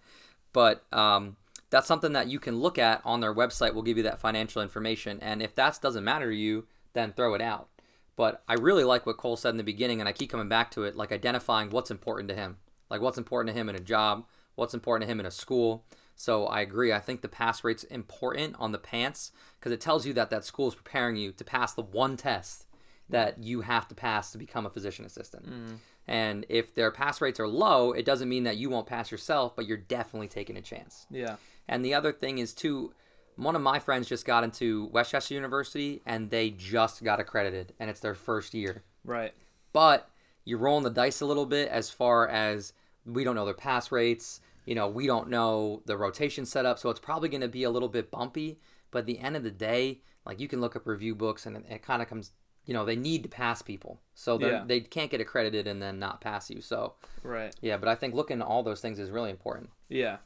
But 0.54 0.86
um, 0.94 1.36
that's 1.72 1.88
something 1.88 2.14
that 2.14 2.28
you 2.28 2.40
can 2.40 2.60
look 2.60 2.78
at 2.80 3.02
on 3.04 3.20
their 3.20 3.34
website. 3.36 3.74
Will 3.74 3.82
give 3.84 3.98
you 3.98 4.04
that 4.04 4.20
financial 4.20 4.62
information, 4.62 5.20
and 5.20 5.42
if 5.42 5.54
that 5.56 5.78
doesn't 5.82 6.06
matter 6.06 6.30
to 6.30 6.36
you, 6.36 6.66
then 6.94 7.12
throw 7.12 7.34
it 7.34 7.42
out. 7.42 7.68
But 8.16 8.42
I 8.48 8.54
really 8.54 8.86
like 8.86 9.06
what 9.06 9.18
Cole 9.18 9.36
said 9.36 9.50
in 9.50 9.58
the 9.58 9.64
beginning, 9.64 10.00
and 10.00 10.08
I 10.08 10.14
keep 10.14 10.30
coming 10.30 10.48
back 10.48 10.72
to 10.72 10.84
it, 10.84 10.96
like 10.96 11.12
identifying 11.12 11.70
what's 11.70 11.92
important 11.92 12.30
to 12.30 12.36
him, 12.36 12.60
like 12.90 13.02
what's 13.02 13.18
important 13.18 13.54
to 13.54 13.60
him 13.60 13.68
in 13.68 13.76
a 13.76 13.80
job, 13.82 14.26
what's 14.56 14.74
important 14.74 15.08
to 15.08 15.12
him 15.12 15.20
in 15.20 15.26
a 15.26 15.32
school. 15.32 15.86
So 16.16 16.48
I 16.48 16.62
agree. 16.62 16.94
I 16.94 17.00
think 17.00 17.22
the 17.22 17.28
pass 17.28 17.64
rate's 17.64 17.84
important 17.84 18.56
on 18.58 18.72
the 18.72 18.78
PANCE 18.78 19.32
because 19.60 19.72
it 19.72 19.82
tells 19.82 20.06
you 20.06 20.14
that 20.14 20.30
that 20.30 20.46
school 20.46 20.68
is 20.68 20.76
preparing 20.76 21.18
you 21.18 21.32
to 21.34 21.44
pass 21.44 21.74
the 21.74 21.82
one 21.82 22.18
test 22.18 22.66
that 23.10 23.44
you 23.44 23.62
have 23.62 23.88
to 23.90 23.96
pass 23.96 24.32
to 24.32 24.38
become 24.38 24.66
a 24.66 24.70
physician 24.70 25.06
assistant. 25.06 25.46
Mm. 25.48 25.78
And 26.08 26.46
if 26.50 26.74
their 26.74 26.92
pass 26.92 27.22
rates 27.22 27.40
are 27.40 27.48
low, 27.48 27.92
it 27.92 28.06
doesn't 28.06 28.30
mean 28.30 28.44
that 28.44 28.58
you 28.58 28.70
won't 28.70 28.88
pass 28.88 29.12
yourself, 29.12 29.56
but 29.56 29.68
you're 29.68 29.78
definitely 29.78 30.28
taking 30.28 30.58
a 30.58 30.62
chance. 30.62 31.06
Yeah. 31.10 31.36
And 31.68 31.84
the 31.84 31.94
other 31.94 32.12
thing 32.12 32.38
is 32.38 32.54
too, 32.54 32.94
one 33.36 33.56
of 33.56 33.62
my 33.62 33.80
friends 33.80 34.08
just 34.08 34.26
got 34.26 34.44
into 34.44 34.86
West 34.88 35.12
Chester 35.12 35.34
University 35.34 36.02
and 36.06 36.30
they 36.30 36.50
just 36.50 37.04
got 37.04 37.20
accredited 37.20 37.74
and 37.80 37.90
it's 37.90 38.00
their 38.00 38.16
first 38.16 38.54
year. 38.54 38.84
Right. 39.04 39.34
But 39.74 40.10
you're 40.46 40.60
rolling 40.60 40.84
the 40.84 40.90
dice 40.90 41.22
a 41.22 41.26
little 41.26 41.46
bit 41.46 41.70
as 41.70 41.90
far 41.90 42.28
as 42.28 42.74
we 43.06 43.24
don't 43.24 43.36
know 43.36 43.46
their 43.46 43.54
pass 43.54 43.92
rates, 43.92 44.40
you 44.66 44.76
know, 44.76 44.88
we 44.88 45.06
don't 45.08 45.30
know 45.30 45.82
the 45.86 45.96
rotation 45.98 46.46
setup, 46.46 46.80
so 46.80 46.90
it's 46.90 47.00
probably 47.00 47.30
going 47.30 47.42
to 47.42 47.48
be 47.48 47.64
a 47.64 47.70
little 47.70 47.90
bit 47.90 48.10
bumpy, 48.12 48.60
but 48.92 49.00
at 49.00 49.06
the 49.06 49.20
end 49.20 49.36
of 49.36 49.44
the 49.44 49.52
day, 49.52 50.02
like 50.26 50.40
you 50.40 50.48
can 50.48 50.60
look 50.62 50.76
up 50.76 50.88
review 50.88 51.14
books 51.16 51.46
and 51.46 51.56
it, 51.58 51.66
it 51.70 51.82
kind 51.84 52.02
of 52.02 52.08
comes 52.10 52.32
you 52.66 52.74
know 52.74 52.84
they 52.84 52.96
need 52.96 53.22
to 53.22 53.30
pass 53.30 53.62
people 53.62 54.02
so 54.16 54.40
they 54.40 54.50
Yeah. 54.50 54.64
they 54.66 54.80
can't 54.80 55.12
get 55.12 55.22
accredited 55.22 55.68
and 55.68 55.80
then 55.80 56.00
not 56.00 56.20
pass 56.20 56.50
you 56.50 56.62
so 56.62 56.96
Right. 57.22 57.56
yeah 57.62 57.78
but 57.78 57.88
i 57.88 57.94
think 57.94 58.16
looking 58.16 58.42
at 58.42 58.48
all 58.48 58.64
those 58.64 58.82
things 58.82 58.98
is 58.98 59.12
really 59.12 59.30
important 59.30 59.70
Yeah. 59.88 60.18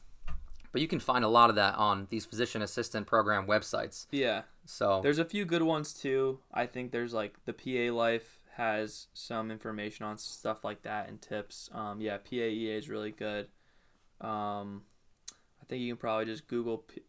but 0.72 0.80
you 0.80 0.88
can 0.88 1.00
find 1.00 1.22
a 1.22 1.28
lot 1.28 1.50
of 1.50 1.56
that 1.56 1.74
on 1.74 2.06
these 2.08 2.24
physician 2.24 2.62
assistant 2.62 3.06
program 3.06 3.46
websites. 3.46 4.06
Yeah. 4.10 4.42
So 4.64 5.00
There's 5.02 5.18
a 5.18 5.24
few 5.26 5.44
good 5.44 5.62
ones 5.64 5.92
too. 5.92 6.38
I 6.54 6.64
think 6.64 6.92
there's 6.92 7.12
like 7.12 7.34
the 7.44 7.52
PA 7.52 7.92
Life 7.94 8.39
has 8.60 9.06
some 9.14 9.50
information 9.50 10.04
on 10.04 10.18
stuff 10.18 10.64
like 10.64 10.82
that 10.82 11.08
and 11.08 11.20
tips. 11.20 11.70
Um, 11.72 12.00
yeah, 12.00 12.18
PAEA 12.18 12.76
is 12.78 12.88
really 12.88 13.10
good. 13.10 13.48
Um, 14.20 14.82
I 15.60 15.64
think 15.68 15.80
you 15.82 15.92
can 15.92 15.96
probably 15.98 16.26
just 16.26 16.46
Google. 16.46 16.78
P- 16.78 17.02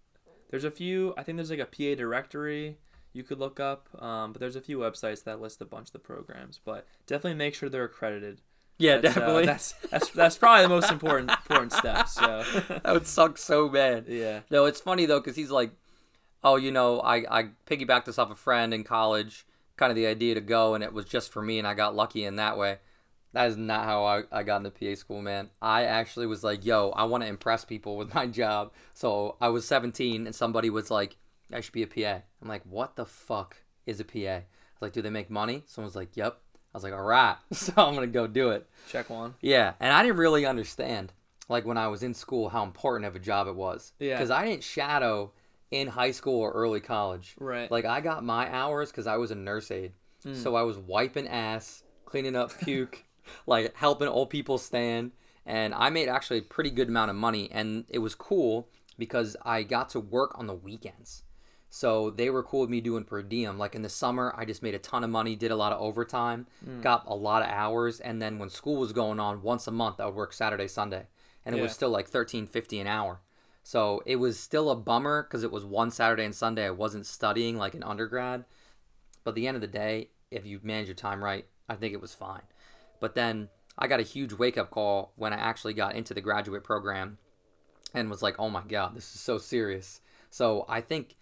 there's 0.49 0.63
a 0.63 0.71
few. 0.71 1.13
I 1.17 1.23
think 1.23 1.35
there's 1.37 1.49
like 1.51 1.59
a 1.59 1.65
PA 1.65 1.95
directory 1.95 2.77
you 3.13 3.23
could 3.23 3.39
look 3.39 3.59
up. 3.59 3.89
Um, 4.01 4.31
but 4.31 4.39
there's 4.39 4.55
a 4.55 4.61
few 4.61 4.77
websites 4.79 5.23
that 5.25 5.41
list 5.41 5.61
a 5.61 5.65
bunch 5.65 5.89
of 5.89 5.93
the 5.93 5.99
programs. 5.99 6.59
But 6.63 6.87
definitely 7.05 7.37
make 7.37 7.53
sure 7.55 7.69
they're 7.69 7.83
accredited. 7.83 8.41
yeah, 8.77 8.97
That's, 8.97 9.17
uh, 9.17 9.19
definitely. 9.19 9.45
that's 9.45 9.73
that's 9.91 10.09
that's 10.11 10.37
probably 10.37 10.63
the 10.63 10.69
most 10.69 10.91
important 10.91 11.29
important 11.31 11.73
step. 11.73 12.07
So 12.07 12.43
that 12.69 12.93
would 12.93 13.07
suck 13.07 13.37
so 13.37 13.67
bad. 13.69 14.05
yeah. 14.07 14.41
No, 14.49 14.65
it's 14.65 14.79
funny 14.81 15.05
though 15.05 15.19
because 15.19 15.35
he's 15.35 15.51
like, 15.51 15.71
oh, 16.43 16.55
you 16.55 16.71
know, 16.71 17.01
I 17.01 17.25
I 17.39 17.49
piggybacked 17.67 18.05
this 18.05 18.17
off 18.17 18.31
a 18.31 18.35
friend 18.35 18.73
in 18.73 18.83
college, 18.83 19.45
kind 19.77 19.89
of 19.89 19.95
the 19.95 20.07
idea 20.07 20.35
to 20.35 20.41
go, 20.41 20.73
and 20.73 20.83
it 20.83 20.93
was 20.93 21.05
just 21.05 21.31
for 21.31 21.41
me, 21.41 21.59
and 21.59 21.67
I 21.67 21.73
got 21.73 21.95
lucky 21.95 22.23
in 22.23 22.35
that 22.37 22.57
way. 22.57 22.77
That 23.33 23.47
is 23.47 23.55
not 23.57 23.85
how 23.85 24.03
I, 24.03 24.23
I 24.31 24.43
got 24.43 24.57
into 24.65 24.71
PA 24.71 24.95
school, 24.95 25.21
man. 25.21 25.49
I 25.61 25.85
actually 25.85 26.25
was 26.25 26.43
like, 26.43 26.65
yo, 26.65 26.89
I 26.89 27.05
want 27.05 27.23
to 27.23 27.29
impress 27.29 27.63
people 27.63 27.95
with 27.95 28.13
my 28.15 28.27
job. 28.27 28.73
So 28.93 29.37
I 29.39 29.49
was 29.49 29.65
17, 29.65 30.25
and 30.25 30.35
somebody 30.35 30.69
was 30.69 30.91
like, 30.91 31.17
I 31.53 31.61
should 31.61 31.73
be 31.73 31.83
a 31.83 31.87
PA. 31.87 32.23
I'm 32.41 32.47
like, 32.47 32.63
what 32.65 32.95
the 32.95 33.05
fuck 33.05 33.57
is 33.85 33.99
a 33.99 34.05
PA? 34.05 34.17
I 34.19 34.35
was 34.35 34.81
like, 34.81 34.93
do 34.93 35.01
they 35.01 35.09
make 35.09 35.29
money? 35.29 35.63
Someone's 35.65 35.95
like, 35.95 36.15
yep. 36.15 36.39
I 36.73 36.77
was 36.77 36.83
like, 36.83 36.93
all 36.93 37.01
right. 37.01 37.35
So 37.53 37.73
I'm 37.77 37.95
going 37.95 38.07
to 38.07 38.13
go 38.13 38.27
do 38.27 38.49
it. 38.51 38.67
Check 38.89 39.09
one. 39.09 39.35
Yeah, 39.41 39.73
and 39.79 39.93
I 39.93 40.03
didn't 40.03 40.17
really 40.17 40.45
understand, 40.45 41.13
like 41.49 41.65
when 41.65 41.77
I 41.77 41.87
was 41.87 42.03
in 42.03 42.13
school, 42.13 42.49
how 42.49 42.63
important 42.63 43.05
of 43.05 43.15
a 43.15 43.19
job 43.19 43.47
it 43.47 43.55
was. 43.55 43.93
Yeah. 43.99 44.15
Because 44.15 44.31
I 44.31 44.45
didn't 44.45 44.63
shadow 44.63 45.31
in 45.71 45.87
high 45.87 46.11
school 46.11 46.39
or 46.39 46.51
early 46.51 46.81
college. 46.81 47.35
Right. 47.39 47.71
Like 47.71 47.85
I 47.85 48.01
got 48.01 48.23
my 48.23 48.53
hours 48.53 48.91
because 48.91 49.07
I 49.07 49.17
was 49.17 49.31
a 49.31 49.35
nurse 49.35 49.71
aide, 49.71 49.93
hmm. 50.23 50.35
so 50.35 50.55
I 50.55 50.61
was 50.63 50.77
wiping 50.77 51.27
ass, 51.27 51.83
cleaning 52.05 52.35
up 52.35 52.51
puke, 52.59 53.05
like 53.47 53.75
helping 53.75 54.09
old 54.09 54.29
people 54.29 54.57
stand, 54.57 55.11
and 55.45 55.73
I 55.73 55.89
made 55.89 56.09
actually 56.09 56.39
a 56.39 56.43
pretty 56.43 56.69
good 56.69 56.89
amount 56.89 57.09
of 57.09 57.15
money, 57.15 57.49
and 57.51 57.85
it 57.89 57.99
was 57.99 58.13
cool 58.13 58.67
because 58.97 59.35
I 59.43 59.63
got 59.63 59.89
to 59.89 59.99
work 59.99 60.37
on 60.37 60.47
the 60.47 60.53
weekends. 60.53 61.23
So 61.73 62.09
they 62.09 62.29
were 62.29 62.43
cool 62.43 62.61
with 62.61 62.69
me 62.69 62.81
doing 62.81 63.05
per 63.05 63.21
diem. 63.21 63.57
Like 63.57 63.75
in 63.75 63.81
the 63.81 63.87
summer, 63.87 64.35
I 64.37 64.43
just 64.43 64.61
made 64.61 64.75
a 64.75 64.79
ton 64.79 65.05
of 65.05 65.09
money, 65.09 65.37
did 65.37 65.51
a 65.51 65.55
lot 65.55 65.71
of 65.71 65.79
overtime, 65.79 66.47
hmm. 66.63 66.81
got 66.81 67.05
a 67.07 67.15
lot 67.15 67.43
of 67.43 67.49
hours, 67.49 68.01
and 68.01 68.21
then 68.21 68.39
when 68.39 68.49
school 68.49 68.75
was 68.75 68.91
going 68.91 69.21
on, 69.21 69.41
once 69.41 69.67
a 69.67 69.71
month 69.71 70.01
I 70.01 70.05
would 70.05 70.15
work 70.15 70.33
Saturday, 70.33 70.67
Sunday, 70.67 71.07
and 71.45 71.55
it 71.55 71.61
was 71.61 71.71
still 71.71 71.89
like 71.89 72.09
thirteen 72.09 72.45
fifty 72.45 72.79
an 72.81 72.87
hour. 72.87 73.21
So 73.63 74.01
it 74.05 74.17
was 74.17 74.39
still 74.39 74.69
a 74.69 74.75
bummer 74.75 75.23
because 75.23 75.43
it 75.43 75.51
was 75.51 75.65
one 75.65 75.91
Saturday 75.91 76.25
and 76.25 76.35
Sunday. 76.35 76.65
I 76.65 76.71
wasn't 76.71 77.05
studying 77.05 77.57
like 77.57 77.73
an 77.73 77.83
undergrad, 77.83 78.45
but 79.23 79.31
at 79.31 79.35
the 79.35 79.47
end 79.47 79.55
of 79.55 79.61
the 79.61 79.67
day, 79.67 80.09
if 80.31 80.45
you 80.45 80.59
manage 80.63 80.87
your 80.87 80.95
time 80.95 81.23
right, 81.23 81.45
I 81.69 81.75
think 81.75 81.93
it 81.93 82.01
was 82.01 82.13
fine. 82.13 82.43
But 82.99 83.15
then 83.15 83.49
I 83.77 83.87
got 83.87 83.99
a 83.99 84.03
huge 84.03 84.33
wake 84.33 84.57
up 84.57 84.71
call 84.71 85.13
when 85.15 85.33
I 85.33 85.37
actually 85.37 85.73
got 85.73 85.95
into 85.95 86.13
the 86.13 86.21
graduate 86.21 86.63
program 86.63 87.17
and 87.93 88.09
was 88.09 88.21
like, 88.21 88.35
oh 88.39 88.49
my 88.49 88.63
God, 88.67 88.95
this 88.95 89.13
is 89.13 89.21
so 89.21 89.37
serious. 89.37 90.01
So 90.29 90.65
I 90.67 90.81
think 90.81 91.15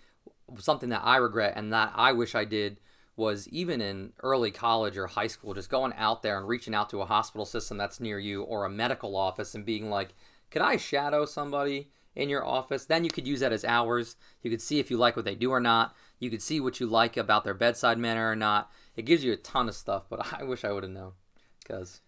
something 0.57 0.89
that 0.89 1.03
I 1.03 1.17
regret 1.17 1.53
and 1.55 1.73
that 1.73 1.91
I 1.95 2.11
wish 2.11 2.35
I 2.35 2.45
did 2.45 2.79
was 3.15 3.49
even 3.49 3.81
in 3.81 4.13
early 4.23 4.49
college 4.49 4.97
or 4.97 5.07
high 5.07 5.27
school, 5.27 5.53
just 5.53 5.69
going 5.69 5.93
out 5.97 6.23
there 6.23 6.37
and 6.37 6.47
reaching 6.47 6.73
out 6.73 6.89
to 6.89 7.01
a 7.01 7.05
hospital 7.05 7.45
system 7.45 7.77
that's 7.77 7.99
near 7.99 8.17
you 8.17 8.43
or 8.43 8.65
a 8.65 8.69
medical 8.69 9.15
office 9.15 9.53
and 9.53 9.65
being 9.65 9.89
like, 9.89 10.13
could 10.49 10.61
I 10.61 10.77
shadow 10.77 11.25
somebody 11.25 11.91
in 12.19 12.29
your 12.29 12.45
office? 12.45 12.85
Then 12.85 13.03
you 13.03 13.09
could 13.09 13.27
use 13.27 13.39
that 13.39 13.53
as 13.53 13.65
hours. 13.65 14.15
You 14.41 14.51
could 14.51 14.61
see 14.61 14.79
if 14.79 14.91
you 14.91 14.97
like 14.97 15.15
what 15.15 15.25
they 15.25 15.35
do 15.35 15.51
or 15.51 15.59
not. 15.59 15.95
You 16.19 16.29
could 16.29 16.41
see 16.41 16.59
what 16.59 16.79
you 16.79 16.85
like 16.85 17.17
about 17.17 17.43
their 17.43 17.53
bedside 17.53 17.97
manner 17.97 18.29
or 18.29 18.35
not. 18.35 18.71
It 18.95 19.03
gives 19.03 19.23
you 19.23 19.31
a 19.31 19.37
ton 19.37 19.69
of 19.69 19.75
stuff, 19.75 20.03
but 20.09 20.33
I 20.39 20.43
wish 20.43 20.63
I 20.63 20.71
would 20.71 20.83
have 20.83 20.91
known. 20.91 21.13
Because, 21.59 22.01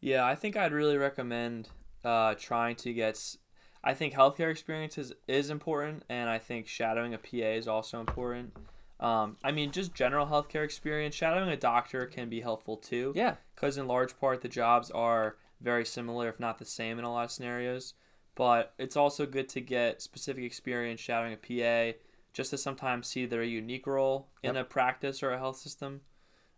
Yeah, 0.00 0.24
I 0.24 0.34
think 0.34 0.56
I'd 0.56 0.72
really 0.72 0.96
recommend 0.96 1.68
uh, 2.04 2.34
trying 2.34 2.76
to 2.76 2.92
get. 2.92 3.36
I 3.84 3.94
think 3.94 4.14
healthcare 4.14 4.50
experience 4.50 4.96
is, 4.96 5.12
is 5.26 5.50
important, 5.50 6.04
and 6.08 6.30
I 6.30 6.38
think 6.38 6.68
shadowing 6.68 7.14
a 7.14 7.18
PA 7.18 7.56
is 7.56 7.66
also 7.66 7.98
important. 7.98 8.56
Um, 9.00 9.36
I 9.42 9.50
mean, 9.50 9.72
just 9.72 9.92
general 9.92 10.26
healthcare 10.26 10.64
experience. 10.64 11.16
Shadowing 11.16 11.48
a 11.48 11.56
doctor 11.56 12.06
can 12.06 12.28
be 12.28 12.40
helpful 12.40 12.76
too. 12.76 13.12
Yeah. 13.16 13.34
Because 13.54 13.76
in 13.76 13.88
large 13.88 14.18
part, 14.20 14.42
the 14.42 14.48
jobs 14.48 14.92
are 14.92 15.36
very 15.60 15.84
similar, 15.84 16.28
if 16.28 16.38
not 16.38 16.58
the 16.58 16.64
same, 16.64 17.00
in 17.00 17.04
a 17.04 17.10
lot 17.10 17.24
of 17.24 17.32
scenarios. 17.32 17.94
But 18.34 18.72
it's 18.78 18.96
also 18.96 19.26
good 19.26 19.48
to 19.50 19.60
get 19.60 20.00
specific 20.00 20.44
experience 20.44 21.00
shadowing 21.00 21.34
a 21.34 21.36
PA, 21.36 21.98
just 22.32 22.50
to 22.50 22.58
sometimes 22.58 23.06
see 23.08 23.26
their 23.26 23.42
unique 23.42 23.86
role 23.86 24.28
in 24.42 24.54
Yep. 24.54 24.64
a 24.64 24.68
practice 24.68 25.22
or 25.22 25.32
a 25.32 25.38
health 25.38 25.56
system. 25.58 26.00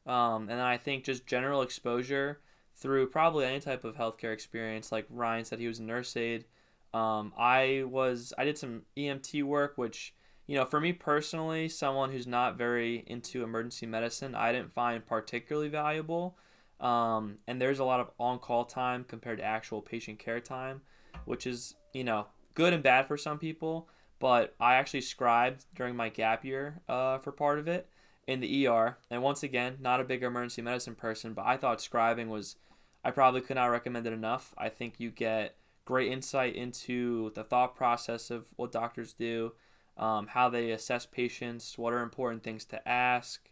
Um, 0.07 0.49
and 0.49 0.61
I 0.61 0.77
think 0.77 1.05
just 1.05 1.27
general 1.27 1.63
exposure 1.63 2.41
through 2.75 3.09
probably 3.09 3.45
any 3.47 3.61
type 3.61 3.85
of 3.85 3.97
healthcare 3.97 4.33
experience. 4.33 4.93
Like 4.93 5.07
Ryan 5.09 5.45
said, 5.45 5.59
he 5.59 5.69
was 5.69 5.79
a 5.79 5.83
nurse 5.83 6.17
aide. 6.17 6.45
Um, 6.93 7.33
I 7.37 7.85
was 7.87 8.33
I 8.39 8.45
did 8.45 8.59
some 8.59 8.83
EMT 8.97 9.43
work, 9.43 9.77
which 9.77 10.15
you 10.47 10.57
know 10.57 10.65
for 10.65 10.81
me 10.81 10.93
personally, 10.93 11.69
someone 11.69 12.13
who's 12.13 12.27
not 12.27 12.57
very 12.57 13.03
into 13.07 13.43
emergency 13.43 13.87
medicine, 13.87 14.35
I 14.35 14.53
didn't 14.53 14.73
find 14.73 15.05
particularly 15.05 15.69
valuable. 15.69 16.37
Um, 16.81 17.39
and 17.47 17.61
there's 17.61 17.79
a 17.79 17.85
lot 17.85 18.01
of 18.01 18.11
on-call 18.19 18.67
time 18.67 19.05
compared 19.05 19.39
to 19.39 19.45
actual 19.45 19.81
patient 19.81 20.19
care 20.19 20.41
time, 20.41 20.83
which 21.25 21.47
is 21.47 21.75
you 21.93 22.05
know 22.05 22.27
good 22.55 22.73
and 22.73 22.83
bad 22.83 23.07
for 23.07 23.17
some 23.17 23.39
people. 23.39 23.89
But 24.19 24.55
I 24.61 24.75
actually 24.75 25.03
scribed 25.03 25.67
during 25.75 25.97
my 25.97 26.09
gap 26.09 26.45
year 26.45 26.81
uh, 26.89 27.19
for 27.19 27.33
part 27.33 27.59
of 27.59 27.69
it 27.69 27.89
in 28.27 28.41
the 28.41 28.67
ER. 28.67 28.97
And 29.11 29.23
once 29.23 29.43
again, 29.43 29.77
not 29.81 30.01
a 30.01 30.05
big 30.05 30.23
emergency 30.23 30.63
medicine 30.63 30.95
person, 30.95 31.35
but 31.35 31.45
I 31.45 31.57
thought 31.57 31.79
scribing 31.79 32.29
was, 32.29 32.57
I 33.05 33.11
probably 33.11 33.41
could 33.41 33.57
not 33.57 33.67
recommend 33.67 34.07
it 34.07 34.13
enough. 34.13 34.55
I 34.57 34.69
think 34.69 34.95
you 34.99 35.11
get 35.11 35.57
great 35.85 36.11
insight 36.11 36.57
into 36.57 37.33
the 37.35 37.45
thought 37.45 37.77
process 37.77 38.31
of 38.31 38.47
what 38.57 38.73
doctors 38.73 39.13
do, 39.13 39.53
um, 39.97 40.29
how 40.29 40.49
they 40.49 40.71
assess 40.71 41.07
patients, 41.07 41.77
what 41.77 41.93
are 41.93 42.03
important 42.03 42.43
things 42.43 42.65
to 42.67 42.89
ask, 42.89 43.51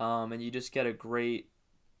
um, 0.00 0.32
and 0.32 0.42
you 0.42 0.50
just 0.50 0.72
get 0.72 0.86
a 0.86 0.92
great 0.92 1.50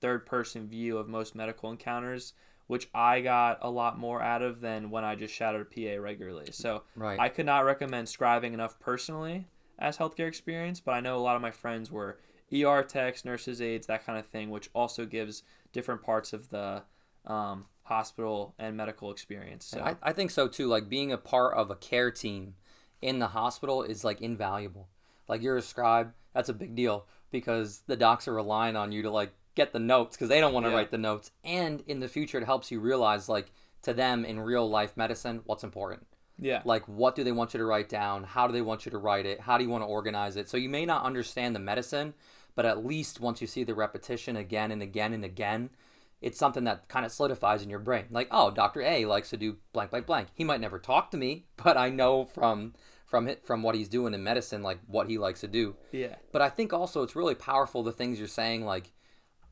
third 0.00 0.26
person 0.26 0.68
view 0.68 0.98
of 0.98 1.08
most 1.08 1.34
medical 1.34 1.70
encounters, 1.70 2.34
which 2.68 2.88
I 2.94 3.20
got 3.20 3.58
a 3.62 3.70
lot 3.70 3.98
more 3.98 4.22
out 4.22 4.42
of 4.42 4.60
than 4.60 4.90
when 4.90 5.04
I 5.04 5.16
just 5.16 5.34
shadowed 5.34 5.62
a 5.62 5.64
PA 5.64 6.00
regularly. 6.00 6.52
So 6.52 6.84
Right. 6.94 7.18
I 7.18 7.28
could 7.28 7.46
not 7.46 7.64
recommend 7.64 8.06
scribing 8.06 8.52
enough 8.52 8.78
personally 8.78 9.48
as 9.78 9.98
healthcare 9.98 10.28
experience, 10.28 10.78
but 10.78 10.92
I 10.92 11.00
know 11.00 11.16
a 11.16 11.18
lot 11.18 11.34
of 11.34 11.42
my 11.42 11.50
friends 11.50 11.90
were 11.90 12.18
ER 12.52 12.82
techs, 12.82 13.24
nurses, 13.24 13.60
aides, 13.60 13.86
that 13.86 14.04
kind 14.06 14.18
of 14.18 14.26
thing, 14.26 14.50
which 14.50 14.70
also 14.74 15.06
gives 15.06 15.42
different 15.72 16.02
parts 16.02 16.32
of 16.32 16.50
the 16.50 16.82
um, 17.26 17.66
hospital 17.84 18.54
and 18.58 18.76
medical 18.76 19.10
experience. 19.10 19.64
So 19.64 19.80
I, 19.80 19.96
I 20.02 20.12
think 20.12 20.30
so 20.30 20.46
too. 20.46 20.66
Like 20.66 20.88
being 20.88 21.10
a 21.10 21.18
part 21.18 21.54
of 21.54 21.70
a 21.70 21.76
care 21.76 22.10
team 22.10 22.54
in 23.00 23.18
the 23.18 23.28
hospital 23.28 23.82
is 23.82 24.04
like 24.04 24.20
invaluable. 24.20 24.88
Like 25.26 25.42
you're 25.42 25.56
a 25.56 25.62
scribe, 25.62 26.12
that's 26.34 26.48
a 26.48 26.54
big 26.54 26.74
deal 26.74 27.06
because 27.30 27.82
the 27.86 27.96
docs 27.96 28.28
are 28.28 28.34
relying 28.34 28.76
on 28.76 28.92
you 28.92 29.02
to 29.02 29.10
like 29.10 29.32
get 29.58 29.72
the 29.74 29.78
notes 29.94 30.16
because 30.16 30.28
they 30.30 30.40
don't 30.40 30.54
want 30.54 30.64
to 30.66 30.70
Yeah. 30.70 30.76
write 30.76 30.90
the 30.90 30.98
notes. 31.10 31.30
And 31.44 31.82
in 31.86 32.00
the 32.00 32.08
future, 32.08 32.38
it 32.38 32.44
helps 32.44 32.70
you 32.70 32.80
realize 32.80 33.28
like 33.28 33.52
to 33.82 33.92
them 33.92 34.24
in 34.24 34.40
real 34.40 34.68
life 34.68 34.96
medicine 34.96 35.42
what's 35.44 35.64
important. 35.64 36.06
yeah, 36.40 36.62
Like 36.64 36.84
what 36.86 37.14
do 37.16 37.24
they 37.24 37.32
want 37.32 37.52
you 37.52 37.58
to 37.58 37.64
write 37.66 37.88
down? 37.88 38.22
How 38.24 38.46
do 38.46 38.52
they 38.52 38.62
want 38.62 38.84
you 38.86 38.90
to 38.92 38.98
write 38.98 39.26
it? 39.26 39.40
How 39.40 39.58
do 39.58 39.64
you 39.64 39.70
want 39.70 39.82
to 39.82 39.88
organize 39.88 40.36
it? 40.36 40.48
So 40.48 40.56
you 40.56 40.68
may 40.68 40.86
not 40.86 41.04
understand 41.04 41.54
the 41.54 41.60
medicine, 41.72 42.14
but 42.54 42.64
at 42.64 42.84
least 42.84 43.20
once 43.20 43.40
you 43.40 43.46
see 43.48 43.64
the 43.64 43.74
repetition 43.74 44.36
again 44.36 44.70
and 44.70 44.80
again 44.82 45.12
and 45.12 45.24
again, 45.24 45.70
it's 46.20 46.38
something 46.38 46.64
that 46.64 46.88
kind 46.88 47.04
of 47.06 47.12
solidifies 47.12 47.62
in 47.62 47.70
your 47.70 47.78
brain. 47.80 48.06
Like, 48.10 48.28
oh, 48.30 48.50
Doctor 48.52 48.82
A 48.82 49.04
likes 49.04 49.30
to 49.30 49.36
do 49.36 49.56
blank, 49.72 49.90
blank, 49.90 50.06
blank. 50.06 50.28
He 50.34 50.44
might 50.44 50.60
never 50.60 50.78
talk 50.78 51.10
to 51.10 51.16
me, 51.16 51.46
but 51.64 51.76
I 51.76 51.90
know 51.90 52.24
from 52.24 52.74
from 53.04 53.26
it 53.26 53.44
from 53.44 53.62
what 53.62 53.74
he's 53.74 53.88
doing 53.88 54.12
in 54.14 54.22
medicine, 54.22 54.62
like 54.62 54.78
what 54.86 55.08
he 55.08 55.16
likes 55.18 55.40
to 55.40 55.48
do. 55.48 55.74
yeah, 55.92 56.16
But 56.30 56.42
I 56.42 56.50
think 56.50 56.72
also 56.72 57.02
it's 57.02 57.16
really 57.16 57.34
powerful 57.34 57.82
the 57.82 57.90
things 57.92 58.18
you're 58.18 58.28
saying, 58.28 58.64
like, 58.66 58.92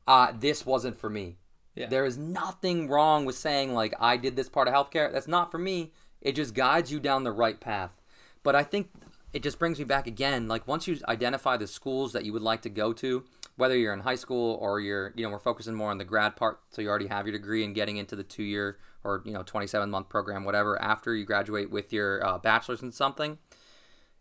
uh, 0.07 0.31
this 0.37 0.65
wasn't 0.65 0.97
for 0.97 1.09
me. 1.09 1.37
Yeah. 1.75 1.87
There 1.87 2.05
is 2.05 2.17
nothing 2.17 2.89
wrong 2.89 3.25
with 3.25 3.35
saying 3.35 3.73
like 3.73 3.93
I 3.99 4.17
did 4.17 4.35
this 4.35 4.49
part 4.49 4.67
of 4.67 4.73
healthcare. 4.73 5.11
That's 5.11 5.27
not 5.27 5.51
for 5.51 5.57
me. 5.59 5.91
It 6.21 6.33
just 6.33 6.55
guides 6.55 6.91
you 6.91 6.99
down 6.99 7.23
the 7.23 7.31
right 7.31 7.59
path. 7.59 8.01
But 8.41 8.55
I 8.55 8.63
think 8.63 8.89
it 9.33 9.43
just 9.43 9.59
brings 9.59 9.77
me 9.77 9.85
back 9.85 10.07
again. 10.07 10.47
Like 10.47 10.67
once 10.67 10.87
you 10.87 10.97
identify 11.07 11.57
the 11.57 11.67
schools 11.67 12.13
that 12.13 12.25
you 12.25 12.33
would 12.33 12.41
like 12.41 12.61
to 12.63 12.69
go 12.69 12.93
to, 12.93 13.25
whether 13.57 13.77
you're 13.77 13.93
in 13.93 13.99
high 13.99 14.15
school 14.15 14.57
or 14.61 14.79
you're, 14.79 15.13
you 15.15 15.23
know, 15.23 15.29
we're 15.29 15.39
focusing 15.39 15.75
more 15.75 15.91
on 15.91 15.97
the 15.97 16.05
grad 16.05 16.35
part, 16.35 16.59
so 16.69 16.81
you 16.81 16.89
already 16.89 17.07
have 17.07 17.27
your 17.27 17.37
degree 17.37 17.63
and 17.63 17.75
getting 17.75 17.97
into 17.97 18.15
the 18.15 18.23
two 18.23 18.43
year 18.43 18.77
or 19.03 19.21
you 19.25 19.31
know 19.31 19.43
27 19.43 19.89
month 19.89 20.09
program, 20.09 20.43
whatever, 20.43 20.81
after 20.81 21.15
you 21.15 21.25
graduate 21.25 21.69
with 21.69 21.93
your 21.93 22.25
uh, 22.25 22.37
bachelor's 22.37 22.81
in 22.81 22.91
something. 22.91 23.37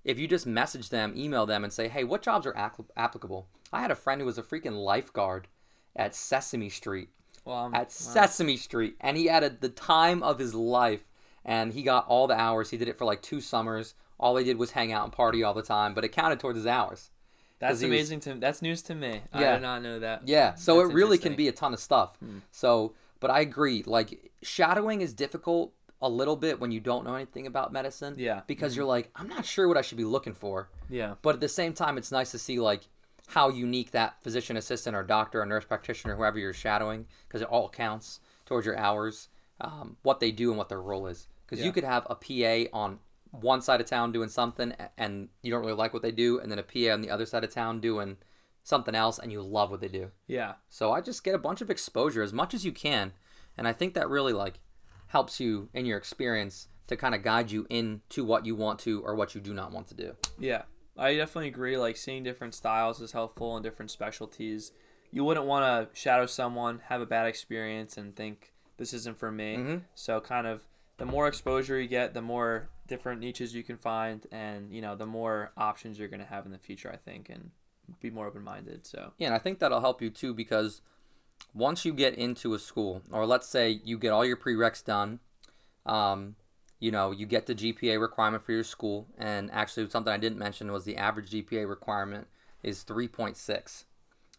If 0.04 0.18
you 0.18 0.28
just 0.28 0.46
message 0.46 0.90
them, 0.90 1.14
email 1.16 1.46
them, 1.46 1.64
and 1.64 1.72
say, 1.72 1.88
"Hey, 1.88 2.04
what 2.04 2.22
jobs 2.22 2.46
are 2.46 2.56
ac- 2.56 2.88
applicable?" 2.96 3.48
I 3.72 3.80
had 3.80 3.90
a 3.90 3.96
friend 3.96 4.20
who 4.20 4.26
was 4.26 4.38
a 4.38 4.42
freaking 4.42 4.84
lifeguard 4.84 5.48
at 5.96 6.14
Sesame 6.14 6.68
Street 6.68 7.08
well, 7.46 7.56
I'm, 7.56 7.74
at 7.74 7.92
Sesame 7.92 8.56
Street, 8.56 8.96
and 9.00 9.16
he 9.16 9.26
had 9.26 9.60
the 9.60 9.68
time 9.68 10.22
of 10.22 10.38
his 10.38 10.54
life, 10.54 11.04
and 11.44 11.72
he 11.72 11.82
got 11.82 12.06
all 12.08 12.26
the 12.26 12.38
hours. 12.38 12.70
He 12.70 12.76
did 12.76 12.88
it 12.88 12.98
for 12.98 13.04
like 13.04 13.22
two 13.22 13.40
summers. 13.40 13.94
All 14.18 14.36
he 14.36 14.44
did 14.44 14.58
was 14.58 14.72
hang 14.72 14.92
out 14.92 15.04
and 15.04 15.12
party 15.12 15.42
all 15.42 15.54
the 15.54 15.62
time, 15.62 15.94
but 15.94 16.04
it 16.04 16.08
counted 16.08 16.40
towards 16.40 16.56
his 16.56 16.66
hours. 16.66 17.10
That's 17.58 17.80
he 17.80 17.86
was- 17.86 17.96
amazing 17.96 18.20
to 18.20 18.34
that's 18.34 18.60
news 18.60 18.82
to 18.82 18.94
me. 18.94 19.22
I 19.32 19.54
did 19.54 19.62
not 19.62 19.82
know 19.82 19.98
that. 20.00 20.26
Yeah, 20.26 20.54
so 20.54 20.78
That's 20.78 20.90
it 20.90 20.94
really 20.94 21.18
can 21.18 21.36
be 21.36 21.48
a 21.48 21.52
ton 21.52 21.72
of 21.72 21.80
stuff. 21.80 22.16
Hmm. 22.18 22.38
So, 22.50 22.94
but 23.20 23.30
I 23.30 23.40
agree. 23.40 23.82
Like 23.86 24.30
shadowing 24.42 25.00
is 25.00 25.14
difficult 25.14 25.72
a 26.02 26.08
little 26.08 26.36
bit 26.36 26.60
when 26.60 26.70
you 26.70 26.80
don't 26.80 27.04
know 27.04 27.14
anything 27.14 27.46
about 27.46 27.72
medicine. 27.72 28.16
Yeah. 28.18 28.42
because 28.46 28.72
mm-hmm. 28.72 28.80
you're 28.80 28.86
like, 28.86 29.10
I'm 29.16 29.28
not 29.28 29.46
sure 29.46 29.68
what 29.68 29.78
I 29.78 29.82
should 29.82 29.96
be 29.96 30.04
looking 30.04 30.34
for. 30.34 30.68
Yeah, 30.90 31.14
But 31.22 31.36
at 31.36 31.40
the 31.40 31.48
same 31.48 31.72
time, 31.72 31.96
it's 31.96 32.12
nice 32.12 32.30
to 32.32 32.38
see 32.38 32.60
like 32.60 32.82
how 33.28 33.48
unique 33.48 33.90
that 33.90 34.22
physician 34.22 34.56
assistant 34.56 34.94
or 34.96 35.02
doctor 35.02 35.42
or 35.42 35.46
nurse 35.46 35.64
practitioner, 35.64 36.16
whoever 36.16 36.38
you're 36.38 36.52
shadowing, 36.52 37.06
because 37.28 37.42
it 37.42 37.48
all 37.48 37.68
counts 37.68 38.20
towards 38.44 38.64
your 38.66 38.78
hours, 38.78 39.28
um, 39.60 39.96
what 40.02 40.20
they 40.20 40.30
do 40.30 40.50
and 40.50 40.58
what 40.58 40.68
their 40.68 40.80
role 40.80 41.06
is. 41.06 41.26
Because 41.44 41.58
Yeah. 41.60 41.66
you 41.66 41.72
could 41.72 41.84
have 41.84 42.06
a 42.08 42.14
PA 42.14 42.68
on 42.72 43.00
one 43.32 43.60
side 43.60 43.80
of 43.80 43.86
town 43.86 44.12
doing 44.12 44.28
something 44.28 44.74
and 44.96 45.28
you 45.42 45.50
don't 45.50 45.60
really 45.62 45.72
like 45.74 45.92
what 45.92 46.02
they 46.02 46.12
do, 46.12 46.38
and 46.38 46.50
then 46.50 46.58
a 46.58 46.62
PA 46.62 46.92
on 46.92 47.00
the 47.02 47.10
other 47.10 47.26
side 47.26 47.42
of 47.44 47.50
town 47.52 47.80
doing 47.80 48.16
something 48.62 48.94
else 48.94 49.18
and 49.18 49.30
you 49.32 49.40
love 49.42 49.70
what 49.70 49.80
they 49.80 49.88
do. 49.88 50.10
yeah, 50.26 50.54
So 50.68 50.92
I 50.92 51.00
just 51.00 51.22
get 51.24 51.34
a 51.34 51.38
bunch 51.38 51.60
of 51.60 51.70
exposure 51.70 52.22
as 52.22 52.32
much 52.32 52.54
as 52.54 52.64
you 52.64 52.72
can, 52.72 53.12
and 53.56 53.66
I 53.68 53.72
think 53.72 53.94
that 53.94 54.08
really 54.08 54.32
like 54.32 54.60
helps 55.08 55.38
you 55.40 55.68
in 55.72 55.86
your 55.86 55.98
experience 55.98 56.68
to 56.88 56.96
kind 56.96 57.14
of 57.14 57.22
guide 57.22 57.50
you 57.50 57.66
into 57.70 58.24
what 58.24 58.44
you 58.46 58.54
want 58.56 58.78
to 58.80 59.00
or 59.02 59.14
what 59.14 59.34
you 59.34 59.40
do 59.40 59.52
not 59.54 59.72
want 59.72 59.86
to 59.88 59.94
do. 59.94 60.16
yeah. 60.38 60.62
I 60.98 61.16
definitely 61.16 61.48
agree. 61.48 61.76
Like 61.76 61.96
seeing 61.96 62.22
different 62.22 62.54
styles 62.54 63.00
is 63.00 63.12
helpful 63.12 63.56
and 63.56 63.62
different 63.62 63.90
specialties. 63.90 64.72
You 65.10 65.24
wouldn't 65.24 65.46
want 65.46 65.92
to 65.92 65.98
shadow 65.98 66.26
someone, 66.26 66.80
have 66.88 67.00
a 67.00 67.06
bad 67.06 67.26
experience, 67.26 67.96
and 67.96 68.14
think 68.14 68.52
this 68.76 68.92
isn't 68.92 69.18
for 69.18 69.30
me. 69.30 69.56
Mhm. 69.56 69.82
So 69.94 70.20
kind 70.20 70.46
of 70.46 70.64
the 70.98 71.06
more 71.06 71.28
exposure 71.28 71.80
you 71.80 71.88
get, 71.88 72.14
the 72.14 72.22
more 72.22 72.68
different 72.86 73.20
niches 73.20 73.54
you 73.54 73.62
can 73.62 73.76
find, 73.76 74.26
and 74.30 74.72
you 74.72 74.80
know 74.80 74.94
the 74.94 75.06
more 75.06 75.52
options 75.56 75.98
you're 75.98 76.08
going 76.08 76.20
to 76.20 76.26
have 76.26 76.46
in 76.46 76.52
the 76.52 76.58
future. 76.58 76.90
I 76.90 76.96
think, 76.96 77.28
and 77.28 77.50
be 78.00 78.10
more 78.10 78.26
open 78.26 78.42
minded. 78.42 78.86
So 78.86 79.12
Yeah, 79.18 79.28
and 79.28 79.34
I 79.34 79.38
think 79.38 79.58
that'll 79.58 79.80
help 79.80 80.02
you 80.02 80.10
too 80.10 80.34
because 80.34 80.82
once 81.54 81.84
you 81.84 81.92
get 81.92 82.14
into 82.14 82.54
a 82.54 82.58
school, 82.58 83.02
or 83.10 83.26
let's 83.26 83.48
say 83.48 83.80
you 83.84 83.98
get 83.98 84.12
all 84.12 84.24
your 84.24 84.36
prereqs 84.36 84.84
done, 84.84 85.20
um, 85.84 86.36
you 86.78 86.90
know, 86.90 87.10
you 87.10 87.26
get 87.26 87.46
the 87.46 87.54
GPA 87.54 88.00
requirement 88.00 88.42
for 88.42 88.52
your 88.52 88.64
school, 88.64 89.06
and 89.16 89.50
actually 89.50 89.88
something 89.88 90.12
I 90.12 90.18
didn't 90.18 90.38
mention 90.38 90.72
was 90.72 90.84
the 90.84 90.96
average 90.96 91.30
GPA 91.30 91.68
requirement 91.68 92.26
is 92.62 92.84
3.6. 92.84 93.84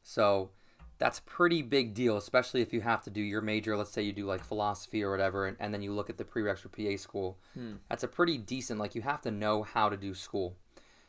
So 0.03 0.51
that's 0.99 1.19
a 1.19 1.23
pretty 1.23 1.61
big 1.61 1.93
deal, 1.93 2.17
especially 2.17 2.61
if 2.61 2.73
you 2.73 2.81
have 2.81 3.01
to 3.03 3.09
do 3.09 3.21
your 3.21 3.41
major. 3.41 3.75
Let's 3.75 3.91
say 3.91 4.03
you 4.03 4.13
do 4.13 4.25
like 4.25 4.43
philosophy 4.43 5.03
or 5.03 5.11
whatever, 5.11 5.45
and, 5.47 5.57
and 5.59 5.73
then 5.73 5.81
you 5.81 5.91
look 5.93 6.09
at 6.09 6.17
the 6.17 6.23
prereqs 6.23 6.59
for 6.59 6.69
PA 6.69 6.95
school. 6.97 7.37
Hmm. 7.53 7.75
That's 7.89 8.03
a 8.03 8.07
pretty 8.07 8.37
decent, 8.37 8.79
like, 8.79 8.95
you 8.95 9.01
have 9.01 9.21
to 9.21 9.31
know 9.31 9.63
how 9.63 9.89
to 9.89 9.97
do 9.97 10.13
school. 10.13 10.55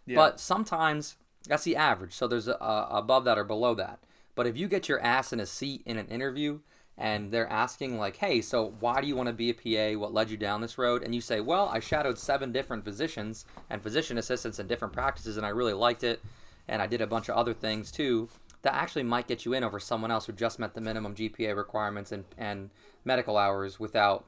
yeah, 0.07 0.17
But 0.17 0.41
sometimes 0.41 1.17
that's 1.47 1.65
the 1.65 1.77
average. 1.77 2.13
So 2.15 2.27
there's 2.27 2.49
a, 2.49 2.53
a 2.53 2.89
above 2.91 3.25
that 3.25 3.39
or 3.39 3.45
below 3.45 3.75
that. 3.75 4.01
But 4.35 4.47
if 4.47 4.57
you 4.57 4.69
get 4.69 4.89
your 4.89 5.01
ass 5.01 5.33
in 5.33 5.41
a 5.41 5.47
seat 5.47 5.83
in 5.85 5.99
an 5.99 6.07
interview 6.07 6.61
and 6.99 7.31
they're 7.31 7.49
asking 7.49 7.97
like, 7.99 8.17
"Hey, 8.17 8.43
so 8.43 8.75
why 8.81 9.01
do 9.01 9.07
you 9.07 9.17
want 9.17 9.29
to 9.29 9.33
be 9.33 9.51
a 9.51 9.55
PA? 9.55 9.99
What 9.99 10.13
led 10.13 10.31
you 10.31 10.37
down 10.37 10.61
this 10.61 10.77
road?" 10.77 11.03
and 11.03 11.15
you 11.15 11.21
say, 11.21 11.41
"Well, 11.41 11.69
I 11.73 11.81
shadowed 11.81 12.19
seven 12.19 12.53
different 12.53 12.85
physicians 12.85 13.47
and 13.71 13.83
physician 13.83 14.19
assistants 14.19 14.59
in 14.59 14.67
different 14.67 14.93
practices 14.93 15.37
and 15.37 15.47
I 15.47 15.51
really 15.51 15.73
liked 15.73 16.03
it 16.03 16.21
and 16.67 16.83
I 16.83 16.87
did 16.87 17.01
a 17.01 17.07
bunch 17.07 17.29
of 17.29 17.37
other 17.37 17.55
things 17.55 17.91
too." 17.91 18.29
That 18.63 18.75
actually 18.75 19.05
might 19.05 19.29
get 19.29 19.45
you 19.45 19.53
in 19.53 19.63
over 19.63 19.79
someone 19.79 20.11
else 20.11 20.27
who 20.27 20.33
just 20.33 20.59
met 20.59 20.75
the 20.75 20.81
minimum 20.81 21.15
GPA 21.15 21.57
requirements 21.57 22.11
and, 22.11 22.25
and 22.37 22.71
medical 23.05 23.37
hours 23.39 23.79
without 23.79 24.27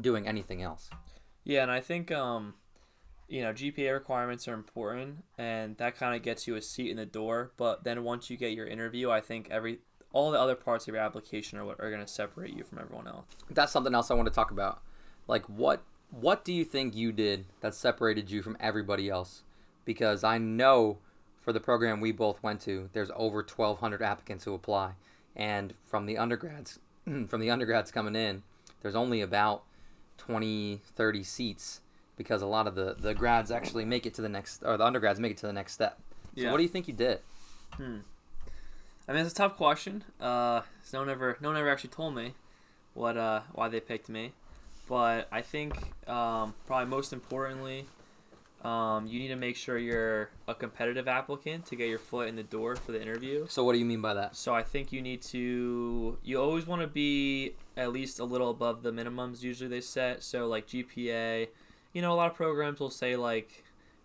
doing 0.00 0.26
anything 0.26 0.62
else. 0.62 0.88
yeah, 1.44 1.62
and 1.62 1.70
I 1.70 1.80
think 1.80 2.10
um, 2.10 2.54
you 3.28 3.42
know 3.42 3.52
GPA 3.52 3.92
requirements 3.92 4.48
are 4.48 4.54
important, 4.54 5.24
and 5.38 5.76
that 5.76 5.96
kind 5.96 6.14
of 6.16 6.22
gets 6.22 6.46
you 6.46 6.56
a 6.56 6.62
seat 6.62 6.90
in 6.90 6.96
the 6.96 7.06
door. 7.06 7.52
But 7.56 7.84
then 7.84 8.04
once 8.04 8.30
you 8.30 8.36
get 8.36 8.52
your 8.52 8.66
interview, 8.66 9.10
I 9.10 9.20
think 9.20 9.48
every 9.50 9.80
all 10.12 10.30
the 10.30 10.38
other 10.38 10.54
parts 10.54 10.86
of 10.86 10.94
your 10.94 11.02
application 11.02 11.58
are 11.58 11.64
what 11.64 11.80
are 11.80 11.90
going 11.90 12.02
to 12.04 12.06
separate 12.12 12.54
you 12.54 12.64
from 12.64 12.78
everyone 12.78 13.06
else. 13.06 13.24
that's 13.50 13.72
something 13.72 13.94
else 13.94 14.10
I 14.10 14.14
want 14.14 14.28
to 14.28 14.34
talk 14.34 14.50
about. 14.50 14.80
Like 15.28 15.46
what 15.46 15.82
what 16.10 16.44
do 16.44 16.52
you 16.52 16.64
think 16.64 16.94
you 16.94 17.10
did 17.12 17.46
that 17.60 17.74
separated 17.74 18.30
you 18.30 18.42
from 18.42 18.56
everybody 18.60 19.08
else? 19.08 19.42
Because 19.86 20.22
I 20.22 20.36
know 20.38 20.98
for 21.40 21.52
the 21.52 21.60
program 21.60 22.00
we 22.00 22.12
both 22.12 22.42
went 22.42 22.60
to, 22.62 22.90
there's 22.92 23.10
over 23.16 23.38
1,200 23.38 24.02
applicants 24.02 24.44
who 24.44 24.52
apply, 24.54 24.92
and 25.34 25.72
from 25.86 26.04
the 26.06 26.18
undergrads, 26.18 26.78
from 27.04 27.40
the 27.40 27.50
undergrads 27.50 27.90
coming 27.90 28.14
in, 28.14 28.42
there's 28.82 28.94
only 28.94 29.20
about 29.22 29.62
20, 30.18 30.82
30 30.94 31.22
seats 31.24 31.80
because 32.16 32.42
a 32.42 32.46
lot 32.46 32.66
of 32.66 32.74
the 32.74 32.94
the 32.98 33.14
grads 33.14 33.50
actually 33.50 33.84
make 33.86 34.04
it 34.06 34.14
to 34.14 34.22
the 34.22 34.28
next, 34.28 34.62
or 34.62 34.76
the 34.76 34.84
undergrads 34.84 35.18
make 35.18 35.32
it 35.32 35.38
to 35.38 35.46
the 35.46 35.52
next 35.52 35.72
step. 35.72 35.98
So 36.36 36.42
Yeah. 36.42 36.50
what 36.50 36.58
do 36.58 36.62
you 36.62 36.68
think 36.68 36.86
you 36.86 36.94
did? 36.94 37.20
Hmm. 37.72 37.98
I 39.08 39.12
mean, 39.12 39.22
it's 39.24 39.32
a 39.32 39.36
tough 39.36 39.56
question. 39.56 40.04
Uh, 40.20 40.62
no 40.92 41.00
one 41.00 41.10
ever, 41.10 41.36
no 41.40 41.48
one 41.48 41.56
ever 41.56 41.68
actually 41.68 41.90
told 41.90 42.14
me 42.14 42.34
what, 42.94 43.16
uh, 43.16 43.40
why 43.52 43.68
they 43.68 43.80
picked 43.80 44.08
me. 44.08 44.32
But 44.88 45.28
I 45.32 45.42
think 45.42 45.74
um, 46.08 46.54
probably 46.66 46.86
most 46.88 47.12
importantly, 47.12 47.86
um, 48.64 49.06
you 49.06 49.18
need 49.18 49.28
to 49.28 49.36
make 49.36 49.56
sure 49.56 49.76
you're 49.76 50.30
a 50.46 50.54
competitive 50.54 51.08
applicant 51.08 51.66
to 51.66 51.76
get 51.76 51.88
your 51.88 51.98
foot 51.98 52.28
in 52.28 52.36
the 52.36 52.44
door 52.44 52.76
for 52.76 52.92
the 52.92 53.02
interview. 53.02 53.46
So 53.48 53.64
what 53.64 53.72
do 53.72 53.78
you 53.78 53.84
mean 53.84 54.00
by 54.00 54.14
that? 54.14 54.36
So 54.36 54.54
I 54.54 54.62
think 54.62 54.92
you 54.92 55.02
need 55.02 55.22
to. 55.22 56.18
You 56.22 56.40
always 56.40 56.66
want 56.66 56.82
to 56.82 56.86
be 56.86 57.54
at 57.76 57.92
least 57.92 58.20
a 58.20 58.24
little 58.24 58.50
above 58.50 58.82
the 58.82 58.92
minimums 58.92 59.42
usually 59.42 59.68
they 59.68 59.80
set. 59.80 60.22
So 60.22 60.46
like 60.46 60.68
GPA, 60.68 61.48
you 61.92 62.02
know, 62.02 62.12
a 62.12 62.14
lot 62.14 62.30
of 62.30 62.36
programs 62.36 62.78
will 62.78 62.90
say 62.90 63.16
like 63.16 63.61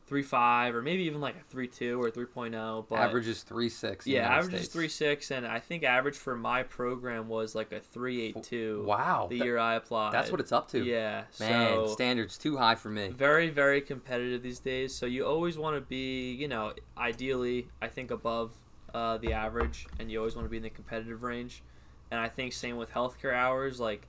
three 0.08 0.24
five 0.24 0.74
or 0.74 0.82
maybe 0.82 1.04
even 1.04 1.20
like 1.20 1.36
a 1.36 1.44
three 1.50 1.68
two 1.68 2.02
or 2.02 2.10
three 2.10 2.26
three 2.26 2.56
oh. 2.56 2.86
But 2.90 3.00
average 3.00 3.28
is 3.28 3.44
three 3.44 3.70
six. 3.70 4.08
yeah, 4.08 4.28
average 4.28 4.54
is 4.56 4.68
three 4.70 4.88
six, 4.88 5.32
and 5.32 5.46
I 5.46 5.60
think 5.60 5.84
average 5.84 6.16
for 6.16 6.36
my 6.36 6.64
program 6.64 7.28
was 7.28 7.54
like 7.56 7.72
a 7.74 7.80
three 7.80 8.22
eight 8.22 8.42
two. 8.44 8.84
Wow, 8.88 9.28
The 9.30 9.38
that- 9.40 9.46
year 9.46 9.58
I 9.58 9.76
applied. 9.76 10.14
that's 10.14 10.32
what 10.32 10.40
it's 10.40 10.52
up 10.52 10.70
to. 10.70 10.84
Yeah, 10.84 11.24
Man, 11.40 11.68
so 11.76 11.88
standards 11.88 12.38
too 12.38 12.58
high 12.58 12.76
for 12.76 12.90
me. 12.90 13.10
very 13.10 13.50
very 13.50 13.82
competitive 13.82 14.42
these 14.42 14.60
days. 14.60 14.96
So 14.96 15.06
you 15.06 15.26
always 15.26 15.58
want 15.58 15.76
to 15.76 15.82
be, 15.82 16.32
you 16.32 16.48
know, 16.48 16.74
ideally 16.98 17.68
I 17.82 17.88
think 17.88 18.10
above 18.12 18.52
uh, 18.94 19.18
the 19.18 19.34
average, 19.34 19.88
and 20.00 20.10
you 20.10 20.18
always 20.20 20.36
want 20.36 20.46
to 20.46 20.50
be 20.50 20.58
in 20.58 20.64
the 20.64 20.70
competitive 20.70 21.22
range. 21.24 21.62
And 22.10 22.20
I 22.20 22.30
think 22.30 22.54
same 22.54 22.78
with 22.78 22.92
healthcare 22.92 23.34
hours, 23.34 23.80
like. 23.80 24.08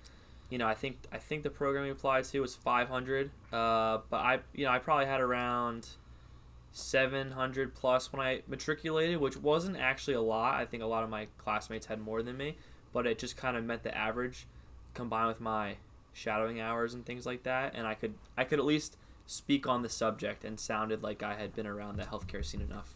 You 0.50 0.58
know, 0.58 0.66
I 0.66 0.74
think 0.74 0.98
I 1.12 1.18
think 1.18 1.42
the 1.42 1.50
program 1.50 1.84
we 1.84 1.90
applied 1.90 2.24
to 2.24 2.40
was 2.40 2.54
500, 2.56 3.30
uh, 3.52 3.98
but 4.08 4.16
I 4.16 4.40
you 4.54 4.64
know 4.64 4.70
I 4.70 4.78
probably 4.78 5.06
had 5.06 5.20
around 5.20 5.88
700 6.72 7.74
plus 7.74 8.12
when 8.12 8.24
I 8.24 8.42
matriculated, 8.46 9.18
which 9.18 9.36
wasn't 9.36 9.76
actually 9.76 10.14
a 10.14 10.20
lot. 10.20 10.54
I 10.54 10.64
think 10.64 10.82
a 10.82 10.86
lot 10.86 11.04
of 11.04 11.10
my 11.10 11.26
classmates 11.38 11.86
had 11.86 12.00
more 12.00 12.22
than 12.22 12.36
me, 12.36 12.56
but 12.92 13.06
it 13.06 13.18
just 13.18 13.36
kind 13.36 13.56
of 13.56 13.64
met 13.64 13.82
the 13.82 13.96
average 13.96 14.46
combined 14.94 15.28
with 15.28 15.40
my 15.40 15.76
shadowing 16.12 16.60
hours 16.60 16.94
and 16.94 17.04
things 17.04 17.26
like 17.26 17.42
that, 17.44 17.74
and 17.74 17.86
I 17.86 17.94
could 17.94 18.14
I 18.36 18.44
could 18.44 18.58
at 18.58 18.64
least 18.64 18.96
speak 19.26 19.66
on 19.66 19.82
the 19.82 19.88
subject 19.90 20.44
and 20.44 20.58
sounded 20.58 21.02
like 21.02 21.22
I 21.22 21.34
had 21.34 21.54
been 21.54 21.66
around 21.66 21.96
the 21.98 22.04
healthcare 22.04 22.44
scene 22.44 22.62
enough. 22.62 22.94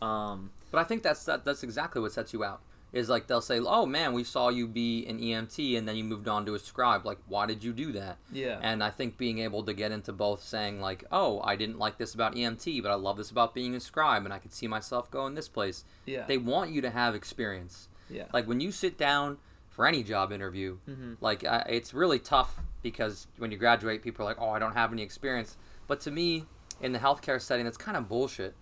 Um, 0.00 0.50
But 0.70 0.78
I 0.78 0.84
think 0.84 1.02
that's 1.02 1.24
that, 1.24 1.44
that's 1.44 1.62
exactly 1.62 2.00
what 2.00 2.12
sets 2.12 2.32
you 2.32 2.44
out. 2.44 2.60
Is 2.92 3.08
like 3.08 3.26
they'll 3.26 3.40
say, 3.40 3.58
"Oh 3.58 3.86
man, 3.86 4.12
we 4.12 4.22
saw 4.22 4.50
you 4.50 4.66
be 4.68 5.06
an 5.06 5.18
EMT 5.18 5.78
and 5.78 5.88
then 5.88 5.96
you 5.96 6.04
moved 6.04 6.28
on 6.28 6.44
to 6.44 6.54
a 6.54 6.58
scribe. 6.58 7.06
Like, 7.06 7.18
why 7.26 7.46
did 7.46 7.64
you 7.64 7.72
do 7.72 7.90
that?" 7.92 8.18
yeah, 8.30 8.58
And 8.62 8.84
I 8.84 8.90
think 8.90 9.16
being 9.16 9.38
able 9.38 9.62
to 9.64 9.72
get 9.72 9.92
into 9.92 10.12
both 10.12 10.42
saying 10.42 10.78
like, 10.80 11.04
"Oh, 11.10 11.40
I 11.42 11.56
didn't 11.56 11.78
like 11.78 11.96
this 11.96 12.12
about 12.12 12.34
EMT, 12.34 12.82
but 12.82 12.90
I 12.90 12.94
love 12.96 13.16
this 13.16 13.30
about 13.30 13.54
being 13.54 13.74
a 13.74 13.80
scribe 13.80 14.24
and 14.26 14.34
I 14.34 14.38
could 14.38 14.52
see 14.52 14.66
myself 14.68 15.10
going 15.10 15.34
this 15.34 15.48
place." 15.48 15.84
yeah, 16.04 16.26
They 16.26 16.36
want 16.36 16.70
you 16.72 16.82
to 16.82 16.90
have 16.90 17.14
experience. 17.14 17.88
yeah, 18.10 18.24
Like 18.32 18.46
when 18.46 18.60
you 18.60 18.70
sit 18.70 18.98
down 18.98 19.38
for 19.70 19.86
any 19.86 20.02
job 20.02 20.30
interview, 20.30 20.76
hmm 20.84 21.14
like 21.22 21.44
uh, 21.46 21.64
it's 21.66 21.94
really 21.94 22.18
tough 22.18 22.60
because 22.82 23.26
when 23.38 23.50
you 23.50 23.56
graduate, 23.56 24.02
people 24.02 24.26
are 24.26 24.28
like, 24.28 24.38
"Oh, 24.38 24.50
I 24.50 24.58
don't 24.58 24.74
have 24.74 24.92
any 24.92 25.00
experience." 25.02 25.56
But 25.86 26.00
to 26.00 26.10
me, 26.10 26.44
in 26.78 26.92
the 26.92 26.98
healthcare 26.98 27.40
setting, 27.40 27.64
that's 27.64 27.78
kind 27.78 27.96
of 27.96 28.06
bullshit, 28.06 28.54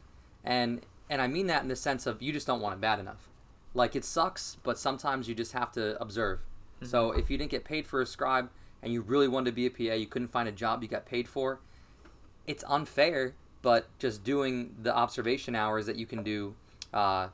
and 0.45 0.83
and 1.09 1.21
I 1.21 1.27
mean 1.27 1.49
that 1.49 1.63
in 1.63 1.69
the 1.69 1.75
sense 1.75 2.07
of 2.07 2.23
you 2.23 2.33
just 2.33 2.47
don't 2.47 2.61
want 2.61 2.75
it 2.75 2.81
bad 2.81 3.01
enough. 3.01 3.29
Like 3.75 3.95
it 3.95 4.05
sucks, 4.05 4.57
but 4.63 4.79
sometimes 4.79 5.29
you 5.29 5.35
just 5.35 5.53
have 5.53 5.71
to 5.73 6.01
observe. 6.01 6.41
So 6.83 7.13
if 7.13 7.31
you 7.31 7.39
didn't 7.39 7.51
get 7.51 7.65
paid 7.65 7.87
for 7.87 8.01
a 8.01 8.07
scribe 8.07 8.51
and 8.83 8.93
you 8.93 9.03
really 9.03 9.29
wanted 9.29 9.51
to 9.51 9.55
be 9.55 9.67
a 9.67 9.71
PA, 9.71 9.95
you 9.95 10.07
couldn't 10.07 10.29
find 10.29 10.49
a 10.49 10.53
job 10.53 10.83
you 10.83 10.89
got 10.89 11.07
paid 11.07 11.29
for. 11.29 11.61
It's 12.47 12.65
unfair, 12.67 13.35
but 13.63 13.87
just 13.99 14.25
doing 14.25 14.75
the 14.83 14.95
observation 14.95 15.55
hours 15.55 15.87
that 15.87 15.97
you 15.97 16.07
can 16.07 16.23
do 16.23 16.55
uh, 16.93 17.29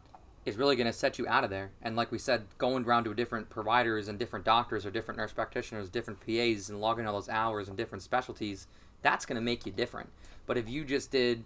is 0.44 0.56
really 0.56 0.76
going 0.76 0.86
to 0.86 0.92
set 0.92 1.18
you 1.18 1.26
out 1.28 1.44
of 1.44 1.50
there. 1.50 1.70
And 1.82 1.96
like 1.96 2.12
we 2.12 2.18
said, 2.18 2.44
going 2.58 2.84
around 2.84 3.04
to 3.04 3.14
different 3.14 3.48
providers 3.48 4.08
and 4.08 4.18
different 4.18 4.44
doctors 4.44 4.84
or 4.84 4.90
different 4.90 5.18
nurse 5.18 5.32
practitioners, 5.32 5.88
different 5.88 6.20
PAs, 6.20 6.68
and 6.68 6.80
logging 6.80 7.06
all 7.06 7.14
those 7.14 7.28
hours 7.28 7.68
and 7.68 7.76
different 7.76 8.02
specialties, 8.02 8.66
that's 9.02 9.26
going 9.26 9.36
to 9.36 9.42
make 9.42 9.66
you 9.66 9.72
different. 9.72 10.10
But 10.46 10.56
if 10.56 10.68
you 10.68 10.84
just 10.84 11.10
did 11.10 11.44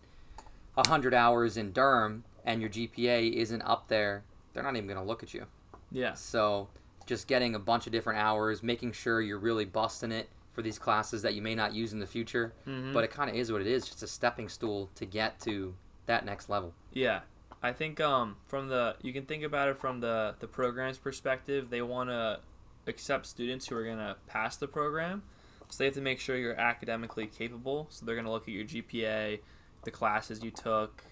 100 0.75 1.15
hours 1.15 1.57
in 1.57 1.73
derm 1.73 2.23
and 2.45 2.61
your 2.61 2.71
GPA 2.71 3.33
isn't 3.33 3.63
up 3.63 3.89
there, 3.89 4.23
they're 4.53 4.63
not 4.63 4.75
even 4.77 4.87
going 4.87 4.99
to 4.99 5.05
look 5.05 5.23
at 5.23 5.33
you. 5.35 5.47
yeah, 5.93 6.15
So 6.15 6.69
just 7.07 7.27
getting 7.27 7.55
a 7.55 7.59
bunch 7.59 7.87
of 7.87 7.93
different 7.93 8.19
hours, 8.21 8.63
making 8.63 8.93
sure 8.93 9.21
you're 9.21 9.39
really 9.39 9.65
busting 9.65 10.13
it 10.13 10.29
for 10.53 10.63
these 10.63 10.79
classes 10.79 11.23
that 11.23 11.35
you 11.35 11.43
may 11.43 11.55
not 11.55 11.73
use 11.73 11.93
in 11.93 11.99
the 12.01 12.07
future. 12.07 12.53
Mhm. 12.67 12.93
But 12.93 13.05
it 13.05 13.11
kind 13.11 13.29
of 13.31 13.37
is 13.37 13.51
what 13.51 13.61
it 13.61 13.67
is, 13.67 13.87
just 13.87 14.03
a 14.03 14.07
stepping 14.07 14.49
stool 14.49 14.91
to 14.97 15.07
get 15.07 15.41
to 15.41 15.75
that 16.07 16.25
next 16.25 16.49
level. 16.49 16.75
Yeah, 16.93 17.21
I 17.63 17.73
think 17.73 18.01
um 18.01 18.37
from 18.47 18.69
the 18.69 18.97
you 19.03 19.13
can 19.13 19.27
think 19.27 19.43
about 19.45 19.69
it 19.69 19.79
from 19.79 20.01
the 20.01 20.35
the 20.41 20.47
program's 20.49 20.99
perspective. 20.99 21.71
They 21.71 21.83
want 21.83 22.11
to 22.11 22.41
accept 22.87 23.27
students 23.27 23.69
who 23.69 23.77
are 23.77 23.85
gonna 23.85 24.17
pass 24.27 24.57
the 24.57 24.67
program, 24.67 25.23
so 25.69 25.77
they 25.79 25.85
have 25.87 25.95
to 25.95 26.01
make 26.01 26.19
sure 26.21 26.37
you're 26.37 26.59
academically 26.59 27.27
capable. 27.27 27.87
So 27.91 28.05
they're 28.07 28.17
gonna 28.17 28.31
look 28.33 28.45
at 28.49 28.55
your 28.55 28.65
GPA, 28.65 29.41
the 29.85 29.91
classes 29.91 30.43
you 30.43 30.51
took, 30.51 31.05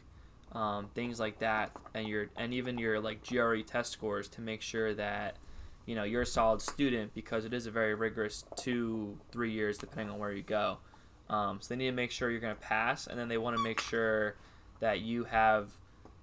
um, 0.52 0.88
things 0.94 1.20
like 1.20 1.38
that, 1.40 1.72
and 1.94 2.08
your 2.08 2.28
and 2.36 2.54
even 2.54 2.78
your 2.78 3.00
like 3.00 3.26
GRE 3.26 3.60
test 3.66 3.92
scores 3.92 4.28
to 4.28 4.40
make 4.40 4.62
sure 4.62 4.94
that 4.94 5.36
you 5.86 5.94
know 5.94 6.04
you're 6.04 6.22
a 6.22 6.26
solid 6.26 6.62
student 6.62 7.14
because 7.14 7.44
it 7.44 7.52
is 7.52 7.66
a 7.66 7.70
very 7.70 7.94
rigorous 7.94 8.44
two 8.56 9.18
three 9.30 9.52
years 9.52 9.78
depending 9.78 10.10
on 10.10 10.18
where 10.18 10.32
you 10.32 10.42
go. 10.42 10.78
Um, 11.28 11.58
so 11.60 11.68
they 11.68 11.76
need 11.76 11.90
to 11.90 11.92
make 11.92 12.10
sure 12.10 12.30
you're 12.30 12.40
gonna 12.40 12.54
pass, 12.54 13.06
and 13.06 13.18
then 13.18 13.28
they 13.28 13.38
want 13.38 13.56
to 13.56 13.62
make 13.62 13.80
sure 13.80 14.36
that 14.80 15.00
you 15.00 15.24
have 15.24 15.70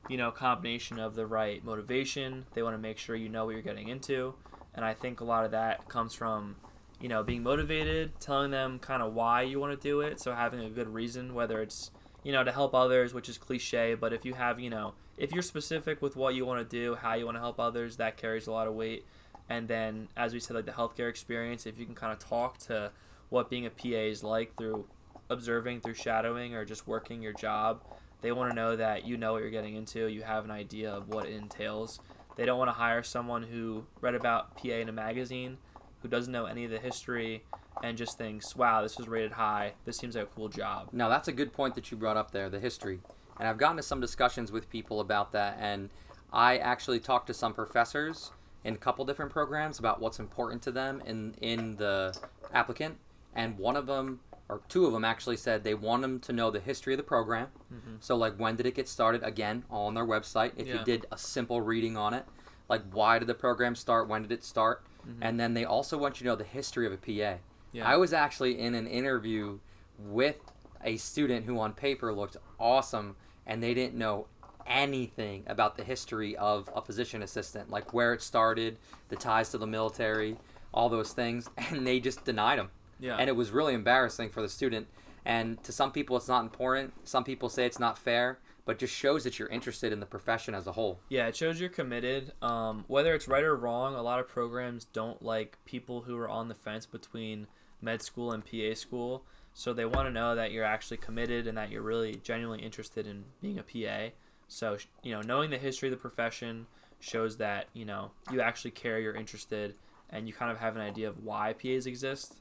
you 0.09 0.17
know 0.17 0.31
combination 0.31 0.99
of 0.99 1.15
the 1.15 1.25
right 1.25 1.63
motivation. 1.63 2.45
They 2.53 2.63
want 2.63 2.75
to 2.75 2.81
make 2.81 2.97
sure 2.97 3.15
you 3.15 3.29
know 3.29 3.45
what 3.45 3.51
you're 3.51 3.61
getting 3.61 3.89
into. 3.89 4.33
And 4.73 4.83
i 4.83 4.93
think 4.93 5.21
a 5.21 5.23
lot 5.23 5.45
of 5.45 5.51
that 5.51 5.88
comes 5.88 6.13
from 6.13 6.57
you 6.99 7.07
know 7.07 7.23
being 7.23 7.43
motivated 7.43 8.19
telling 8.19 8.51
them 8.51 8.77
kind 8.79 9.01
of 9.01 9.13
why 9.13 9.43
you 9.43 9.59
want 9.59 9.79
to 9.79 9.88
do 9.88 10.01
it. 10.01 10.19
So 10.19 10.33
having 10.33 10.59
a 10.61 10.69
good 10.69 10.88
reason 10.88 11.33
whether 11.33 11.61
it's 11.61 11.91
you 12.25 12.33
know 12.33 12.43
to 12.43 12.51
help 12.51 12.75
others 12.75 13.13
which 13.13 13.29
is 13.29 13.38
cliche 13.38 13.95
but 13.95 14.11
if 14.11 14.25
you 14.25 14.33
have 14.33 14.59
you 14.59 14.69
know 14.69 14.93
if 15.17 15.31
you're 15.31 15.41
specific 15.41 16.01
with 16.01 16.17
what 16.17 16.35
you 16.35 16.45
want 16.45 16.59
to 16.59 16.77
do 16.77 16.95
how 16.95 17.13
you 17.13 17.23
want 17.23 17.38
to 17.38 17.41
help 17.41 17.59
others 17.59 17.95
that 17.95 18.17
carries 18.17 18.47
a 18.47 18.51
lot 18.51 18.67
of 18.67 18.73
weight 18.73 19.05
and 19.47 19.69
then 19.69 20.09
as 20.17 20.33
we 20.33 20.39
said 20.39 20.55
like 20.55 20.65
the 20.65 20.71
healthcare 20.73 21.09
experience 21.09 21.65
if 21.65 21.79
you 21.79 21.85
can 21.85 21.95
kind 21.95 22.11
of 22.11 22.19
talk 22.19 22.57
to 22.57 22.91
what 23.29 23.49
being 23.49 23.65
a 23.65 23.69
pa 23.69 23.88
is 23.88 24.23
like 24.23 24.53
through 24.57 24.85
observing 25.29 25.79
through 25.79 25.93
shadowing 25.93 26.53
or 26.53 26.65
just 26.65 26.85
working 26.85 27.21
your 27.21 27.33
job 27.33 27.81
they 28.25 28.31
want 28.31 28.49
to 28.49 28.55
know 28.55 28.75
that 28.75 29.05
you 29.05 29.17
know 29.17 29.33
what 29.33 29.43
you're 29.43 29.51
getting 29.51 29.75
into, 29.75 30.07
you 30.07 30.23
have 30.23 30.45
an 30.45 30.51
idea 30.51 30.91
of 30.91 31.09
what 31.09 31.27
it 31.27 31.33
entails. 31.35 31.99
They 32.35 32.43
don't 32.43 32.57
want 32.57 32.69
to 32.69 32.73
hire 32.73 33.03
someone 33.03 33.43
who 33.43 33.85
read 34.01 34.15
about 34.15 34.57
PA 34.57 34.69
in 34.69 34.89
a 34.89 34.91
magazine, 34.91 35.59
who 36.01 36.07
doesn't 36.07 36.33
know 36.33 36.45
any 36.45 36.65
of 36.65 36.71
the 36.71 36.79
history, 36.79 37.43
and 37.83 37.97
just 37.97 38.17
thinks, 38.17 38.55
wow, 38.55 38.81
this 38.81 38.97
was 38.97 39.07
rated 39.07 39.33
high. 39.33 39.73
This 39.85 39.97
seems 39.97 40.15
like 40.15 40.25
a 40.25 40.35
cool 40.35 40.49
job. 40.49 40.89
Now, 40.91 41.09
that's 41.09 41.27
a 41.27 41.31
good 41.33 41.53
point 41.53 41.75
that 41.75 41.91
you 41.91 41.97
brought 41.97 42.17
up 42.17 42.31
there, 42.31 42.49
the 42.49 42.59
history. 42.59 42.99
And 43.39 43.47
I've 43.47 43.57
gotten 43.57 43.77
to 43.77 43.83
some 43.83 43.99
discussions 43.99 44.51
with 44.51 44.69
people 44.69 44.99
about 45.01 45.31
that, 45.33 45.57
and 45.59 45.89
I 46.31 46.57
actually 46.57 46.99
talked 46.99 47.27
to 47.27 47.33
some 47.33 47.53
professors 47.53 48.31
in 48.63 48.73
a 48.73 48.77
couple 48.77 49.05
different 49.05 49.31
programs 49.31 49.77
about 49.79 49.99
what's 49.99 50.19
important 50.19 50.61
to 50.63 50.71
them 50.71 51.01
in, 51.05 51.35
in 51.41 51.75
the 51.75 52.17
applicant. 52.53 52.97
And 53.35 53.57
one 53.57 53.75
of 53.75 53.85
them, 53.85 54.21
or 54.47 54.61
two 54.69 54.85
of 54.85 54.93
them 54.93 55.03
actually 55.03 55.38
said 55.38 55.63
they 55.63 55.73
want 55.73 56.01
them 56.01 56.19
to 56.21 56.33
know 56.33 56.49
the 56.49 56.59
history 56.61 56.93
of 56.93 56.97
the 56.97 57.03
program. 57.03 57.47
Mhm. 57.73 57.97
So, 57.99 58.15
like, 58.15 58.38
when 58.38 58.55
did 58.55 58.65
it 58.65 58.73
get 58.75 58.88
started? 58.88 59.21
Again, 59.23 59.65
all 59.69 59.88
on 59.88 59.93
their 59.93 60.05
website. 60.05 60.53
If 60.55 60.67
you 60.67 60.79
did 60.85 61.05
a 61.11 61.17
simple 61.17 61.61
reading 61.61 61.97
on 61.97 62.13
it, 62.13 62.25
like, 62.69 62.81
why 62.91 63.19
did 63.19 63.27
the 63.27 63.33
program 63.35 63.75
start? 63.75 64.07
When 64.07 64.21
did 64.21 64.31
it 64.31 64.43
start? 64.43 64.83
Mhm. 65.05 65.17
And 65.21 65.39
then 65.39 65.53
they 65.53 65.65
also 65.65 65.97
want 65.97 66.15
you 66.19 66.23
to 66.23 66.31
know 66.31 66.35
the 66.35 66.43
history 66.45 66.88
of 66.88 66.93
a 66.93 66.97
PA. 66.97 67.39
Yeah. 67.75 67.88
I 67.88 67.97
was 67.97 68.13
actually 68.13 68.57
in 68.57 68.73
an 68.73 68.88
interview 68.88 69.59
with 69.99 70.38
a 70.83 70.95
student 70.97 71.45
who 71.45 71.59
on 71.59 71.73
paper 71.73 72.13
looked 72.13 72.38
awesome 72.57 73.17
and 73.45 73.61
they 73.61 73.73
didn't 73.73 73.95
know 73.95 74.27
anything 74.65 75.43
about 75.47 75.75
the 75.75 75.83
history 75.83 76.38
of 76.38 76.69
a 76.73 76.81
physician 76.81 77.21
assistant, 77.21 77.69
like 77.69 77.93
where 77.93 78.13
it 78.13 78.21
started, 78.21 78.77
the 79.09 79.15
ties 79.15 79.49
to 79.49 79.57
the 79.57 79.67
military, 79.67 80.38
all 80.73 80.88
those 80.88 81.11
things, 81.11 81.49
and 81.57 81.85
they 81.85 81.99
just 81.99 82.23
denied 82.23 82.59
him. 82.59 82.69
yeah. 82.99 83.17
And 83.17 83.29
it 83.29 83.35
was 83.35 83.51
really 83.51 83.73
embarrassing 83.73 84.29
for 84.29 84.41
the 84.41 84.49
student. 84.49 84.88
And 85.25 85.61
to 85.63 85.71
some 85.71 85.91
people, 85.91 86.15
it's 86.17 86.27
not 86.27 86.43
important. 86.43 86.93
Some 87.03 87.23
people 87.23 87.49
say 87.49 87.65
it's 87.65 87.79
not 87.79 87.97
fair, 87.97 88.39
but 88.63 88.79
just 88.79 88.93
shows 88.93 89.23
that 89.25 89.38
you're 89.38 89.49
interested 89.49 89.91
in 89.91 89.99
the 89.99 90.05
profession 90.05 90.55
as 90.55 90.65
a 90.65 90.71
whole. 90.71 90.99
Yeah, 91.09 91.27
it 91.27 91.35
shows 91.35 91.59
you're 91.59 91.69
committed. 91.69 92.31
Um, 92.41 92.85
whether 92.88 93.13
it's 93.13 93.27
right 93.27 93.43
or 93.43 93.55
wrong, 93.55 93.95
a 93.95 94.01
lot 94.01 94.19
of 94.19 94.27
programs 94.27 94.85
don't 94.85 95.21
like 95.21 95.57
people 95.65 96.01
who 96.01 96.17
are 96.17 96.29
on 96.29 96.47
the 96.47 96.55
fence 96.55 96.85
between 96.85 97.47
med 97.81 98.01
school 98.01 98.31
and 98.31 98.43
PA 98.43 98.73
school. 98.75 99.23
So 99.53 99.73
they 99.73 99.85
want 99.85 100.07
to 100.07 100.11
know 100.11 100.35
that 100.35 100.51
you're 100.51 100.65
actually 100.65 100.97
committed 100.97 101.47
and 101.47 101.57
that 101.57 101.71
you're 101.71 101.81
really 101.81 102.15
genuinely 102.23 102.63
interested 102.63 103.07
in 103.07 103.23
being 103.41 103.59
a 103.59 103.63
PA. 103.63 104.13
So 104.47 104.77
you 105.03 105.13
know, 105.13 105.21
knowing 105.21 105.49
the 105.49 105.57
history 105.57 105.89
of 105.89 105.91
the 105.91 106.01
profession 106.01 106.67
shows 106.99 107.38
that 107.38 107.67
you 107.73 107.85
know 107.85 108.11
you 108.31 108.41
actually 108.41 108.71
care, 108.71 108.99
you're 108.99 109.15
interested, 109.15 109.75
and 110.09 110.27
you 110.27 110.33
kind 110.33 110.51
of 110.51 110.59
have 110.59 110.75
an 110.75 110.81
idea 110.81 111.09
of 111.09 111.23
why 111.23 111.53
PAs 111.53 111.85
exist 111.85 112.35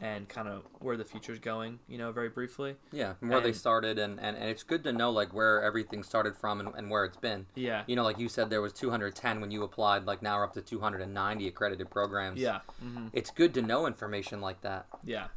and 0.00 0.28
kind 0.28 0.48
of 0.48 0.62
where 0.78 0.96
the 0.96 1.04
future's 1.04 1.38
going. 1.38 1.78
You 1.88 1.98
know, 1.98 2.12
very 2.12 2.28
briefly. 2.28 2.76
Yeah, 2.92 3.14
and 3.20 3.30
where 3.30 3.40
they 3.40 3.52
started, 3.52 3.98
and, 3.98 4.18
and, 4.20 4.36
and 4.36 4.48
it's 4.48 4.62
good 4.62 4.82
to 4.84 4.92
know 4.92 5.10
like 5.10 5.34
where 5.34 5.62
everything 5.62 6.02
started 6.02 6.36
from 6.36 6.60
and, 6.60 6.70
and 6.76 6.90
where 6.90 7.04
it's 7.04 7.16
been. 7.16 7.46
Yeah. 7.54 7.82
You 7.86 7.96
know, 7.96 8.02
like 8.04 8.18
you 8.18 8.28
said, 8.28 8.50
there 8.50 8.62
was 8.62 8.72
210 8.72 9.40
when 9.40 9.50
you 9.50 9.62
applied. 9.62 10.04
Like 10.04 10.22
now 10.22 10.38
we're 10.38 10.44
up 10.44 10.54
to 10.54 10.62
290 10.62 11.48
accredited 11.48 11.90
programs. 11.90 12.40
Yeah. 12.40 12.60
hmm 12.80 13.08
It's 13.12 13.30
good 13.30 13.54
to 13.54 13.62
know 13.62 13.86
information 13.86 14.40
like 14.40 14.62
that. 14.62 14.86
Yeah, 15.04 15.28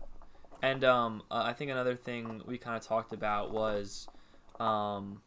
and 0.62 0.84
um, 0.84 1.24
uh, 1.30 1.44
I 1.46 1.54
think 1.54 1.72
another 1.72 1.96
thing 1.96 2.42
we 2.46 2.58
kind 2.58 2.78
of 2.78 2.84
talked 2.84 3.12
about 3.14 3.52
was, 3.52 4.08
um, 4.60 5.22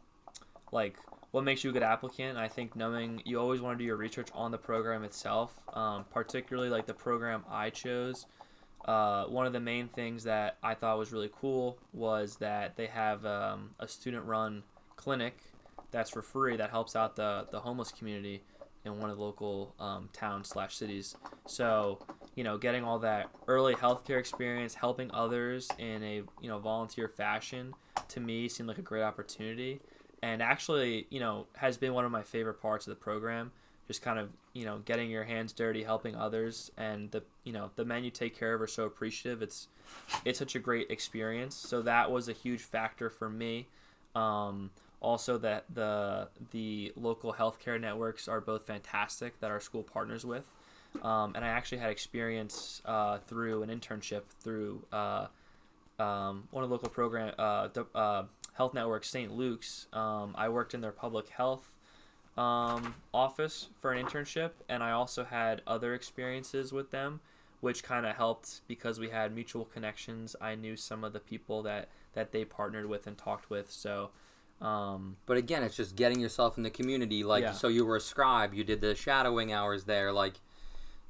like 0.73 0.97
what 1.31 1.45
makes 1.45 1.63
you 1.63 1.71
a 1.71 1.73
good 1.75 1.83
applicant. 1.83 2.39
I 2.39 2.49
think 2.49 2.75
knowing 2.75 3.21
you 3.27 3.39
always 3.39 3.61
want 3.61 3.77
to 3.77 3.83
do 3.83 3.85
your 3.85 3.97
research 3.97 4.29
on 4.35 4.51
the 4.51 4.59
program 4.59 5.05
itself, 5.05 5.61
um, 5.75 6.07
particularly 6.11 6.71
like 6.71 6.87
the 6.87 6.95
program 6.95 7.45
I 7.51 7.69
chose. 7.69 8.25
Uh, 8.87 9.25
one 9.25 9.47
of 9.47 9.53
the 9.53 9.61
main 9.61 9.89
things 9.89 10.25
that 10.25 10.57
I 10.63 10.75
thought 10.75 10.97
was 10.97 11.13
really 11.13 11.31
cool 11.41 11.79
was 11.93 12.37
that 12.37 12.77
they 12.77 12.87
have 12.87 13.27
um, 13.27 13.71
a 13.81 13.89
student-run 13.89 14.63
clinic 14.95 15.37
that's 15.91 16.11
for 16.11 16.23
free 16.23 16.57
that 16.57 16.71
helps 16.71 16.95
out 16.97 17.17
the 17.17 17.47
the 17.51 17.61
homeless 17.61 17.91
community 17.91 18.43
in 18.85 18.99
one 19.01 19.11
of 19.11 19.17
the 19.17 19.23
local 19.23 19.75
um, 19.81 20.09
towns 20.13 20.49
slash 20.49 20.77
cities. 20.77 21.17
So 21.47 21.99
you 22.35 22.45
know, 22.45 22.59
getting 22.59 22.85
all 22.85 22.99
that 23.01 23.31
early 23.49 23.75
healthcare 23.75 24.19
experience, 24.19 24.75
helping 24.75 25.11
others 25.13 25.69
in 25.79 26.03
a 26.03 26.23
you 26.41 26.49
know 26.49 26.59
volunteer 26.59 27.09
fashion, 27.09 27.75
to 28.09 28.21
me 28.21 28.49
seemed 28.49 28.69
like 28.69 28.79
a 28.79 28.83
great 28.83 29.03
opportunity, 29.03 29.81
and 30.23 30.43
actually 30.43 31.07
you 31.11 31.19
know 31.19 31.47
has 31.57 31.77
been 31.77 31.93
one 31.93 32.05
of 32.05 32.13
my 32.13 32.23
favorite 32.23 32.61
parts 32.63 32.87
of 32.87 32.91
the 32.91 32.97
program. 32.97 33.53
Just 33.87 34.03
kind 34.03 34.19
of 34.19 34.31
you 34.53 34.65
know 34.65 34.81
getting 34.85 35.11
your 35.11 35.25
hands 35.25 35.53
dirty, 35.53 35.83
helping 35.83 36.17
others, 36.17 36.71
and 36.77 37.11
the 37.11 37.23
you 37.45 37.53
know 37.53 37.71
the 37.77 37.85
men 37.85 38.05
you 38.05 38.11
take 38.11 38.37
care 38.39 38.55
of 38.55 38.63
are 38.63 38.67
so 38.67 38.85
appreciative. 38.85 39.43
It's 39.43 39.69
it's 40.25 40.39
such 40.39 40.55
a 40.55 40.59
great 40.59 40.91
experience. 40.91 41.55
So 41.55 41.83
that 41.83 42.11
was 42.11 42.29
a 42.29 42.33
huge 42.33 42.63
factor 42.63 43.11
for 43.11 43.29
me. 43.29 43.67
Um, 44.15 44.71
also, 45.01 45.39
that 45.39 45.65
the 45.73 46.29
the 46.51 46.93
local 46.97 47.35
healthcare 47.35 47.81
networks 47.81 48.29
are 48.29 48.41
both 48.41 48.67
fantastic 48.67 49.39
that 49.41 49.51
our 49.51 49.61
school 49.61 49.83
partners 49.83 50.25
with. 50.25 50.51
Um, 51.03 51.35
and 51.35 51.45
I 51.45 51.49
actually 51.49 51.79
had 51.79 51.91
experience 51.91 52.81
uh, 52.85 53.19
through 53.19 53.63
an 53.63 53.69
internship 53.69 54.23
through 54.41 54.83
uh, 54.93 55.27
um, 55.99 56.49
one 56.51 56.65
of 56.65 56.71
the 56.71 56.75
local 56.75 56.89
program 56.89 57.35
uh, 57.39 57.69
uh, 57.95 58.25
health 58.55 58.75
networks, 58.75 59.09
St. 59.09 59.33
Luke's. 59.33 59.87
Um, 59.93 60.35
I 60.37 60.49
worked 60.49 60.75
in 60.75 60.81
their 60.81 60.93
public 60.93 61.29
health 61.29 61.73
um, 62.37 62.95
office 63.15 63.69
for 63.81 63.93
an 63.93 64.05
internship, 64.05 64.51
and 64.69 64.83
I 64.83 64.93
also 64.93 65.25
had 65.25 65.63
other 65.67 65.95
experiences 65.95 66.73
with 66.73 66.91
them, 66.91 67.21
which 67.61 67.83
kind 67.83 68.05
of 68.07 68.17
helped 68.17 68.61
because 68.69 68.99
we 69.01 69.09
had 69.09 69.35
mutual 69.35 69.65
connections. 69.65 70.37
I 70.41 70.55
knew 70.55 70.77
some 70.77 71.05
of 71.05 71.13
the 71.13 71.21
people 71.21 71.63
that 71.63 71.89
that 72.15 72.33
they 72.33 72.45
partnered 72.45 72.87
with 72.87 73.07
and 73.07 73.17
talked 73.17 73.51
with, 73.51 73.71
so. 73.71 74.11
Um, 74.61 75.19
But 75.27 75.37
again, 75.37 75.63
it's 75.63 75.77
just 75.77 75.97
getting 75.97 76.19
yourself 76.19 76.57
in 76.57 76.63
the 76.63 76.71
community. 76.71 77.23
Like, 77.23 77.43
Yeah. 77.43 77.53
so 77.53 77.69
you 77.69 77.85
were 77.85 77.97
a 77.97 78.01
scribe, 78.01 78.55
you 78.55 78.65
did 78.65 78.81
the 78.81 78.95
shadowing 78.95 79.53
hours 79.53 79.85
there. 79.85 80.13
Like, 80.13 80.41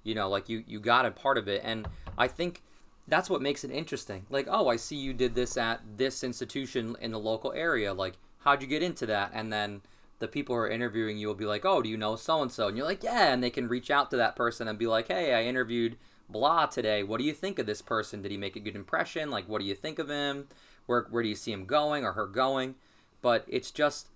you 0.02 0.16
know, 0.16 0.28
like 0.28 0.48
you 0.48 0.64
you 0.66 0.80
got 0.80 1.06
a 1.06 1.12
part 1.12 1.38
of 1.38 1.46
it, 1.48 1.60
and 1.64 1.86
I 2.18 2.26
think 2.28 2.62
that's 3.06 3.30
what 3.30 3.40
makes 3.40 3.62
it 3.62 3.70
interesting. 3.70 4.26
Like, 4.30 4.48
oh, 4.50 4.68
I 4.68 4.76
see 4.76 4.96
you 4.96 5.12
did 5.12 5.36
this 5.36 5.56
at 5.56 5.80
this 5.96 6.24
institution 6.24 6.96
in 7.00 7.12
the 7.12 7.20
local 7.20 7.52
area. 7.52 7.94
Like, 7.94 8.14
how'd 8.40 8.62
you 8.62 8.66
get 8.68 8.82
into 8.82 9.06
that? 9.06 9.30
And 9.32 9.52
then 9.52 9.82
the 10.18 10.28
people 10.28 10.54
who 10.54 10.62
are 10.62 10.68
interviewing 10.68 11.18
you 11.18 11.26
will 11.26 11.34
be 11.34 11.44
like, 11.44 11.64
oh, 11.64 11.82
do 11.82 11.88
you 11.88 11.96
know 11.96 12.16
so 12.16 12.42
and 12.42 12.50
so? 12.50 12.68
And 12.68 12.76
you're 12.76 12.86
like, 12.86 13.02
yeah, 13.02 13.32
and 13.32 13.42
they 13.42 13.50
can 13.50 13.68
reach 13.68 13.90
out 13.90 14.10
to 14.10 14.16
that 14.16 14.36
person 14.36 14.68
and 14.68 14.78
be 14.78 14.86
like, 14.86 15.08
hey, 15.08 15.34
I 15.34 15.44
interviewed 15.44 15.96
blah 16.28 16.66
today. 16.66 17.02
What 17.02 17.18
do 17.18 17.24
you 17.24 17.32
think 17.32 17.58
of 17.58 17.66
this 17.66 17.82
person? 17.82 18.22
Did 18.22 18.30
he 18.30 18.36
make 18.36 18.56
a 18.56 18.60
good 18.60 18.76
impression? 18.76 19.30
Like, 19.30 19.48
what 19.48 19.60
do 19.60 19.66
you 19.66 19.74
think 19.74 19.98
of 19.98 20.08
him? 20.08 20.48
Where 20.86 21.06
where 21.10 21.22
do 21.22 21.28
you 21.28 21.34
see 21.34 21.52
him 21.52 21.66
going 21.66 22.04
or 22.04 22.12
her 22.12 22.26
going? 22.26 22.76
But 23.22 23.44
it's 23.48 23.70
just 23.70 24.08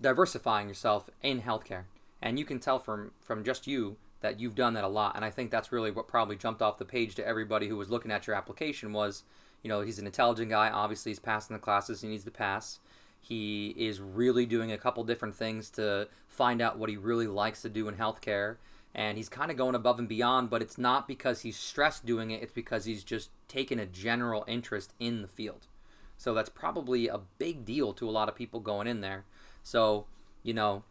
diversifying 0.00 0.68
yourself 0.68 1.10
in 1.22 1.42
healthcare 1.42 1.84
and 2.22 2.38
you 2.38 2.44
can 2.44 2.58
tell 2.58 2.78
from 2.78 3.12
from 3.20 3.44
just 3.44 3.66
you 3.66 3.96
that 4.20 4.38
you've 4.38 4.54
done 4.54 4.74
that 4.74 4.84
a 4.84 4.88
lot 4.88 5.14
and 5.16 5.24
i 5.24 5.30
think 5.30 5.50
that's 5.50 5.72
really 5.72 5.90
what 5.90 6.08
probably 6.08 6.36
jumped 6.36 6.62
off 6.62 6.78
the 6.78 6.84
page 6.84 7.14
to 7.14 7.26
everybody 7.26 7.68
who 7.68 7.76
was 7.76 7.90
looking 7.90 8.10
at 8.10 8.26
your 8.26 8.36
application 8.36 8.92
was 8.92 9.24
you 9.62 9.68
know 9.68 9.80
he's 9.80 9.98
an 9.98 10.06
intelligent 10.06 10.50
guy 10.50 10.70
obviously 10.70 11.10
he's 11.10 11.18
passing 11.18 11.54
the 11.54 11.60
classes 11.60 12.00
he 12.00 12.08
needs 12.08 12.24
to 12.24 12.30
pass 12.30 12.80
he 13.20 13.68
is 13.76 14.00
really 14.00 14.46
doing 14.46 14.72
a 14.72 14.78
couple 14.78 15.04
different 15.04 15.34
things 15.34 15.70
to 15.70 16.08
find 16.28 16.60
out 16.60 16.78
what 16.78 16.88
he 16.90 16.96
really 16.96 17.26
likes 17.26 17.62
to 17.62 17.68
do 17.68 17.88
in 17.88 17.96
healthcare. 17.96 18.56
And 18.94 19.16
he's 19.16 19.28
kind 19.28 19.52
of 19.52 19.56
going 19.56 19.76
above 19.76 19.98
and 19.98 20.08
beyond 20.08 20.50
but 20.50 20.62
it's 20.62 20.76
not 20.76 21.06
because 21.06 21.42
he's 21.42 21.56
stressed 21.56 22.04
doing 22.04 22.32
it 22.32 22.42
it's 22.42 22.52
because 22.52 22.86
he's 22.86 23.04
just 23.04 23.30
taken 23.46 23.78
a 23.78 23.86
general 23.86 24.44
interest 24.48 24.94
in 24.98 25.22
the 25.22 25.28
field. 25.28 25.68
So 26.16 26.34
that's 26.34 26.50
probably 26.50 27.08
a 27.08 27.20
big 27.38 27.64
deal 27.64 27.92
to 27.94 28.08
a 28.08 28.10
lot 28.10 28.28
of 28.28 28.34
people 28.34 28.60
going 28.60 28.86
in 28.86 29.00
there. 29.00 29.24
So, 29.62 30.06
you 30.42 30.52
know, 30.52 30.82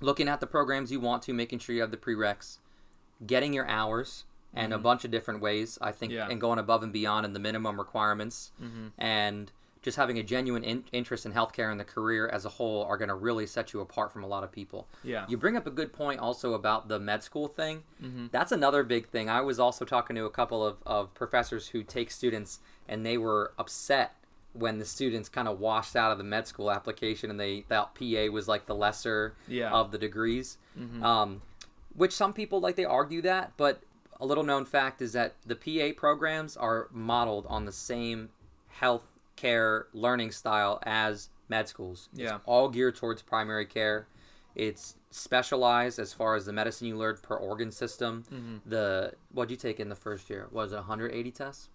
looking 0.00 0.28
at 0.28 0.40
the 0.40 0.46
programs 0.46 0.90
you 0.90 1.00
want 1.00 1.22
to, 1.24 1.32
making 1.32 1.60
sure 1.60 1.74
you 1.74 1.80
have 1.80 1.90
the 1.90 1.96
prereqs, 1.96 2.58
getting 3.26 3.52
your 3.52 3.66
hours 3.68 4.24
and 4.52 4.72
a 4.72 4.76
mm-hmm. 4.76 4.82
bunch 4.82 5.04
of 5.04 5.10
different 5.10 5.40
ways, 5.40 5.78
I 5.80 5.92
think, 5.92 6.12
Yeah. 6.12 6.28
and 6.28 6.40
going 6.40 6.58
above 6.58 6.82
and 6.82 6.92
beyond 6.92 7.24
in 7.24 7.32
the 7.32 7.38
minimum 7.38 7.78
requirements. 7.78 8.52
Mm-hmm. 8.60 8.88
And 8.98 9.52
just 9.82 9.96
having 9.96 10.18
a 10.18 10.22
genuine 10.22 10.62
in- 10.62 10.84
interest 10.92 11.24
in 11.24 11.32
healthcare 11.32 11.70
and 11.70 11.80
the 11.80 11.84
career 11.84 12.28
as 12.28 12.44
a 12.44 12.48
whole 12.50 12.82
are 12.84 12.96
going 12.98 13.08
to 13.08 13.14
really 13.14 13.46
set 13.46 13.72
you 13.72 13.80
apart 13.80 14.12
from 14.12 14.22
a 14.22 14.26
lot 14.26 14.44
of 14.44 14.52
people. 14.52 14.86
Yeah. 15.02 15.24
You 15.28 15.36
bring 15.38 15.56
up 15.56 15.66
a 15.66 15.70
good 15.70 15.92
point 15.92 16.20
also 16.20 16.52
about 16.54 16.88
the 16.88 16.98
med 16.98 17.22
school 17.22 17.48
thing. 17.48 17.82
Mm-hmm. 18.02 18.26
That's 18.30 18.52
another 18.52 18.82
big 18.82 19.08
thing. 19.08 19.30
I 19.30 19.40
was 19.40 19.58
also 19.58 19.84
talking 19.84 20.16
to 20.16 20.24
a 20.26 20.30
couple 20.30 20.64
of, 20.66 20.76
of 20.84 21.14
professors 21.14 21.68
who 21.68 21.82
take 21.82 22.10
students, 22.10 22.58
and 22.88 23.06
they 23.06 23.16
were 23.16 23.52
upset 23.58 24.14
when 24.52 24.78
the 24.78 24.84
students 24.84 25.28
kind 25.28 25.46
of 25.48 25.60
washed 25.60 25.94
out 25.96 26.10
of 26.12 26.18
the 26.18 26.24
med 26.24 26.46
school 26.46 26.70
application 26.72 27.30
and 27.30 27.38
they 27.38 27.60
thought 27.62 27.94
PA 27.94 28.26
was 28.32 28.48
like 28.48 28.66
the 28.66 28.74
lesser 28.74 29.34
Yeah. 29.46 29.70
of 29.70 29.92
the 29.92 29.98
degrees. 29.98 30.58
Mhm. 30.78 31.02
Um, 31.02 31.42
which 31.94 32.12
some 32.12 32.32
people 32.32 32.60
like 32.60 32.74
they 32.76 32.84
argue 32.84 33.22
that, 33.22 33.52
but 33.56 33.80
a 34.20 34.26
little 34.26 34.44
known 34.44 34.64
fact 34.64 35.00
is 35.00 35.12
that 35.12 35.36
the 35.46 35.54
PA 35.56 35.92
programs 35.96 36.56
are 36.56 36.88
modeled 36.90 37.46
on 37.48 37.64
the 37.64 37.72
same 37.72 38.30
health 38.68 39.09
care 39.40 39.86
learning 39.92 40.30
style 40.30 40.78
as 40.84 41.28
med 41.48 41.68
schools. 41.68 42.08
Yeah. 42.12 42.36
It's 42.36 42.44
all 42.46 42.68
geared 42.68 42.96
towards 42.96 43.22
primary 43.22 43.66
care. 43.66 44.06
It's 44.54 44.96
specialized 45.10 45.98
as 45.98 46.12
far 46.12 46.34
as 46.34 46.44
the 46.44 46.52
medicine 46.52 46.86
you 46.88 46.96
learned 46.96 47.22
per 47.22 47.36
organ 47.36 47.70
system. 47.70 48.24
Mhm. 48.30 48.60
The 48.66 49.14
what'd 49.32 49.50
you 49.50 49.56
take 49.56 49.80
in 49.80 49.88
the 49.88 49.94
first 49.96 50.28
year? 50.28 50.48
Was 50.50 50.72
it 50.72 50.76
180 50.76 51.30
tests? 51.30 51.68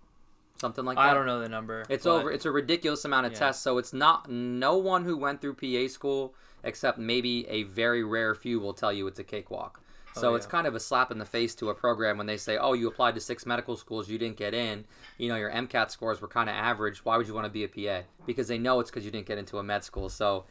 Something 0.57 0.85
like 0.85 0.95
that. 0.97 1.09
I 1.09 1.13
don't 1.13 1.25
know 1.25 1.39
the 1.39 1.49
number. 1.49 1.85
It's 1.89 2.05
over. 2.05 2.31
It's 2.31 2.45
a 2.45 2.51
ridiculous 2.51 3.03
amount 3.03 3.25
of 3.25 3.33
Yeah. 3.33 3.39
tests. 3.39 3.61
So 3.61 3.77
it's 3.77 3.91
not. 3.93 4.29
No 4.29 4.77
one 4.77 5.03
who 5.03 5.17
went 5.17 5.41
through 5.41 5.55
PA 5.55 5.87
school, 5.87 6.33
except 6.63 6.97
maybe 6.97 7.45
a 7.49 7.63
very 7.63 8.03
rare 8.03 8.33
few, 8.35 8.59
will 8.59 8.73
tell 8.73 8.93
you 8.93 9.05
it's 9.07 9.19
a 9.19 9.23
cakewalk. 9.23 9.81
So 10.15 10.31
Oh, 10.31 10.35
it's 10.35 10.45
kind 10.45 10.65
of 10.65 10.75
a 10.75 10.79
slap 10.79 11.11
in 11.11 11.17
the 11.17 11.25
face 11.25 11.53
to 11.55 11.69
a 11.69 11.75
program 11.75 12.17
when 12.17 12.25
they 12.25 12.37
say, 12.37 12.57
"Oh, 12.57 12.71
you 12.73 12.87
applied 12.87 13.15
to 13.15 13.21
six 13.21 13.45
medical 13.45 13.75
schools, 13.75 14.09
you 14.09 14.17
didn't 14.17 14.37
get 14.37 14.53
in. 14.53 14.85
You 15.17 15.27
know, 15.27 15.35
your 15.35 15.51
MCAT 15.51 15.91
scores 15.91 16.21
were 16.21 16.27
kind 16.29 16.49
of 16.49 16.55
average. 16.55 17.03
Why 17.03 17.17
would 17.17 17.27
you 17.27 17.33
want 17.33 17.45
to 17.45 17.51
be 17.51 17.65
a 17.65 17.67
PA? 17.67 18.05
Because 18.25 18.47
they 18.47 18.57
know 18.57 18.79
it's 18.79 18.89
because 18.89 19.03
you 19.03 19.11
didn't 19.11 19.27
get 19.27 19.37
into 19.37 19.57
a 19.57 19.63
med 19.63 19.83
school. 19.83 20.07
So 20.07 20.45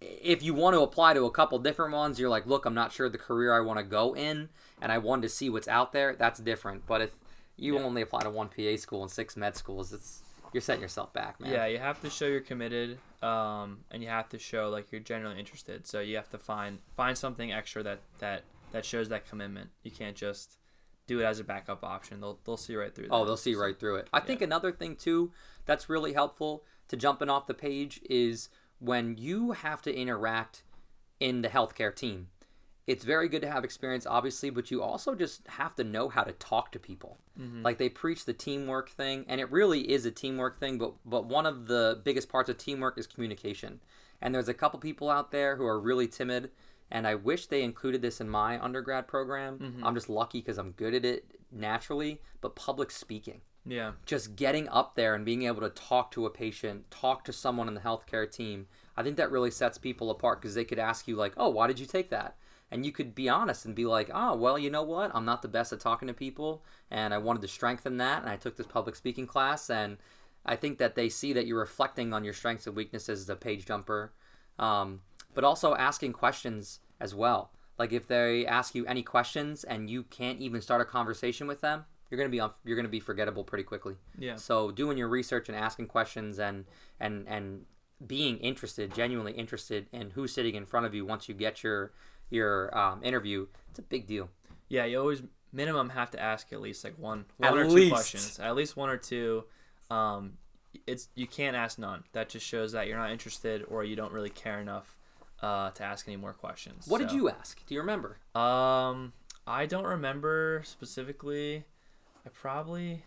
if 0.00 0.42
you 0.42 0.52
want 0.52 0.74
to 0.74 0.80
apply 0.80 1.14
to 1.14 1.24
a 1.26 1.30
couple 1.30 1.58
different 1.60 1.92
ones, 1.92 2.18
you're 2.18 2.28
like, 2.28 2.46
look, 2.46 2.64
I'm 2.64 2.74
not 2.74 2.92
sure 2.92 3.08
the 3.08 3.18
career 3.18 3.52
I 3.52 3.60
want 3.60 3.78
to 3.78 3.84
go 3.84 4.14
in, 4.14 4.48
and 4.80 4.90
I 4.92 4.98
wanted 4.98 5.22
to 5.22 5.28
see 5.28 5.48
what's 5.48 5.68
out 5.68 5.92
there. 5.92 6.14
That's 6.16 6.40
different. 6.40 6.86
But 6.86 7.00
if 7.00 7.16
you 7.56 7.76
Yeah. 7.76 7.84
only 7.84 8.02
apply 8.02 8.22
to 8.22 8.30
one 8.30 8.48
PA 8.48 8.76
school 8.76 9.02
and 9.02 9.10
six 9.10 9.36
med 9.36 9.56
schools, 9.56 9.92
it's 9.92 10.22
you're 10.52 10.60
setting 10.60 10.82
yourself 10.82 11.12
back, 11.12 11.38
man. 11.40 11.52
Yeah, 11.52 11.66
you 11.66 11.78
have 11.78 12.00
to 12.00 12.10
show 12.10 12.26
you're 12.26 12.40
committed, 12.40 12.98
um, 13.22 13.84
and 13.90 14.02
you 14.02 14.08
have 14.08 14.28
to 14.30 14.38
show 14.38 14.70
like 14.70 14.90
you're 14.90 15.00
genuinely 15.00 15.38
interested. 15.38 15.86
So 15.86 16.00
you 16.00 16.16
have 16.16 16.30
to 16.30 16.38
find 16.38 16.78
find 16.96 17.16
something 17.18 17.52
extra 17.52 17.82
that 17.82 18.00
that 18.18 18.44
that 18.72 18.84
shows 18.84 19.08
that 19.08 19.28
commitment. 19.28 19.70
You 19.82 19.90
can't 19.90 20.16
just 20.16 20.58
do 21.06 21.20
it 21.20 21.24
as 21.24 21.40
a 21.40 21.44
backup 21.44 21.82
option. 21.82 22.20
They'll 22.20 22.38
they'll 22.44 22.56
see 22.56 22.76
right 22.76 22.94
through. 22.94 23.06
Oh, 23.10 23.18
that. 23.18 23.22
Oh, 23.22 23.24
they'll 23.24 23.36
see 23.36 23.54
right 23.54 23.78
through 23.78 23.96
it. 23.96 24.08
I 24.12 24.20
think 24.20 24.40
another 24.40 24.72
thing 24.72 24.96
too 24.96 25.32
that's 25.66 25.88
really 25.88 26.12
helpful 26.12 26.64
to 26.88 26.96
jumping 26.96 27.28
off 27.28 27.46
the 27.46 27.54
page 27.54 28.00
is 28.08 28.48
when 28.78 29.16
you 29.18 29.52
have 29.52 29.82
to 29.82 29.94
interact 29.94 30.62
in 31.20 31.42
the 31.42 31.48
healthcare 31.48 31.94
team. 31.94 32.28
It's 32.86 33.04
very 33.04 33.28
good 33.28 33.42
to 33.42 33.50
have 33.50 33.64
experience, 33.64 34.06
obviously, 34.06 34.48
but 34.48 34.70
you 34.70 34.82
also 34.82 35.14
just 35.14 35.46
have 35.46 35.74
to 35.74 35.84
know 35.84 36.08
how 36.08 36.22
to 36.22 36.32
talk 36.32 36.72
to 36.72 36.78
people. 36.78 37.18
Mm-hmm. 37.38 37.62
Like 37.62 37.76
they 37.76 37.90
preach 37.90 38.24
the 38.24 38.32
teamwork 38.32 38.88
thing, 38.88 39.26
and 39.28 39.42
it 39.42 39.52
really 39.52 39.80
is 39.92 40.06
a 40.06 40.10
teamwork 40.10 40.58
thing. 40.58 40.78
But 40.78 40.94
but 41.04 41.26
one 41.26 41.44
of 41.44 41.66
the 41.66 42.00
biggest 42.02 42.30
parts 42.30 42.48
of 42.48 42.56
teamwork 42.56 42.96
is 42.96 43.06
communication. 43.06 43.80
And 44.20 44.34
there's 44.34 44.48
a 44.48 44.54
couple 44.54 44.80
people 44.80 45.10
out 45.10 45.30
there 45.30 45.56
who 45.56 45.66
are 45.66 45.78
really 45.78 46.08
timid, 46.08 46.50
and 46.90 47.06
I 47.06 47.14
wish 47.14 47.46
they 47.46 47.62
included 47.62 48.02
this 48.02 48.20
in 48.20 48.28
my 48.28 48.62
undergrad 48.62 49.06
program. 49.08 49.80
I'm 49.82 49.94
just 49.94 50.08
lucky 50.08 50.40
because 50.40 50.58
I'm 50.58 50.72
good 50.72 50.94
at 50.94 51.04
it 51.04 51.30
naturally. 51.52 52.20
But 52.40 52.54
public 52.54 52.90
speaking 52.90 53.40
Yeah. 53.66 53.92
just 54.06 54.36
getting 54.36 54.68
up 54.68 54.94
there 54.94 55.14
and 55.14 55.24
being 55.24 55.42
able 55.42 55.60
to 55.60 55.70
talk 55.70 56.10
to 56.12 56.24
a 56.26 56.30
patient, 56.30 56.90
talk 56.90 57.24
to 57.24 57.32
someone 57.32 57.68
in 57.68 57.74
the 57.74 57.80
healthcare 57.80 58.30
team, 58.30 58.66
I 58.96 59.02
think 59.02 59.16
that 59.16 59.30
really 59.30 59.50
sets 59.50 59.76
people 59.78 60.10
apart 60.10 60.40
because 60.40 60.54
they 60.54 60.64
could 60.64 60.78
ask 60.78 61.06
you 61.08 61.16
like, 61.16 61.32
"Oh, 61.36 61.48
why 61.48 61.66
did 61.66 61.78
you 61.78 61.86
take 61.86 62.10
that?" 62.10 62.36
And 62.70 62.84
you 62.86 62.92
could 62.92 63.14
be 63.14 63.28
honest 63.28 63.64
and 63.64 63.74
be 63.74 63.86
like, 63.86 64.10
"Oh, 64.12 64.34
well, 64.36 64.58
you 64.58 64.70
know 64.70 64.82
what? 64.82 65.10
I'm 65.14 65.24
not 65.24 65.42
the 65.42 65.48
best 65.48 65.72
at 65.72 65.80
talking 65.80 66.08
to 66.08 66.14
people, 66.14 66.62
and 66.90 67.12
I 67.14 67.18
wanted 67.18 67.42
to 67.42 67.48
strengthen 67.48 67.96
that, 67.98 68.20
and 68.22 68.30
I 68.30 68.36
took 68.36 68.56
this 68.56 68.66
public 68.66 68.94
speaking 68.96 69.26
class, 69.26 69.68
and 69.70 69.98
I 70.44 70.54
think 70.56 70.78
that 70.78 70.94
they 70.94 71.08
see 71.08 71.32
that 71.32 71.46
you're 71.46 71.58
reflecting 71.58 72.12
on 72.12 72.24
your 72.24 72.34
strengths 72.34 72.66
and 72.66 72.76
weaknesses 72.76 73.20
as 73.22 73.28
a 73.28 73.36
page 73.36 73.66
jumper, 73.66 74.12
um, 74.58 75.02
but 75.38 75.44
also 75.44 75.76
asking 75.76 76.12
questions 76.12 76.80
as 76.98 77.14
well. 77.14 77.52
Like 77.78 77.92
if 77.92 78.08
they 78.08 78.44
ask 78.44 78.74
you 78.74 78.84
any 78.86 79.04
questions 79.04 79.62
and 79.62 79.88
you 79.88 80.02
can't 80.02 80.40
even 80.40 80.60
start 80.60 80.80
a 80.80 80.84
conversation 80.84 81.46
with 81.46 81.60
them, 81.60 81.84
you're 82.10 82.18
gonna 82.18 82.28
be 82.28 82.40
on, 82.40 82.50
you're 82.64 82.74
gonna 82.74 82.88
be 82.88 82.98
forgettable 82.98 83.44
pretty 83.44 83.62
quickly. 83.62 83.94
Yeah. 84.18 84.34
So 84.34 84.72
doing 84.72 84.98
your 84.98 85.06
research 85.06 85.48
and 85.48 85.56
asking 85.56 85.86
questions 85.86 86.40
and 86.40 86.64
and 86.98 87.28
and 87.28 87.66
being 88.04 88.38
interested, 88.38 88.92
genuinely 88.92 89.30
interested 89.30 89.86
in 89.92 90.10
who's 90.10 90.32
sitting 90.32 90.56
in 90.56 90.66
front 90.66 90.86
of 90.86 90.92
you 90.92 91.06
once 91.06 91.28
you 91.28 91.36
get 91.36 91.62
your 91.62 91.92
your 92.30 92.76
um, 92.76 93.04
interview, 93.04 93.46
it's 93.70 93.78
a 93.78 93.82
big 93.82 94.08
deal. 94.08 94.30
Yeah, 94.68 94.86
you 94.86 94.98
always 94.98 95.22
minimum 95.52 95.90
have 95.90 96.10
to 96.10 96.20
ask 96.20 96.52
at 96.52 96.60
least 96.60 96.82
like 96.82 96.98
one 96.98 97.26
one 97.36 97.52
At 97.52 97.56
or 97.56 97.64
least. 97.64 97.76
two 97.76 97.94
questions. 97.94 98.40
At 98.40 98.56
least 98.56 98.76
one 98.76 98.90
or 98.90 98.96
two. 98.96 99.44
Um, 99.88 100.32
it's 100.84 101.10
you 101.14 101.28
can't 101.28 101.54
ask 101.54 101.78
none. 101.78 102.02
That 102.10 102.28
just 102.28 102.44
shows 102.44 102.72
that 102.72 102.88
you're 102.88 102.98
not 102.98 103.12
interested 103.12 103.64
or 103.68 103.84
you 103.84 103.94
don't 103.94 104.12
really 104.12 104.30
care 104.30 104.60
enough 104.60 104.97
uh, 105.42 105.70
to 105.70 105.82
ask 105.82 106.06
any 106.08 106.16
more 106.16 106.32
questions. 106.32 106.86
What 106.86 106.98
did 106.98 107.12
you 107.12 107.28
ask? 107.28 107.64
Do 107.66 107.74
you 107.74 107.80
remember? 107.80 108.18
Um, 108.34 109.12
I 109.46 109.66
don't 109.66 109.84
remember 109.84 110.62
specifically. 110.64 111.64
I 112.26 112.30
probably. 112.30 113.04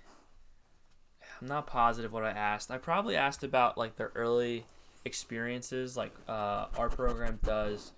I'm 1.41 1.47
not 1.47 1.67
positive 1.67 2.13
what 2.13 2.23
I 2.23 2.31
asked. 2.31 2.71
I 2.71 2.77
probably 2.77 3.15
asked 3.15 3.43
about 3.43 3.77
like 3.77 3.95
their 3.95 4.11
early 4.15 4.65
experiences. 5.05 5.97
Like 5.97 6.13
uh, 6.27 6.65
our 6.77 6.89
program 6.89 7.39
does 7.43 7.91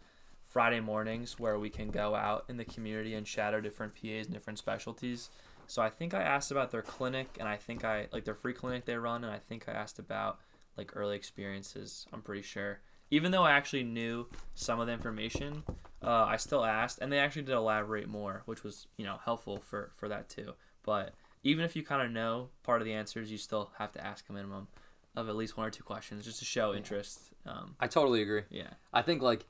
Friday 0.49 0.79
mornings 0.79 1.39
where 1.39 1.59
we 1.59 1.69
can 1.69 1.89
go 1.89 2.15
out 2.15 2.45
in 2.47 2.57
the 2.57 2.65
community 2.65 3.15
and 3.15 3.27
shadow 3.27 3.59
different 3.59 3.93
PAs 3.95 4.25
and 4.25 4.33
different 4.33 4.59
specialties. 4.59 5.29
So 5.67 5.81
I 5.81 5.89
think 5.89 6.13
I 6.13 6.21
asked 6.21 6.51
about 6.51 6.71
their 6.71 6.81
clinic, 6.81 7.37
and 7.39 7.47
I 7.47 7.55
think 7.55 7.83
I 7.85 8.07
like 8.11 8.25
their 8.25 8.35
free 8.35 8.53
clinic 8.53 8.85
they 8.85 8.95
run, 8.95 9.23
and 9.23 9.33
I 9.33 9.39
think 9.39 9.67
I 9.67 9.71
asked 9.71 9.99
about 9.99 10.39
like 10.77 10.91
early 10.95 11.15
experiences. 11.15 12.05
I'm 12.13 12.21
pretty 12.21 12.41
sure. 12.41 12.79
Even 13.13 13.31
though 13.31 13.43
I 13.43 13.51
actually 13.51 13.83
knew 13.83 14.25
some 14.55 14.79
of 14.79 14.87
the 14.87 14.93
information, 14.93 15.61
uh, 16.01 16.25
I 16.27 16.37
still 16.37 16.65
asked, 16.65 16.97
and 16.99 17.11
they 17.11 17.19
actually 17.19 17.43
did 17.43 17.53
elaborate 17.53 18.07
more, 18.09 18.41
which 18.45 18.63
was 18.63 18.87
you 18.97 19.05
know 19.05 19.17
helpful 19.23 19.59
for 19.59 19.91
for 19.97 20.09
that 20.09 20.29
too. 20.29 20.53
But 20.81 21.13
even 21.43 21.63
if 21.63 21.75
you 21.75 21.83
kind 21.83 22.01
of 22.01 22.09
know 22.11 22.49
part 22.63 22.81
of 22.81 22.85
the 22.85 22.93
answers, 22.93 23.31
you 23.31 23.37
still 23.37 23.69
have 23.77 23.91
to 23.91 24.03
ask 24.03 24.27
a 24.29 24.33
minimum 24.33 24.67
of 25.15 25.29
at 25.29 25.35
least 25.35 25.55
one 25.57 25.67
or 25.67 25.69
two 25.69 25.83
questions 25.83 26.25
just 26.25 26.39
to 26.39 26.45
show 26.45 26.73
interest. 26.73 27.19
Um, 27.45 27.75
I 27.79 27.85
totally 27.85 28.23
agree. 28.23 28.43
yeah, 28.49 28.71
I 28.91 29.03
think 29.03 29.21
like 29.21 29.45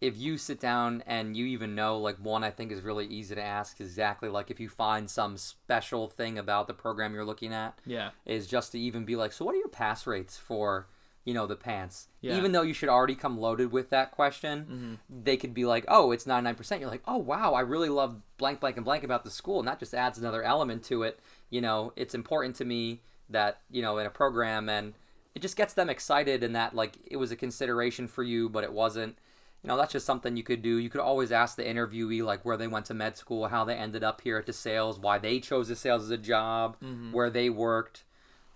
if 0.00 0.16
you 0.18 0.36
sit 0.36 0.58
down 0.58 1.04
and 1.06 1.36
you 1.36 1.46
even 1.46 1.76
know 1.76 1.98
like 1.98 2.16
one 2.16 2.42
I 2.42 2.50
think 2.50 2.72
is 2.72 2.82
really 2.82 3.06
easy 3.06 3.36
to 3.36 3.42
ask 3.42 3.80
exactly 3.80 4.28
like 4.28 4.50
if 4.50 4.58
you 4.58 4.68
find 4.68 5.08
some 5.08 5.36
special 5.36 6.08
thing 6.08 6.36
about 6.36 6.66
the 6.66 6.74
program 6.74 7.14
you're 7.14 7.24
looking 7.24 7.52
at 7.52 7.78
yeah, 7.86 8.10
is 8.26 8.48
just 8.48 8.72
to 8.72 8.80
even 8.80 9.04
be 9.04 9.14
like 9.14 9.30
so 9.30 9.44
what 9.44 9.54
are 9.54 9.58
your 9.58 9.68
pass 9.68 10.04
rates 10.04 10.36
for 10.36 10.88
you 11.24 11.32
know 11.32 11.46
the 11.46 11.56
PANCE. 11.56 12.08
Yeah. 12.20 12.36
even 12.36 12.52
though 12.52 12.62
you 12.62 12.74
should 12.74 12.88
already 12.88 13.14
come 13.14 13.38
loaded 13.38 13.72
with 13.72 13.90
that 13.90 14.12
question 14.12 14.60
mm-hmm. 14.64 14.94
they 15.24 15.36
could 15.36 15.54
be 15.54 15.64
like 15.64 15.84
oh 15.88 16.12
it's 16.12 16.24
99% 16.24 16.80
you're 16.80 16.88
like 16.88 17.02
oh 17.06 17.18
wow 17.18 17.54
I 17.54 17.60
really 17.60 17.88
love 17.88 18.20
blank 18.38 18.60
blank 18.60 18.76
and 18.76 18.84
blank 18.84 19.04
about 19.04 19.24
the 19.24 19.30
school. 19.30 19.58
And 19.58 19.68
that 19.68 19.78
just 19.78 19.94
adds 19.94 20.18
another 20.18 20.42
element 20.42 20.84
to 20.84 21.02
it. 21.02 21.18
You 21.50 21.60
know 21.60 21.92
it's 21.96 22.14
important 22.14 22.56
to 22.56 22.64
me 22.64 23.00
that 23.30 23.60
you 23.70 23.82
know 23.82 23.98
in 23.98 24.06
a 24.06 24.10
program 24.10 24.68
and 24.68 24.94
it 25.34 25.42
just 25.42 25.56
gets 25.56 25.74
them 25.74 25.90
excited 25.90 26.44
and 26.44 26.54
that 26.54 26.74
like 26.74 26.96
it 27.06 27.16
was 27.16 27.32
a 27.32 27.36
consideration 27.36 28.06
for 28.06 28.22
you 28.22 28.48
but 28.48 28.64
it 28.64 28.72
wasn't. 28.72 29.16
You 29.62 29.68
know 29.68 29.78
that's 29.78 29.94
just 29.94 30.04
something 30.04 30.36
you 30.36 30.42
could 30.42 30.60
do. 30.60 30.76
You 30.76 30.90
could 30.90 31.00
always 31.00 31.32
ask 31.32 31.56
the 31.56 31.64
interviewee 31.64 32.22
like 32.22 32.44
where 32.44 32.58
they 32.58 32.68
went 32.68 32.84
to 32.86 32.94
med 32.94 33.16
school 33.16 33.48
how 33.48 33.64
they 33.64 33.74
ended 33.74 34.04
up 34.04 34.20
here 34.20 34.36
at 34.36 34.46
DeSales 34.46 34.98
why 35.00 35.18
they 35.18 35.40
chose 35.40 35.70
DeSales 35.70 36.00
as 36.00 36.10
a 36.10 36.18
job 36.18 36.76
mm-hmm. 36.84 37.12
where 37.12 37.30
they 37.30 37.48
worked 37.48 38.03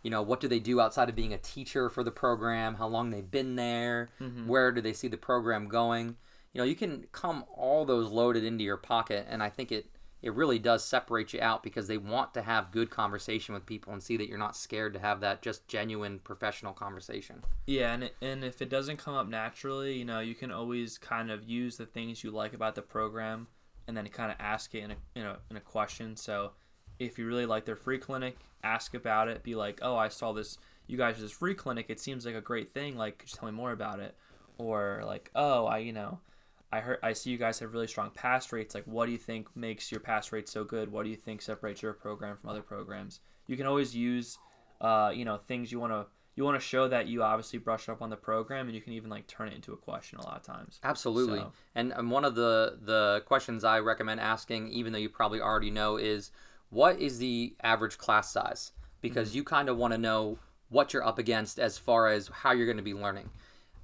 you 0.03 0.11
know 0.11 0.22
what 0.22 0.40
do 0.40 0.49
they 0.49 0.61
do 0.61 0.80
outside 0.80 1.09
of 1.09 1.16
being 1.16 1.32
a 1.32 1.38
teacher 1.38 1.88
for 1.88 2.03
the 2.03 2.11
program? 2.11 2.74
How 2.74 2.86
long 2.86 3.11
they've 3.11 3.30
been 3.30 3.57
there? 3.57 4.11
Mm-hmm. 4.20 4.46
Where 4.46 4.72
do 4.72 4.80
they 4.80 4.92
see 4.92 5.09
the 5.09 5.16
program 5.16 5.68
going? 5.68 6.16
You 6.53 6.59
know 6.61 6.64
you 6.64 6.76
can 6.76 7.07
come 7.12 7.44
all 7.55 7.84
those 7.84 8.11
loaded 8.11 8.42
into 8.42 8.64
your 8.64 8.78
pocket 8.78 9.26
and 9.28 9.42
i 9.42 9.51
think 9.51 9.70
it 9.70 9.86
it 10.20 10.34
really 10.34 10.59
does 10.59 10.84
separate 10.84 11.32
you 11.32 11.40
out 11.40 11.62
because 11.62 11.86
they 11.86 11.99
want 11.99 12.34
to 12.34 12.42
have 12.42 12.72
good 12.72 12.90
conversation 12.90 13.55
with 13.55 13.66
people 13.66 13.92
and 13.92 14.03
see 14.03 14.16
that 14.16 14.28
you're 14.28 14.38
not 14.38 14.57
scared 14.57 14.92
to 14.94 14.99
have 14.99 15.20
that 15.20 15.42
just 15.42 15.68
genuine 15.68 16.18
professional 16.18 16.72
conversation. 16.72 17.44
Yeah, 17.66 17.92
and 17.94 18.05
it, 18.05 18.16
and 18.20 18.44
if 18.44 18.61
it 18.61 18.68
doesn't 18.68 18.96
come 18.96 19.14
up 19.14 19.28
naturally, 19.28 19.96
you 19.96 20.05
know, 20.05 20.20
you 20.20 20.34
can 20.34 20.51
always 20.51 20.99
kind 20.99 21.30
of 21.30 21.44
use 21.44 21.76
the 21.76 21.86
things 21.86 22.24
you 22.24 22.30
like 22.30 22.53
about 22.53 22.74
the 22.74 22.82
program, 22.82 23.46
and 23.86 23.96
then 23.96 24.07
kind 24.09 24.32
of 24.32 24.36
ask 24.40 24.74
it 24.74 24.82
in 24.82 24.90
a 24.90 24.96
in 25.14 25.24
a 25.24 25.38
in 25.51 25.57
a 25.57 25.61
question. 25.61 26.16
So, 26.16 26.53
if 26.99 27.18
you 27.18 27.26
really 27.26 27.46
like 27.46 27.64
their 27.64 27.76
free 27.76 27.99
clinic, 27.99 28.36
ask 28.62 28.94
about 28.94 29.28
it. 29.28 29.42
Be 29.42 29.55
like, 29.55 29.78
oh, 29.82 29.96
I 29.96 30.09
saw 30.09 30.32
this. 30.32 30.59
You 30.86 30.96
guys 30.96 31.16
have 31.16 31.22
this 31.22 31.32
free 31.32 31.55
clinic. 31.55 31.86
It 31.88 32.01
seems 32.01 32.24
like 32.26 32.34
a 32.34 32.40
great 32.40 32.70
thing. 32.70 32.96
Like, 32.96 33.18
could 33.18 33.30
you 33.30 33.38
tell 33.38 33.51
me 33.51 33.55
more 33.57 33.72
about 33.72 34.01
it? 34.01 34.16
Or 34.59 35.03
like, 35.07 35.30
oh, 35.34 35.66
I 35.66 35.78
you 35.78 35.92
know, 35.92 36.18
I 36.72 36.80
heard 36.80 36.99
I 37.03 37.12
see 37.12 37.30
you 37.30 37.38
guys 37.38 37.59
have 37.61 37.72
really 37.72 37.86
strong 37.86 38.11
pass 38.11 38.53
rates. 38.53 38.74
Like, 38.74 38.84
what 38.86 39.07
do 39.07 39.12
you 39.12 39.18
think 39.18 39.49
makes 39.57 39.90
your 39.92 40.01
pass 40.01 40.32
rate 40.32 40.49
so 40.49 40.64
good? 40.64 40.90
What 40.90 41.05
do 41.05 41.11
you 41.11 41.16
think 41.16 41.42
separates 41.42 41.82
your 41.82 41.92
program 41.92 42.36
from 42.36 42.51
other 42.51 42.62
programs? 42.62 43.20
You 43.46 43.57
can 43.57 43.66
always 43.66 43.94
use, 43.94 44.38
uh, 44.80 45.12
you 45.14 45.24
know, 45.24 45.36
things 45.36 45.70
you 45.70 45.78
want 45.78 45.92
to 45.92 46.07
you 46.34 46.44
want 46.44 46.61
to 46.61 46.64
show 46.64 46.86
that 46.86 47.09
you 47.09 47.22
obviously 47.22 47.59
brush 47.59 47.88
up 47.88 48.01
on 48.01 48.11
the 48.11 48.16
program, 48.16 48.66
and 48.66 48.74
you 48.74 48.80
can 48.80 48.92
even 48.92 49.11
like 49.11 49.26
turn 49.26 49.49
it 49.49 49.55
into 49.55 49.72
a 49.72 49.76
question 49.76 50.18
a 50.20 50.24
lot 50.24 50.36
of 50.36 50.42
times. 50.44 50.78
Absolutely. 50.84 51.40
So- 51.40 51.53
And, 51.74 51.92
and 51.92 52.12
one 52.12 52.24
of 52.24 52.36
the, 52.36 52.78
the 52.80 53.24
questions 53.26 53.64
I 53.64 53.80
recommend 53.80 54.20
asking, 54.20 54.68
even 54.68 54.92
though 54.92 55.01
you 55.01 55.09
probably 55.09 55.40
already 55.40 55.72
know, 55.72 55.96
is 55.96 56.30
what 56.70 56.98
is 56.98 57.18
the 57.18 57.54
average 57.62 57.98
class 57.98 58.32
size? 58.32 58.72
Because 59.00 59.28
mm-hmm. 59.28 59.38
you 59.38 59.44
kind 59.44 59.68
of 59.68 59.76
want 59.76 59.92
to 59.92 59.98
know 59.98 60.38
what 60.68 60.92
you're 60.92 61.06
up 61.06 61.18
against 61.18 61.58
as 61.58 61.78
far 61.78 62.08
as 62.08 62.28
how 62.28 62.52
you're 62.52 62.66
going 62.66 62.76
to 62.76 62.82
be 62.82 62.94
learning. 62.94 63.30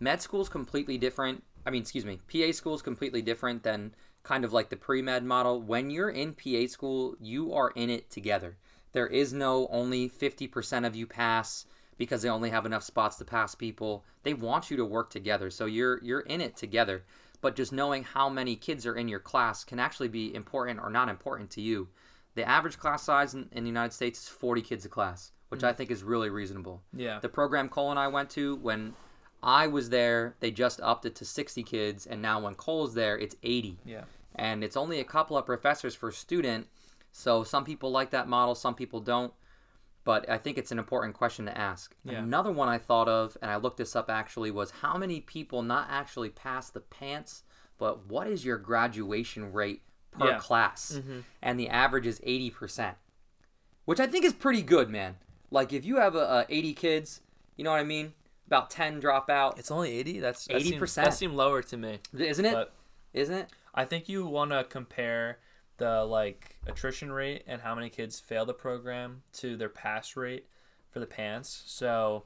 Med 0.00 0.20
school's 0.20 0.48
completely 0.48 0.98
different. 0.98 1.42
I 1.66 1.70
mean, 1.70 1.82
excuse 1.82 2.04
me, 2.04 2.18
PA 2.30 2.52
school's 2.52 2.82
completely 2.82 3.22
different 3.22 3.62
than 3.62 3.94
kind 4.22 4.44
of 4.44 4.52
like 4.52 4.68
the 4.68 4.76
pre 4.76 5.00
med 5.00 5.24
model. 5.24 5.60
When 5.60 5.90
you're 5.90 6.10
in 6.10 6.34
PA 6.34 6.66
school, 6.66 7.16
you 7.20 7.54
are 7.54 7.70
in 7.70 7.90
it 7.90 8.10
together. 8.10 8.56
There 8.92 9.06
is 9.06 9.32
no 9.32 9.66
only 9.68 10.08
50% 10.08 10.86
of 10.86 10.94
you 10.94 11.06
pass 11.06 11.66
because 11.96 12.22
they 12.22 12.28
only 12.28 12.50
have 12.50 12.66
enough 12.66 12.82
spots 12.82 13.16
to 13.16 13.24
pass 13.24 13.54
people. 13.54 14.04
They 14.22 14.34
want 14.34 14.70
you 14.70 14.76
to 14.76 14.84
work 14.84 15.10
together. 15.10 15.50
So 15.50 15.66
you're 15.66 16.02
you're 16.02 16.20
in 16.20 16.40
it 16.40 16.56
together. 16.56 17.04
But 17.40 17.56
just 17.56 17.72
knowing 17.72 18.04
how 18.04 18.28
many 18.28 18.56
kids 18.56 18.86
are 18.86 18.96
in 18.96 19.08
your 19.08 19.20
class 19.20 19.64
can 19.64 19.78
actually 19.78 20.08
be 20.08 20.34
important 20.34 20.80
or 20.80 20.90
not 20.90 21.08
important 21.08 21.50
to 21.50 21.60
you. 21.60 21.88
The 22.34 22.48
average 22.48 22.78
class 22.78 23.02
size 23.02 23.34
in, 23.34 23.48
in 23.52 23.64
the 23.64 23.70
United 23.70 23.92
States 23.92 24.22
is 24.22 24.28
40 24.28 24.62
kids 24.62 24.84
a 24.84 24.88
class, 24.88 25.32
which 25.48 25.62
I 25.62 25.72
mm. 25.72 25.76
think 25.76 25.90
is 25.90 26.02
really 26.02 26.30
reasonable. 26.30 26.82
Yeah. 26.92 27.20
The 27.20 27.28
program 27.28 27.68
Cole 27.68 27.90
and 27.90 27.98
I 27.98 28.08
went 28.08 28.30
to 28.30 28.56
when 28.56 28.94
I 29.42 29.66
was 29.66 29.90
there, 29.90 30.36
they 30.40 30.50
just 30.50 30.80
upped 30.82 31.04
it 31.04 31.14
to 31.16 31.24
60 31.24 31.62
kids, 31.62 32.06
and 32.06 32.22
now 32.22 32.40
when 32.40 32.54
Cole's 32.54 32.94
there, 32.94 33.18
it's 33.18 33.36
80 33.42 33.78
Yeah. 33.84 34.04
and 34.34 34.64
it's 34.64 34.76
only 34.76 35.00
a 35.00 35.04
couple 35.04 35.36
of 35.36 35.44
professors 35.46 35.94
per 35.94 36.10
student. 36.10 36.66
So 37.12 37.44
some 37.44 37.64
people 37.64 37.90
like 37.90 38.10
that 38.10 38.26
model, 38.26 38.54
some 38.54 38.74
people 38.74 39.00
don't. 39.00 39.32
But 40.02 40.28
I 40.28 40.36
think 40.36 40.58
it's 40.58 40.72
an 40.72 40.78
important 40.78 41.14
question 41.14 41.46
to 41.46 41.56
ask. 41.56 41.96
Yeah. 42.04 42.18
Another 42.18 42.50
one 42.50 42.68
I 42.68 42.76
thought 42.76 43.08
of, 43.08 43.38
and 43.40 43.50
I 43.50 43.56
looked 43.56 43.78
this 43.78 43.96
up 43.96 44.10
actually, 44.10 44.50
was 44.50 44.70
how 44.70 44.98
many 44.98 45.20
people 45.20 45.62
not 45.62 45.86
actually 45.90 46.28
pass 46.28 46.68
the 46.70 46.80
PANCE, 46.80 47.42
but 47.78 48.06
what 48.06 48.26
is 48.26 48.44
your 48.44 48.58
graduation 48.58 49.52
rate 49.52 49.82
per 50.18 50.28
Yeah. 50.28 50.38
class? 50.38 50.92
Mm-hmm. 50.96 51.20
And 51.42 51.58
the 51.60 51.68
average 51.68 52.06
is 52.06 52.20
80%, 52.20 52.94
which 53.84 54.00
I 54.00 54.06
think 54.06 54.24
is 54.24 54.32
pretty 54.32 54.62
good, 54.62 54.88
man. 54.90 55.16
Like 55.50 55.72
if 55.72 55.84
you 55.84 55.96
have 55.96 56.14
a, 56.14 56.18
a 56.18 56.46
80 56.48 56.74
kids, 56.74 57.20
you 57.56 57.64
know 57.64 57.70
what 57.70 57.80
I 57.80 57.84
mean? 57.84 58.14
About 58.46 58.70
10 58.70 59.00
drop 59.00 59.30
out, 59.30 59.58
It's 59.58 59.70
only 59.70 59.90
eighty. 59.92 60.20
That's 60.20 60.46
80%. 60.48 60.62
Seemed, 60.62 60.80
that 61.06 61.14
seemed 61.14 61.34
lower 61.34 61.62
to 61.62 61.76
me. 61.78 62.00
isn't 62.16 62.44
it? 62.44 62.52
Not 62.52 62.68
it? 63.14 63.50
I 63.74 63.84
think 63.84 64.08
you 64.08 64.26
want 64.26 64.50
to 64.50 64.64
compare 64.64 65.38
the 65.78 66.04
like 66.04 66.56
attrition 66.66 67.10
rate 67.10 67.42
and 67.46 67.62
how 67.62 67.74
many 67.74 67.88
kids 67.88 68.20
fail 68.20 68.44
the 68.44 68.52
program 68.54 69.22
to 69.34 69.56
their 69.56 69.68
pass 69.70 70.14
rate 70.14 70.46
for 70.90 71.00
the 71.00 71.06
PANCE. 71.06 71.62
So 71.66 72.24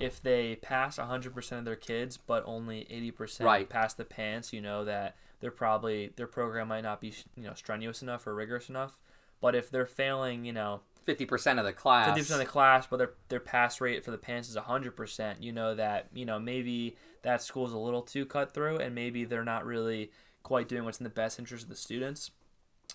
if 0.00 0.22
they 0.22 0.56
pass 0.56 0.98
100% 0.98 1.58
of 1.58 1.64
their 1.64 1.76
kids 1.76 2.16
but 2.16 2.42
only 2.46 2.86
80% 3.18 3.44
Right. 3.44 3.68
pass 3.68 3.92
the 3.92 4.04
PANCE, 4.04 4.52
you 4.52 4.60
know 4.62 4.84
that 4.84 5.16
they're 5.40 5.50
probably 5.50 6.12
their 6.16 6.26
program 6.26 6.68
might 6.68 6.82
not 6.82 7.00
be, 7.00 7.14
you 7.36 7.44
know, 7.44 7.54
strenuous 7.54 8.02
enough 8.02 8.26
or 8.26 8.34
rigorous 8.34 8.68
enough. 8.68 8.98
But 9.40 9.54
if 9.54 9.70
they're 9.70 9.86
failing, 9.86 10.44
you 10.44 10.52
know, 10.52 10.80
50% 11.06 11.58
of 11.58 11.64
the 11.64 11.72
class. 11.72 12.06
fifty 12.06 12.22
percent 12.22 12.40
of 12.40 12.46
the 12.46 12.50
class, 12.50 12.86
but 12.86 12.96
their 12.96 13.12
their 13.28 13.40
pass 13.40 13.80
rate 13.80 14.04
for 14.04 14.10
the 14.10 14.18
PANCE 14.18 14.48
is 14.48 14.56
hundred 14.56 14.96
percent. 14.96 15.42
You 15.42 15.52
know 15.52 15.74
that 15.74 16.08
you 16.12 16.24
know 16.24 16.38
maybe 16.38 16.96
that 17.22 17.42
school's 17.42 17.72
a 17.72 17.78
little 17.78 18.02
too 18.02 18.26
cutthroat, 18.26 18.80
and 18.80 18.94
maybe 18.94 19.24
they're 19.24 19.44
not 19.44 19.64
really 19.64 20.10
quite 20.42 20.68
doing 20.68 20.84
what's 20.84 20.98
in 20.98 21.04
the 21.04 21.10
best 21.10 21.38
interest 21.38 21.64
of 21.64 21.70
the 21.70 21.76
students. 21.76 22.30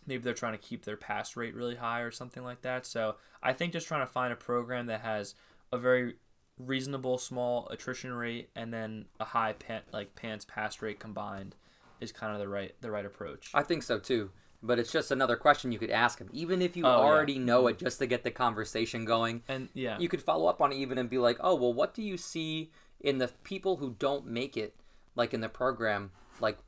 Maybe 0.06 0.24
they're 0.24 0.34
trying 0.34 0.54
to 0.54 0.58
keep 0.58 0.86
their 0.86 0.98
pass 0.98 1.36
rate 1.36 1.54
really 1.56 1.76
high 1.76 2.02
or 2.02 2.12
something 2.12 2.44
like 2.44 2.62
that. 2.62 2.86
So 2.86 3.16
I 3.44 3.54
think 3.54 3.74
just 3.74 3.88
trying 3.88 4.06
to 4.06 4.12
find 4.12 4.34
a 4.34 4.38
program 4.38 4.88
that 4.88 5.02
has 5.02 5.36
a 5.72 5.78
very 5.78 6.16
reasonable 6.58 7.18
small 7.18 7.68
attrition 7.70 8.14
rate 8.14 8.50
and 8.56 8.74
then 8.74 9.06
a 9.20 9.26
high 9.26 9.54
pan, 9.54 9.82
like 9.92 10.16
PANCE 10.16 10.46
pass 10.46 10.82
rate 10.82 11.00
combined 11.00 11.56
is 12.02 12.12
kind 12.12 12.34
of 12.34 12.40
the 12.40 12.48
right 12.50 12.74
the 12.82 12.92
right 12.92 13.06
approach. 13.06 13.50
I 13.54 13.64
think 13.64 13.84
so 13.84 14.00
too. 14.00 14.32
But 14.64 14.78
it's 14.78 14.92
just 14.92 15.10
another 15.10 15.38
question 15.38 15.72
you 15.72 15.80
could 15.80 15.90
ask 15.90 16.20
him, 16.20 16.30
even 16.34 16.62
if 16.62 16.78
you 16.78 16.86
Oh, 16.86 16.90
yeah. 16.90 16.96
already 16.98 17.40
know 17.40 17.66
it, 17.68 17.78
mm-hmm. 17.78 17.86
just 17.86 17.98
to 17.98 18.06
get 18.06 18.24
the 18.24 18.30
conversation 18.30 19.06
going. 19.06 19.42
and 19.48 19.70
yeah, 19.74 19.98
You 19.98 20.08
could 20.08 20.22
follow 20.22 20.46
up 20.48 20.62
on 20.62 20.72
it 20.72 20.76
even 20.76 21.00
and 21.00 21.10
be 21.10 21.18
like, 21.18 21.38
"Oh, 21.40 21.56
well, 21.56 21.74
what 21.74 21.96
do 21.96 22.04
you 22.04 22.16
see 22.16 22.72
in 23.00 23.18
the 23.18 23.30
people 23.44 23.78
who 23.78 23.96
don't 23.98 24.28
make 24.28 24.56
it, 24.58 24.76
like 25.16 25.34
in 25.34 25.42
the 25.42 25.50
program? 25.50 26.12
Like, 26.40 26.60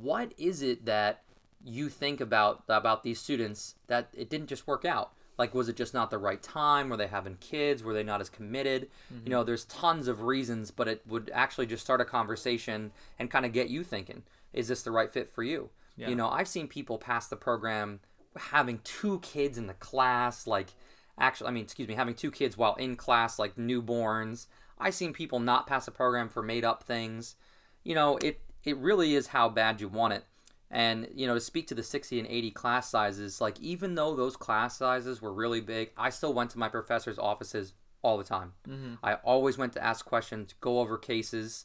what 0.00 0.32
is 0.38 0.60
it 0.62 0.86
that 0.86 1.22
you 1.64 1.88
think 1.88 2.20
about 2.20 2.64
about 2.68 3.02
these 3.04 3.20
students 3.20 3.76
that 3.86 4.08
it 4.12 4.28
didn't 4.28 4.48
just 4.48 4.66
work 4.66 4.84
out? 4.84 5.12
Like, 5.40 5.54
was 5.54 5.70
it 5.70 5.76
just 5.76 5.94
not 5.94 6.10
the 6.10 6.18
right 6.18 6.42
time? 6.42 6.90
Were 6.90 6.98
they 6.98 7.06
having 7.06 7.36
kids? 7.36 7.82
Were 7.82 7.94
they 7.94 8.02
not 8.02 8.20
as 8.20 8.28
committed? 8.28 8.90
Mm-hmm. 9.10 9.26
You 9.26 9.30
know, 9.30 9.42
there's 9.42 9.64
tons 9.64 10.06
of 10.06 10.20
reasons, 10.20 10.70
but 10.70 10.86
it 10.86 11.00
would 11.06 11.30
actually 11.32 11.64
just 11.64 11.82
start 11.82 12.02
a 12.02 12.04
conversation 12.04 12.92
and 13.18 13.30
kind 13.30 13.46
of 13.46 13.52
get 13.54 13.70
you 13.70 13.82
thinking, 13.82 14.24
is 14.52 14.68
this 14.68 14.82
the 14.82 14.90
right 14.90 15.10
fit 15.10 15.30
for 15.30 15.42
you? 15.42 15.70
Yeah. 15.96 16.10
You 16.10 16.14
know, 16.14 16.28
I've 16.28 16.46
seen 16.46 16.68
people 16.68 16.98
pass 16.98 17.26
the 17.26 17.36
program 17.36 18.00
having 18.36 18.80
two 18.84 19.18
kids 19.20 19.56
in 19.56 19.66
the 19.66 19.72
class, 19.72 20.46
like 20.46 20.74
actually, 21.18 21.48
I 21.48 21.52
mean, 21.52 21.64
excuse 21.64 21.88
me, 21.88 21.94
having 21.94 22.14
two 22.14 22.30
kids 22.30 22.58
while 22.58 22.74
in 22.74 22.94
class, 22.96 23.38
like 23.38 23.56
newborns. 23.56 24.46
I've 24.78 24.94
seen 24.94 25.14
people 25.14 25.40
not 25.40 25.66
pass 25.66 25.88
a 25.88 25.90
program 25.90 26.28
for 26.28 26.42
made 26.42 26.66
up 26.66 26.82
things. 26.82 27.34
You 27.82 27.94
know, 27.94 28.18
it 28.18 28.40
it 28.62 28.76
really 28.76 29.14
is 29.14 29.28
how 29.28 29.48
bad 29.48 29.80
you 29.80 29.88
want 29.88 30.12
it. 30.12 30.24
And 30.70 31.08
you 31.14 31.26
know, 31.26 31.34
to 31.34 31.40
speak 31.40 31.66
to 31.68 31.74
the 31.74 31.82
60 31.82 32.20
and 32.20 32.28
80 32.28 32.50
class 32.52 32.88
sizes, 32.88 33.40
like 33.40 33.58
even 33.60 33.94
though 33.94 34.14
those 34.14 34.36
class 34.36 34.76
sizes 34.76 35.20
were 35.20 35.32
really 35.32 35.60
big, 35.60 35.90
I 35.96 36.10
still 36.10 36.32
went 36.32 36.50
to 36.50 36.58
my 36.58 36.68
professors' 36.68 37.18
offices 37.18 37.74
all 38.02 38.16
the 38.18 38.24
time. 38.24 38.52
Mm-hmm. 38.68 38.94
I 39.02 39.14
always 39.14 39.58
went 39.58 39.72
to 39.74 39.84
ask 39.84 40.04
questions, 40.04 40.54
go 40.60 40.80
over 40.80 40.96
cases, 40.96 41.64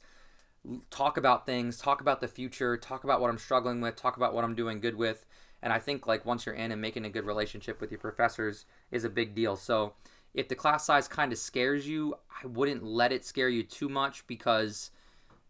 talk 0.90 1.18
about 1.18 1.46
things, 1.46 1.78
talk 1.78 2.02
about 2.02 2.22
the 2.22 2.28
future, 2.28 2.78
talk 2.78 3.04
about 3.04 3.22
what 3.22 3.30
I'm 3.30 3.38
struggling 3.38 3.82
with, 3.82 3.96
talk 3.96 4.18
about 4.18 4.34
what 4.34 4.44
I'm 4.44 4.56
doing 4.56 4.80
good 4.80 4.96
with. 4.96 5.26
And 5.62 5.72
I 5.72 5.80
think 5.80 6.08
like 6.08 6.26
once 6.26 6.46
you're 6.46 6.56
in 6.56 6.72
and 6.72 6.82
making 6.82 7.06
a 7.06 7.10
good 7.10 7.26
relationship 7.26 7.82
with 7.82 7.92
your 7.92 8.00
professors 8.00 8.66
is 8.92 9.04
a 9.04 9.10
big 9.10 9.36
deal. 9.36 9.56
So 9.56 9.94
if 10.34 10.48
the 10.48 10.56
class 10.56 10.86
size 10.86 11.08
kind 11.08 11.32
of 11.32 11.38
scares 11.38 11.88
you, 11.88 12.16
I 12.44 12.48
wouldn't 12.48 12.84
let 12.84 13.12
it 13.12 13.26
scare 13.26 13.50
you 13.50 13.64
too 13.64 13.90
much 13.90 14.28
because 14.28 14.92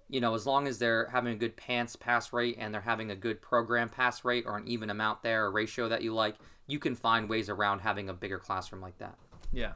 you 0.10 0.22
know, 0.22 0.36
as 0.36 0.46
long 0.46 0.68
as 0.68 0.78
they're 0.78 1.08
having 1.12 1.34
a 1.34 1.38
good 1.38 1.58
PANCE 1.58 1.96
pass 1.96 2.32
rate 2.32 2.58
and 2.60 2.74
they're 2.74 2.82
having 2.82 3.12
a 3.12 3.16
good 3.16 3.42
program 3.42 3.90
pass 3.90 4.24
rate 4.24 4.46
or 4.46 4.58
an 4.58 4.68
even 4.68 4.90
amount 4.90 5.24
there, 5.24 5.46
a 5.46 5.50
ratio 5.50 5.90
that 5.90 6.04
you 6.04 6.14
like, 6.14 6.36
you 6.68 6.80
can 6.80 6.96
find 6.96 7.28
ways 7.30 7.50
around 7.50 7.80
having 7.80 8.10
a 8.10 8.14
bigger 8.14 8.40
classroom 8.40 8.82
like 8.82 8.98
that. 9.00 9.16
yeah, 9.52 9.74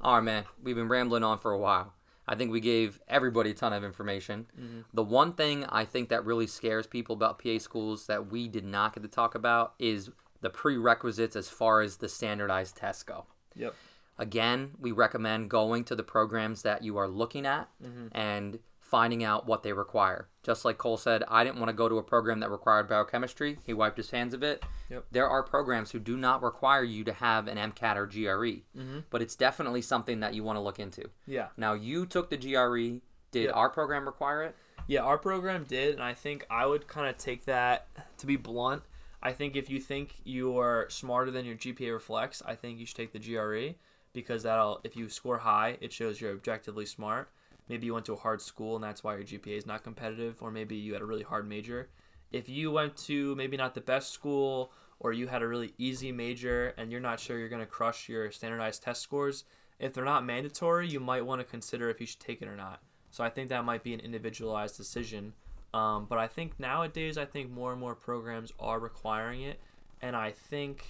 All 0.00 0.16
right, 0.16 0.24
man. 0.24 0.44
We've 0.62 0.76
been 0.76 0.88
rambling 0.88 1.22
on 1.24 1.38
for 1.38 1.52
a 1.52 1.58
while. 1.58 1.94
I 2.26 2.34
think 2.34 2.50
we 2.50 2.60
gave 2.60 3.00
everybody 3.06 3.50
a 3.50 3.54
ton 3.54 3.72
of 3.72 3.84
information. 3.84 4.46
Mm-hmm. 4.58 4.80
The 4.94 5.02
one 5.02 5.34
thing 5.34 5.64
I 5.68 5.84
think 5.84 6.08
that 6.08 6.24
really 6.24 6.46
scares 6.46 6.86
people 6.86 7.14
about 7.14 7.38
PA 7.38 7.58
schools 7.58 8.06
that 8.06 8.30
we 8.30 8.48
did 8.48 8.64
not 8.64 8.94
get 8.94 9.02
to 9.02 9.08
talk 9.08 9.34
about 9.34 9.74
is 9.78 10.10
the 10.40 10.50
prerequisites 10.50 11.36
as 11.36 11.48
far 11.48 11.80
as 11.80 11.98
the 11.98 12.08
standardized 12.08 12.76
tests 12.76 13.02
go. 13.02 13.26
yep, 13.54 13.74
Again, 14.18 14.72
we 14.78 14.92
recommend 14.92 15.50
going 15.50 15.84
to 15.84 15.96
the 15.96 16.02
programs 16.02 16.62
that 16.62 16.82
you 16.82 16.96
are 16.96 17.08
looking 17.08 17.46
at 17.46 17.68
mm-hmm. 17.82 18.08
and 18.12 18.58
finding 18.80 19.24
out 19.24 19.46
what 19.46 19.62
they 19.62 19.72
require. 19.72 20.28
Just 20.42 20.64
like 20.64 20.78
Cole 20.78 20.96
said, 20.96 21.24
I 21.26 21.42
didn't 21.42 21.58
want 21.58 21.70
to 21.70 21.72
go 21.72 21.88
to 21.88 21.98
a 21.98 22.02
program 22.02 22.40
that 22.40 22.50
required 22.50 22.88
biochemistry. 22.88 23.58
He 23.64 23.72
wiped 23.72 23.96
his 23.96 24.10
hands 24.10 24.34
of 24.34 24.42
it. 24.42 24.62
Yep. 24.90 25.06
There 25.10 25.28
are 25.28 25.42
programs 25.42 25.90
who 25.90 25.98
do 25.98 26.16
not 26.16 26.42
require 26.42 26.84
you 26.84 27.02
to 27.04 27.12
have 27.12 27.48
an 27.48 27.56
MCAT 27.56 27.96
or 27.96 28.06
GRE, 28.06 28.62
mm-hmm. 28.78 28.98
but 29.10 29.22
it's 29.22 29.34
definitely 29.34 29.82
something 29.82 30.20
that 30.20 30.34
you 30.34 30.44
want 30.44 30.56
to 30.56 30.60
look 30.60 30.78
into. 30.78 31.10
yeah. 31.26 31.48
Now, 31.56 31.72
you 31.72 32.06
took 32.06 32.30
the 32.30 32.36
GRE. 32.36 33.00
Did 33.32 33.46
Yep. 33.46 33.56
our 33.56 33.68
program 33.68 34.06
require 34.06 34.44
it? 34.44 34.54
Yeah, 34.86 35.00
our 35.00 35.18
program 35.18 35.64
did, 35.64 35.94
and 35.94 36.02
I 36.02 36.14
think 36.14 36.46
I 36.48 36.66
would 36.66 36.86
kind 36.86 37.08
of 37.08 37.16
take 37.16 37.46
that 37.46 37.88
to 38.18 38.26
be 38.26 38.36
blunt. 38.36 38.82
I 39.20 39.32
think 39.32 39.56
if 39.56 39.68
you 39.70 39.80
think 39.80 40.16
you're 40.22 40.86
smarter 40.90 41.32
than 41.32 41.46
your 41.46 41.56
GPA 41.56 41.92
reflects, 41.92 42.42
I 42.46 42.54
think 42.54 42.78
you 42.78 42.86
should 42.86 42.96
take 42.96 43.12
the 43.12 43.18
GRE 43.18 43.74
because 44.14 44.44
that'll 44.44 44.80
if 44.84 44.96
you 44.96 45.10
score 45.10 45.38
high, 45.38 45.76
it 45.82 45.92
shows 45.92 46.20
you're 46.20 46.32
objectively 46.32 46.86
smart. 46.86 47.28
Maybe 47.68 47.86
you 47.86 47.94
went 47.94 48.06
to 48.06 48.14
a 48.14 48.16
hard 48.16 48.40
school 48.40 48.76
and 48.76 48.84
that's 48.84 49.04
why 49.04 49.14
your 49.16 49.24
GPA 49.24 49.58
is 49.58 49.66
not 49.66 49.84
competitive, 49.84 50.42
or 50.42 50.50
maybe 50.50 50.76
you 50.76 50.94
had 50.94 51.02
a 51.02 51.06
really 51.06 51.22
hard 51.22 51.46
major. 51.46 51.90
If 52.32 52.48
you 52.48 52.70
went 52.70 52.96
to 52.98 53.34
maybe 53.34 53.56
not 53.56 53.74
the 53.74 53.80
best 53.80 54.12
school 54.12 54.72
or 55.00 55.12
you 55.12 55.26
had 55.26 55.42
a 55.42 55.48
really 55.48 55.74
easy 55.76 56.12
major 56.12 56.74
and 56.78 56.90
you're 56.90 57.00
not 57.00 57.20
sure 57.20 57.38
you're 57.38 57.48
going 57.48 57.60
to 57.60 57.66
crush 57.66 58.08
your 58.08 58.30
standardized 58.30 58.82
test 58.82 59.02
scores, 59.02 59.44
if 59.78 59.92
they're 59.92 60.04
not 60.04 60.24
mandatory, 60.24 60.88
you 60.88 61.00
might 61.00 61.26
want 61.26 61.40
to 61.40 61.44
consider 61.44 61.90
if 61.90 62.00
you 62.00 62.06
should 62.06 62.20
take 62.20 62.40
it 62.40 62.48
or 62.48 62.56
not. 62.56 62.80
So 63.10 63.22
I 63.22 63.30
think 63.30 63.48
that 63.48 63.64
might 63.64 63.82
be 63.82 63.94
an 63.94 64.00
individualized 64.00 64.76
decision. 64.76 65.34
Um, 65.72 66.06
but 66.08 66.18
I 66.18 66.28
think 66.28 66.58
nowadays, 66.60 67.18
I 67.18 67.24
think 67.24 67.50
more 67.50 67.72
and 67.72 67.80
more 67.80 67.94
programs 67.96 68.52
are 68.60 68.78
requiring 68.78 69.42
it, 69.42 69.60
and 70.00 70.14
I 70.14 70.30
think 70.30 70.84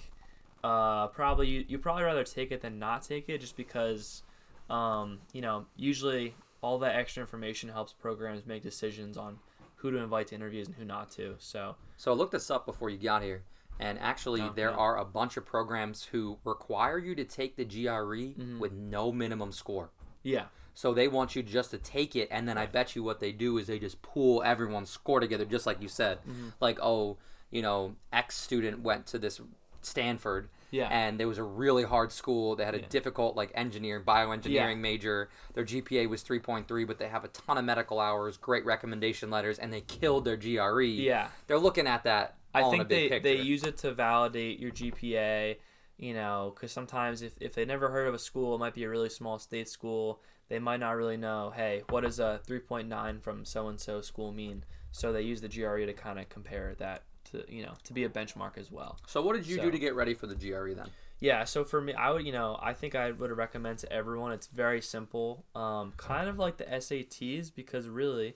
uh, 0.63 1.07
probably 1.07 1.47
you 1.47 1.65
you 1.67 1.77
probably 1.77 2.03
rather 2.03 2.23
take 2.23 2.51
it 2.51 2.61
than 2.61 2.79
not 2.79 3.03
take 3.03 3.29
it, 3.29 3.39
just 3.41 3.55
because 3.57 4.23
um, 4.69 5.19
you 5.33 5.41
know 5.41 5.65
usually 5.75 6.35
all 6.61 6.79
that 6.79 6.95
extra 6.95 7.21
information 7.21 7.69
helps 7.69 7.93
programs 7.93 8.45
make 8.45 8.63
decisions 8.63 9.17
on 9.17 9.37
who 9.75 9.91
to 9.91 9.97
invite 9.97 10.27
to 10.27 10.35
interviews 10.35 10.67
and 10.67 10.75
who 10.75 10.85
not 10.85 11.11
to. 11.11 11.35
So 11.37 11.75
So 11.97 12.11
I 12.11 12.15
looked 12.15 12.31
this 12.31 12.49
up 12.49 12.65
before 12.65 12.89
you 12.89 12.97
got 12.97 13.21
here, 13.21 13.43
and 13.79 13.99
actually, 13.99 14.41
Oh, 14.41 14.51
there 14.55 14.71
yeah. 14.71 14.75
are 14.77 14.97
a 14.97 15.05
bunch 15.05 15.37
of 15.37 15.45
programs 15.45 16.05
who 16.05 16.39
require 16.43 16.97
you 16.97 17.13
to 17.15 17.23
take 17.25 17.55
the 17.55 17.65
GRE 17.65 18.33
Mm-hmm. 18.33 18.57
with 18.59 18.71
no 18.71 19.11
minimum 19.11 19.51
score. 19.51 19.91
yeah, 20.23 20.45
So 20.73 20.93
they 20.93 21.07
want 21.07 21.35
you 21.35 21.43
just 21.43 21.69
to 21.71 21.77
take 21.77 22.15
it, 22.15 22.29
and 22.31 22.47
then 22.47 22.57
I 22.57 22.65
bet 22.65 22.95
you 22.95 23.03
what 23.03 23.19
they 23.19 23.31
do 23.31 23.57
is 23.59 23.67
they 23.67 23.77
just 23.77 24.01
pool 24.01 24.41
everyone's 24.43 24.89
score 24.89 25.19
together, 25.19 25.45
just 25.45 25.67
like 25.67 25.81
you 25.81 25.87
said. 25.89 26.17
Mm-hmm. 26.21 26.49
Like, 26.59 26.79
oh, 26.81 27.17
you 27.51 27.61
know, 27.61 27.95
X 28.11 28.35
student 28.37 28.79
went 28.81 29.05
to 29.07 29.19
this 29.19 29.39
Stanford, 29.85 30.49
Yeah. 30.71 30.87
and 30.89 31.19
there 31.19 31.27
was 31.27 31.37
a 31.37 31.43
really 31.43 31.83
hard 31.83 32.11
school. 32.11 32.55
They 32.55 32.65
had 32.65 32.75
a 32.75 32.79
Yeah. 32.79 32.87
difficult 32.89 33.35
like 33.35 33.51
engineering, 33.53 34.03
bioengineering 34.03 34.49
Yeah. 34.51 34.75
major. 34.75 35.29
Their 35.53 35.63
GPA 35.63 36.07
was 36.07 36.21
three 36.21 36.39
point 36.39 36.67
three, 36.67 36.83
but 36.85 36.97
they 36.97 37.07
have 37.07 37.23
a 37.23 37.29
ton 37.29 37.57
of 37.57 37.65
medical 37.65 37.99
hours, 37.99 38.37
great 38.37 38.65
recommendation 38.65 39.29
letters, 39.29 39.59
and 39.59 39.71
they 39.71 39.81
killed 39.81 40.25
their 40.25 40.37
GRE. 40.37 40.81
yeah. 40.85 41.29
they're 41.47 41.59
looking 41.59 41.87
at 41.87 42.03
that. 42.03 42.35
I 42.53 42.61
all 42.61 42.73
in 42.73 42.75
a 42.75 42.83
think 42.83 42.89
big 42.89 42.97
they, 43.11 43.19
picture. 43.19 43.37
they 43.37 43.41
use 43.43 43.63
it 43.63 43.77
to 43.79 43.93
validate 43.93 44.59
your 44.59 44.71
GPA, 44.71 45.57
you 45.97 46.13
know, 46.13 46.53
because 46.55 46.71
sometimes 46.71 47.21
if, 47.21 47.33
if 47.41 47.53
they 47.53 47.65
never 47.65 47.89
heard 47.89 48.07
of 48.07 48.13
a 48.13 48.19
school, 48.19 48.55
it 48.55 48.59
might 48.59 48.73
be 48.73 48.83
a 48.85 48.89
really 48.89 49.09
small 49.09 49.39
state 49.39 49.67
school. 49.67 50.21
They 50.47 50.59
might 50.59 50.79
not 50.79 50.91
really 50.91 51.17
know, 51.17 51.51
hey, 51.55 51.83
what 51.89 52.01
does 52.01 52.19
a 52.19 52.39
3.9 52.47 53.19
from 53.19 53.43
so 53.45 53.67
and 53.67 53.79
so 53.79 53.99
school 54.01 54.31
mean? 54.31 54.63
So 54.91 55.11
they 55.11 55.23
use 55.23 55.41
the 55.41 55.49
GRE 55.49 55.85
to 55.85 55.93
kind 55.93 56.17
of 56.19 56.29
compare 56.29 56.75
that 56.75 57.03
to, 57.37 57.53
you 57.53 57.63
know, 57.63 57.73
to 57.83 57.93
be 57.93 58.03
a 58.03 58.09
benchmark 58.09 58.57
as 58.57 58.71
well. 58.71 58.97
So 59.07 59.21
what 59.21 59.35
did 59.35 59.47
you 59.47 59.59
do 59.59 59.71
to 59.71 59.79
get 59.79 59.95
ready 59.95 60.13
for 60.13 60.27
the 60.27 60.35
GRE 60.35 60.73
then? 60.73 60.89
Yeah, 61.19 61.45
so 61.45 61.63
for 61.63 61.79
me, 61.81 61.93
I 61.93 62.11
would, 62.11 62.25
you 62.25 62.33
know, 62.33 62.59
I 62.61 62.73
think 62.73 62.93
I 62.93 63.11
would 63.11 63.31
recommend 63.31 63.79
to 63.79 63.91
everyone. 63.91 64.31
It's 64.33 64.47
very 64.47 64.81
simple, 64.81 65.45
um, 65.55 65.93
kind 65.97 66.27
of 66.27 66.37
like 66.37 66.57
the 66.57 66.65
SATs, 66.65 67.51
because 67.55 67.87
really, 67.87 68.35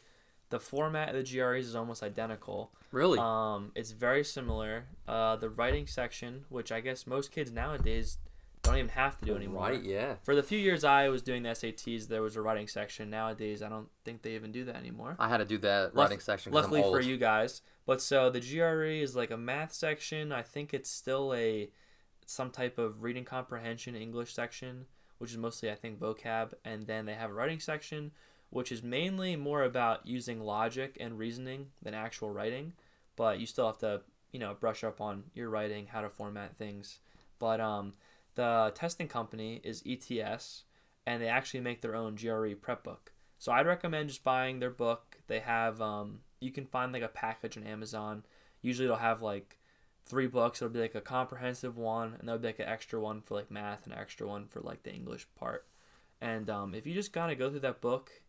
the 0.49 0.59
format 0.59 1.13
of 1.13 1.15
the 1.15 1.23
GREs 1.23 1.67
is 1.67 1.75
almost 1.75 2.01
identical. 2.01 2.71
Really? 2.91 3.19
Um, 3.19 3.71
it's 3.75 3.91
very 3.91 4.23
similar. 4.23 4.85
Uh, 5.07 5.35
the 5.35 5.49
writing 5.49 5.87
section, 5.87 6.45
which 6.49 6.71
I 6.71 6.79
guess 6.79 7.05
most 7.05 7.31
kids 7.31 7.51
nowadays 7.51 8.17
don't 8.69 8.79
even 8.79 8.89
have 8.89 9.17
to 9.19 9.25
do 9.25 9.35
anymore. 9.35 9.69
Right. 9.69 9.83
Yeah. 9.83 10.15
For 10.23 10.35
the 10.35 10.43
few 10.43 10.57
years 10.57 10.83
I 10.83 11.09
was 11.09 11.21
doing 11.21 11.43
the 11.43 11.49
SATs, 11.49 12.07
there 12.07 12.21
was 12.21 12.35
a 12.35 12.41
writing 12.41 12.67
section. 12.67 13.09
Nowadays, 13.09 13.61
I 13.61 13.69
don't 13.69 13.89
think 14.03 14.21
they 14.21 14.35
even 14.35 14.51
do 14.51 14.65
that 14.65 14.75
anymore. 14.75 15.15
I 15.19 15.29
had 15.29 15.37
to 15.37 15.45
do 15.45 15.57
that 15.59 15.93
writing 15.93 16.19
section. 16.19 16.53
Luckily 16.53 16.81
for 16.81 16.99
you 16.99 17.17
guys, 17.17 17.61
but 17.85 18.01
so 18.01 18.29
the 18.29 18.39
GRE 18.39 19.01
is 19.01 19.15
like 19.15 19.31
a 19.31 19.37
math 19.37 19.73
section. 19.73 20.31
I 20.31 20.41
think 20.41 20.73
it's 20.73 20.89
still 20.89 21.33
a 21.33 21.69
some 22.25 22.51
type 22.51 22.77
of 22.77 23.01
reading 23.01 23.25
comprehension 23.25 23.95
English 23.95 24.33
section, 24.33 24.85
which 25.17 25.31
is 25.31 25.37
mostly 25.37 25.71
I 25.71 25.75
think 25.75 25.99
vocab, 25.99 26.53
and 26.63 26.85
then 26.85 27.05
they 27.05 27.15
have 27.15 27.31
a 27.31 27.33
writing 27.33 27.59
section, 27.59 28.11
which 28.49 28.71
is 28.71 28.83
mainly 28.83 29.35
more 29.35 29.63
about 29.63 30.05
using 30.05 30.39
logic 30.39 30.97
and 30.99 31.17
reasoning 31.17 31.67
than 31.81 31.93
actual 31.93 32.29
writing. 32.29 32.73
But 33.15 33.39
you 33.39 33.45
still 33.45 33.65
have 33.65 33.79
to 33.79 34.01
you 34.31 34.39
know 34.39 34.55
brush 34.59 34.83
up 34.83 35.01
on 35.01 35.23
your 35.33 35.49
writing, 35.49 35.87
how 35.87 36.01
to 36.01 36.09
format 36.09 36.55
things. 36.55 36.99
But 37.39 37.61
um, 37.61 37.93
the 38.39 38.71
testing 38.73 39.09
company 39.09 39.59
is 39.65 39.83
ETS, 39.85 40.63
and 41.05 41.21
they 41.21 41.27
actually 41.27 41.59
make 41.59 41.81
their 41.81 41.93
own 41.93 42.15
GRE 42.15 42.53
prep 42.61 42.85
book. 42.85 43.11
So 43.37 43.51
I'd 43.51 43.67
recommend 43.67 44.07
just 44.07 44.23
buying 44.23 44.59
their 44.59 44.69
book. 44.69 45.17
They 45.27 45.39
have 45.39 45.81
um, 45.81 46.21
you 46.39 46.49
can 46.49 46.65
find 46.65 46.93
like 46.93 47.03
a 47.03 47.09
package 47.09 47.57
on 47.57 47.65
Amazon. 47.65 48.23
Usually 48.61 48.85
it'll 48.85 48.95
have 48.95 49.21
like 49.21 49.59
three 50.05 50.27
books. 50.27 50.61
It'll 50.61 50.71
be 50.71 50.79
like 50.79 50.95
a 50.95 51.01
comprehensive 51.01 51.75
one, 51.75 52.15
and 52.17 52.25
there'll 52.25 52.39
be 52.39 52.47
like 52.47 52.59
an 52.59 52.69
extra 52.69 52.97
one 52.97 53.19
for 53.19 53.35
like 53.35 53.51
math 53.51 53.83
and 53.83 53.91
an 53.91 53.99
extra 53.99 54.25
one 54.25 54.47
for 54.47 54.61
like 54.61 54.83
the 54.83 54.93
English 54.93 55.27
part. 55.37 55.67
And 56.21 56.49
um, 56.49 56.73
if 56.73 56.87
you 56.87 56.93
just 56.93 57.11
kind 57.11 57.33
of 57.33 57.37
go 57.37 57.49
through 57.49 57.59
that 57.59 57.81
book 57.81 58.21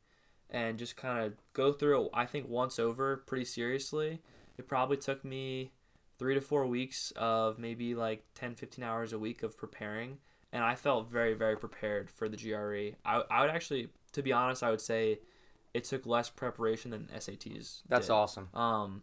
and 0.49 0.77
just 0.77 0.97
kind 0.97 1.25
of 1.25 1.35
go 1.53 1.73
through 1.73 2.07
it, 2.07 2.11
I 2.13 2.27
think 2.27 2.49
once 2.49 2.81
over 2.81 3.19
pretty 3.19 3.45
seriously, 3.45 4.23
it 4.59 4.67
probably 4.67 4.97
took 4.97 5.25
me 5.25 5.71
three 6.21 6.35
to 6.35 6.41
four 6.43 6.67
weeks 6.67 7.15
of 7.17 7.59
maybe 7.59 7.95
like 7.95 8.23
10, 8.35 8.55
15 8.55 8.85
hours 8.85 9.15
a 9.15 9.19
week 9.19 9.43
of 9.43 9.57
preparing. 9.57 10.19
and 10.53 10.63
I 10.63 10.75
felt 10.75 11.11
very 11.11 11.33
very 11.33 11.57
prepared 11.57 12.11
for 12.11 12.29
the 12.29 12.37
GRE. 12.37 12.97
I 13.05 13.23
I 13.31 13.41
would 13.41 13.51
actually, 13.51 13.89
to 14.13 14.23
be 14.23 14.31
honest, 14.31 14.63
I 14.63 14.71
would 14.71 14.83
say 14.83 15.21
it 15.73 15.85
took 15.85 16.05
less 16.05 16.29
preparation 16.29 16.91
than 16.91 17.09
SATs. 17.17 17.83
That's 17.89 18.09
did. 18.09 18.13
awesome. 18.13 18.49
Um, 18.53 19.03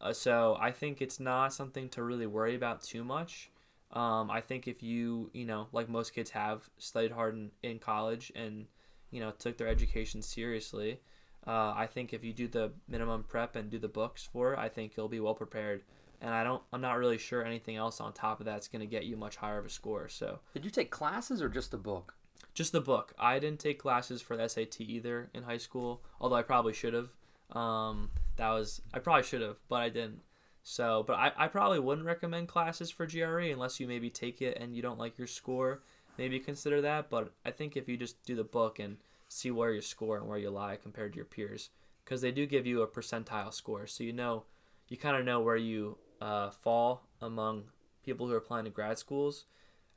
uh, 0.00 0.12
so 0.12 0.58
I 0.60 0.70
think 0.70 1.00
it's 1.00 1.18
not 1.18 1.54
something 1.54 1.88
to 1.90 2.02
really 2.02 2.26
worry 2.26 2.54
about 2.54 2.82
too 2.82 3.04
much. 3.04 3.50
Um, 3.92 4.30
I 4.30 4.40
think 4.42 4.68
if 4.68 4.82
you, 4.82 5.30
you 5.32 5.46
know, 5.46 5.68
like 5.72 5.88
most 5.88 6.14
kids 6.14 6.30
have 6.30 6.68
studied 6.78 7.12
hard 7.12 7.34
in, 7.34 7.50
in 7.62 7.78
college 7.78 8.32
and, 8.36 8.66
you 9.10 9.20
know, 9.20 9.30
took 9.30 9.56
their 9.56 9.68
education 9.68 10.20
seriously, 10.22 11.00
uh, 11.46 11.72
I 11.74 11.86
think 11.86 12.12
if 12.12 12.22
you 12.22 12.32
do 12.32 12.48
the 12.48 12.72
minimum 12.86 13.24
prep 13.24 13.56
and 13.56 13.70
do 13.70 13.78
the 13.78 13.88
books 13.88 14.28
for 14.30 14.52
it, 14.52 14.58
I 14.58 14.68
think 14.68 14.96
you'll 14.96 15.08
be 15.08 15.20
well 15.20 15.34
prepared. 15.34 15.82
And 16.20 16.34
I 16.34 16.44
don't, 16.44 16.62
I'm 16.72 16.82
not 16.82 16.98
really 16.98 17.18
sure 17.18 17.44
anything 17.44 17.76
else 17.76 18.00
on 18.00 18.12
top 18.12 18.40
of 18.40 18.46
that's 18.46 18.68
going 18.68 18.80
to 18.80 18.86
get 18.86 19.04
you 19.04 19.16
much 19.16 19.36
higher 19.36 19.58
of 19.58 19.64
a 19.64 19.70
score. 19.70 20.08
So 20.08 20.40
Did 20.52 20.64
you 20.64 20.70
take 20.70 20.90
classes 20.90 21.40
or 21.40 21.48
just 21.48 21.70
the 21.70 21.78
book? 21.78 22.14
just 22.54 22.72
the 22.72 22.80
book. 22.80 23.14
I 23.18 23.38
didn't 23.38 23.60
take 23.60 23.78
classes 23.78 24.20
for 24.20 24.36
the 24.36 24.48
SAT 24.48 24.80
either 24.80 25.30
in 25.34 25.44
high 25.44 25.58
school, 25.58 26.02
although 26.20 26.36
I 26.36 26.42
probably 26.42 26.72
should 26.72 26.94
have. 26.94 27.10
Um, 27.56 28.10
that 28.36 28.50
was 28.50 28.82
I 28.92 28.98
probably 28.98 29.22
should 29.22 29.42
have, 29.42 29.56
but 29.68 29.80
I 29.82 29.88
didn't. 29.88 30.20
So, 30.62 31.04
but 31.06 31.14
I, 31.14 31.32
I 31.36 31.48
probably 31.48 31.80
wouldn't 31.80 32.06
recommend 32.06 32.48
classes 32.48 32.90
for 32.90 33.06
GRE 33.06 33.50
unless 33.50 33.80
you 33.80 33.88
maybe 33.88 34.10
take 34.10 34.42
it 34.42 34.58
and 34.60 34.74
you 34.74 34.82
don't 34.82 34.98
like 34.98 35.16
your 35.18 35.26
score. 35.26 35.82
Maybe 36.18 36.38
consider 36.38 36.80
that. 36.82 37.08
But 37.08 37.32
I 37.44 37.50
think 37.50 37.76
if 37.76 37.88
you 37.88 37.96
just 37.96 38.22
do 38.24 38.36
the 38.36 38.44
book 38.44 38.78
and 38.78 38.98
see 39.28 39.50
where 39.50 39.72
you 39.72 39.80
score 39.80 40.18
and 40.18 40.28
where 40.28 40.38
you 40.38 40.50
lie 40.50 40.76
compared 40.76 41.12
to 41.12 41.16
your 41.16 41.24
peers, 41.24 41.70
because 42.04 42.20
they 42.20 42.30
do 42.30 42.46
give 42.46 42.66
you 42.66 42.82
a 42.82 42.86
percentile 42.86 43.54
score, 43.54 43.86
so 43.86 44.04
you 44.04 44.12
know, 44.12 44.44
you 44.88 44.96
kind 44.96 45.16
of 45.16 45.24
know 45.24 45.40
where 45.40 45.56
you 45.56 45.96
uh, 46.20 46.50
fall 46.50 47.06
among 47.20 47.64
people 48.04 48.26
who 48.26 48.32
are 48.32 48.38
applying 48.38 48.64
to 48.64 48.70
grad 48.70 48.98
schools. 48.98 49.46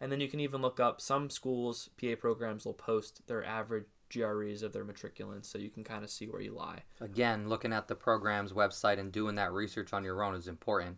And 0.01 0.11
then 0.11 0.19
you 0.19 0.27
can 0.27 0.39
even 0.39 0.61
look 0.61 0.79
up 0.79 0.99
some 0.99 1.29
schools, 1.29 1.89
PA 1.99 2.15
programs 2.19 2.65
will 2.65 2.73
post 2.73 3.21
their 3.27 3.43
average 3.43 3.85
GREs 4.13 4.61
of 4.61 4.73
their 4.73 4.85
matriculants 4.85 5.45
so 5.45 5.57
you 5.57 5.69
can 5.69 5.83
kind 5.83 6.03
of 6.03 6.09
see 6.09 6.27
where 6.27 6.41
you 6.41 6.53
lie. 6.53 6.83
Again, 6.99 7.47
looking 7.47 7.73
at 7.73 7.87
the 7.87 7.95
program's 7.95 8.53
website 8.53 8.99
and 8.99 9.11
doing 9.11 9.35
that 9.35 9.51
research 9.51 9.93
on 9.93 10.03
your 10.03 10.23
own 10.23 10.35
is 10.35 10.47
important. 10.47 10.97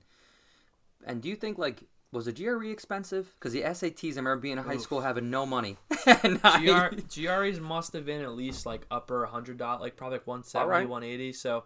And 1.05 1.21
do 1.21 1.29
you 1.29 1.35
think 1.35 1.57
like 1.57 1.83
was 2.11 2.25
the 2.25 2.31
GRE 2.31 2.65
expensive? 2.67 3.35
Because 3.37 3.53
the 3.53 3.61
SATs, 3.61 4.13
I 4.13 4.15
remember 4.15 4.37
being 4.37 4.57
in 4.57 4.63
high 4.63 4.75
Oof. 4.75 4.81
school 4.81 5.01
having 5.01 5.29
no 5.29 5.45
money. 5.45 5.77
GR, 6.05 6.95
GREs 7.13 7.59
must 7.61 7.93
have 7.93 8.05
been 8.05 8.21
at 8.21 8.31
least 8.31 8.65
like 8.65 8.87
upper 8.89 9.25
hundred 9.25 9.57
dot, 9.57 9.81
like 9.81 9.97
probably 9.97 10.17
like 10.19 10.27
170, 10.27 10.63
Alright. 10.63 10.89
180. 10.89 11.33
So, 11.33 11.65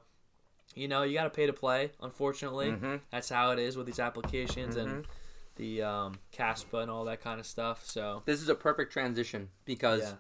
you 0.76 0.88
know, 0.88 1.04
you 1.04 1.14
got 1.14 1.24
to 1.24 1.30
pay 1.30 1.46
to 1.46 1.54
play. 1.54 1.92
Unfortunately, 2.02 2.72
Mhm. 2.72 3.02
that's 3.12 3.30
how 3.30 3.52
it 3.52 3.60
is 3.60 3.76
with 3.78 3.86
these 3.86 4.00
applications 4.00 4.76
Mhm. 4.76 4.82
and 4.84 5.08
the 5.56 5.82
um, 5.82 6.20
CASPA 6.32 6.80
and 6.82 6.92
all 6.92 7.04
that 7.06 7.22
kind 7.22 7.40
of 7.40 7.46
stuff. 7.46 7.86
So, 7.86 8.24
this 8.26 8.42
is 8.42 8.48
a 8.50 8.56
perfect 8.56 8.94
transition 8.94 9.50
because 9.66 10.02
yeah, 10.04 10.16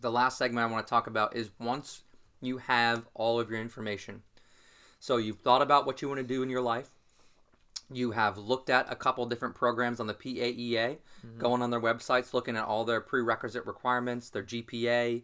the 0.00 0.10
last 0.10 0.38
segment 0.38 0.68
I 0.68 0.72
want 0.72 0.86
to 0.86 0.90
talk 0.90 1.06
about 1.06 1.36
is 1.36 1.50
once 1.58 2.02
you 2.40 2.58
have 2.58 3.06
all 3.14 3.38
of 3.38 3.50
your 3.50 3.60
information. 3.60 4.22
So 4.98 5.16
you've 5.18 5.38
thought 5.40 5.62
about 5.62 5.86
what 5.86 6.02
you 6.02 6.08
want 6.08 6.18
to 6.18 6.26
do 6.26 6.42
in 6.42 6.48
your 6.50 6.60
life. 6.62 6.90
You 7.92 8.12
have 8.12 8.38
looked 8.38 8.70
at 8.70 8.90
a 8.90 8.94
couple 8.96 9.24
different 9.26 9.54
programs 9.54 9.98
on 10.00 10.06
the 10.06 10.14
PAEA, 10.14 10.98
going 11.38 11.60
on 11.62 11.70
their 11.70 11.80
websites, 11.80 12.32
looking 12.32 12.56
at 12.56 12.64
all 12.64 12.84
their 12.84 13.00
prerequisite 13.00 13.66
requirements, 13.66 14.30
their 14.30 14.42
GPA, 14.42 15.22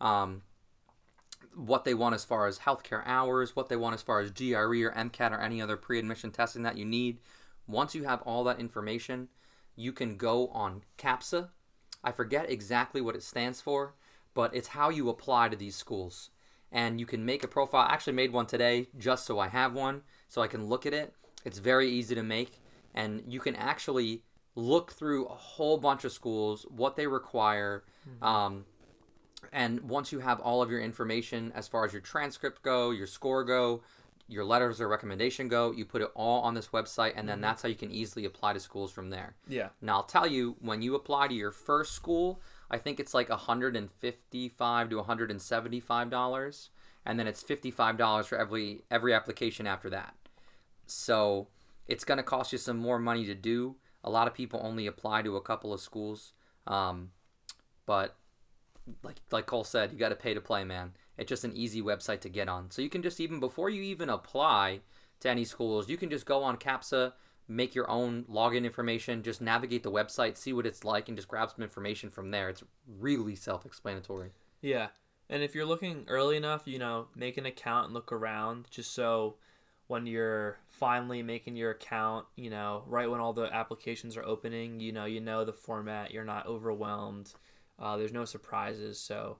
um, 0.00 0.42
what 1.54 1.84
they 1.84 1.94
want 1.94 2.14
as 2.14 2.24
far 2.24 2.46
as 2.46 2.60
healthcare 2.60 3.02
hours, 3.06 3.56
what 3.56 3.68
they 3.68 3.76
want 3.76 3.94
as 3.94 4.02
far 4.02 4.20
as 4.20 4.30
GRE 4.30 4.84
or 4.84 4.92
MCAT 4.92 5.32
or 5.32 5.40
any 5.40 5.60
other 5.60 5.76
pre-admission 5.76 6.30
testing 6.30 6.62
that 6.62 6.76
you 6.76 6.84
need. 6.84 7.18
Once 7.66 7.94
you 7.94 8.04
have 8.04 8.22
all 8.22 8.44
that 8.44 8.60
information, 8.60 9.28
you 9.76 9.92
can 9.92 10.16
go 10.16 10.48
on 10.48 10.82
CAPSA. 10.96 11.48
I 12.02 12.12
forget 12.12 12.50
exactly 12.50 13.00
what 13.00 13.16
it 13.16 13.22
stands 13.22 13.60
for, 13.60 13.94
but 14.34 14.54
it's 14.54 14.68
how 14.68 14.88
you 14.88 15.08
apply 15.08 15.48
to 15.48 15.56
these 15.56 15.76
schools. 15.76 16.30
And 16.70 17.00
you 17.00 17.06
can 17.06 17.24
make 17.24 17.42
a 17.42 17.48
profile. 17.48 17.86
I 17.88 17.92
actually 17.92 18.12
made 18.12 18.32
one 18.32 18.46
today 18.46 18.88
just 18.98 19.24
so 19.26 19.38
I 19.38 19.48
have 19.48 19.72
one 19.72 20.02
so 20.28 20.42
I 20.42 20.48
can 20.48 20.66
look 20.66 20.86
at 20.86 20.94
it. 20.94 21.14
It's 21.44 21.58
very 21.58 21.88
easy 21.88 22.14
to 22.14 22.22
make, 22.22 22.60
and 22.94 23.22
you 23.26 23.40
can 23.40 23.56
actually 23.56 24.22
look 24.54 24.92
through 24.92 25.26
a 25.26 25.34
whole 25.34 25.78
bunch 25.78 26.04
of 26.04 26.12
schools, 26.12 26.66
what 26.68 26.96
they 26.96 27.06
require, 27.06 27.84
um, 28.20 28.64
and 29.52 29.80
once 29.82 30.12
you 30.12 30.20
have 30.20 30.40
all 30.40 30.62
of 30.62 30.70
your 30.70 30.80
information 30.80 31.52
as 31.54 31.68
far 31.68 31.84
as 31.84 31.92
your 31.92 32.02
transcript 32.02 32.62
go, 32.62 32.90
your 32.90 33.06
score 33.06 33.44
go, 33.44 33.82
your 34.26 34.44
letters 34.44 34.78
of 34.80 34.88
recommendation 34.90 35.48
go, 35.48 35.70
you 35.72 35.84
put 35.86 36.02
it 36.02 36.10
all 36.14 36.42
on 36.42 36.52
this 36.54 36.68
website, 36.68 37.12
and 37.16 37.26
then 37.28 37.40
that's 37.40 37.62
how 37.62 37.68
you 37.68 37.74
can 37.74 37.90
easily 37.90 38.26
apply 38.26 38.52
to 38.52 38.60
schools 38.60 38.92
from 38.92 39.08
there. 39.10 39.34
yeah, 39.48 39.68
Now 39.80 39.96
I'll 39.96 40.02
tell 40.02 40.26
you, 40.26 40.56
when 40.60 40.82
you 40.82 40.94
apply 40.94 41.28
to 41.28 41.34
your 41.34 41.50
first 41.50 41.92
school, 41.92 42.40
I 42.70 42.76
think 42.76 43.00
it's 43.00 43.14
like 43.14 43.30
155 43.30 44.90
to 44.90 44.96
175 44.96 46.10
dollars, 46.10 46.68
and 47.06 47.18
then 47.18 47.26
it's 47.26 47.42
55 47.42 47.96
dollars 47.96 48.26
for 48.26 48.36
every 48.36 48.82
every 48.90 49.14
application 49.14 49.66
after 49.66 49.88
that. 49.90 50.14
So 50.86 51.48
it's 51.86 52.04
going 52.04 52.18
to 52.18 52.22
cost 52.22 52.52
you 52.52 52.58
some 52.58 52.76
more 52.76 52.98
money 52.98 53.24
to 53.24 53.34
do. 53.34 53.76
A 54.04 54.10
lot 54.10 54.26
of 54.26 54.34
people 54.34 54.60
only 54.62 54.86
apply 54.86 55.22
to 55.22 55.36
a 55.36 55.40
couple 55.40 55.72
of 55.72 55.80
schools, 55.80 56.34
um, 56.66 57.12
but 57.86 58.17
like 59.02 59.16
like 59.30 59.46
Cole 59.46 59.64
said, 59.64 59.92
you 59.92 59.98
got 59.98 60.10
to 60.10 60.14
pay 60.14 60.34
to 60.34 60.40
play, 60.40 60.64
man. 60.64 60.92
It's 61.16 61.28
just 61.28 61.44
an 61.44 61.56
easy 61.56 61.82
website 61.82 62.20
to 62.20 62.28
get 62.28 62.48
on. 62.48 62.70
So 62.70 62.82
you 62.82 62.88
can 62.88 63.02
just 63.02 63.20
even 63.20 63.40
before 63.40 63.70
you 63.70 63.82
even 63.82 64.08
apply 64.08 64.80
to 65.20 65.28
any 65.28 65.44
schools, 65.44 65.88
you 65.88 65.96
can 65.96 66.10
just 66.10 66.26
go 66.26 66.42
on 66.42 66.56
CAPSA, 66.56 67.12
make 67.48 67.74
your 67.74 67.90
own 67.90 68.24
login 68.24 68.64
information, 68.64 69.22
just 69.22 69.40
navigate 69.40 69.82
the 69.82 69.90
website, 69.90 70.36
see 70.36 70.52
what 70.52 70.66
it's 70.66 70.84
like, 70.84 71.08
and 71.08 71.16
just 71.16 71.28
grab 71.28 71.50
some 71.50 71.62
information 71.62 72.10
from 72.10 72.28
there. 72.30 72.48
It's 72.48 72.62
really 72.86 73.34
self-explanatory. 73.34 74.30
Yeah. 74.60 74.88
And 75.30 75.42
if 75.42 75.54
you're 75.54 75.66
looking 75.66 76.04
early 76.08 76.36
enough, 76.36 76.62
you 76.66 76.78
know, 76.78 77.08
make 77.14 77.36
an 77.36 77.46
account 77.46 77.86
and 77.86 77.94
look 77.94 78.12
around 78.12 78.66
just 78.70 78.94
so 78.94 79.36
when 79.88 80.06
you're 80.06 80.58
finally 80.68 81.22
making 81.22 81.56
your 81.56 81.70
account, 81.70 82.26
you 82.36 82.50
know, 82.50 82.84
right 82.86 83.10
when 83.10 83.20
all 83.20 83.32
the 83.32 83.52
applications 83.52 84.16
are 84.16 84.24
opening, 84.24 84.80
you 84.80 84.92
know, 84.92 85.06
you 85.06 85.20
know 85.20 85.44
the 85.44 85.52
format, 85.52 86.12
you're 86.12 86.24
not 86.24 86.46
overwhelmed. 86.46 87.32
Uh, 87.78 87.96
there's 87.96 88.12
no 88.12 88.24
surprises. 88.24 88.98
So 88.98 89.38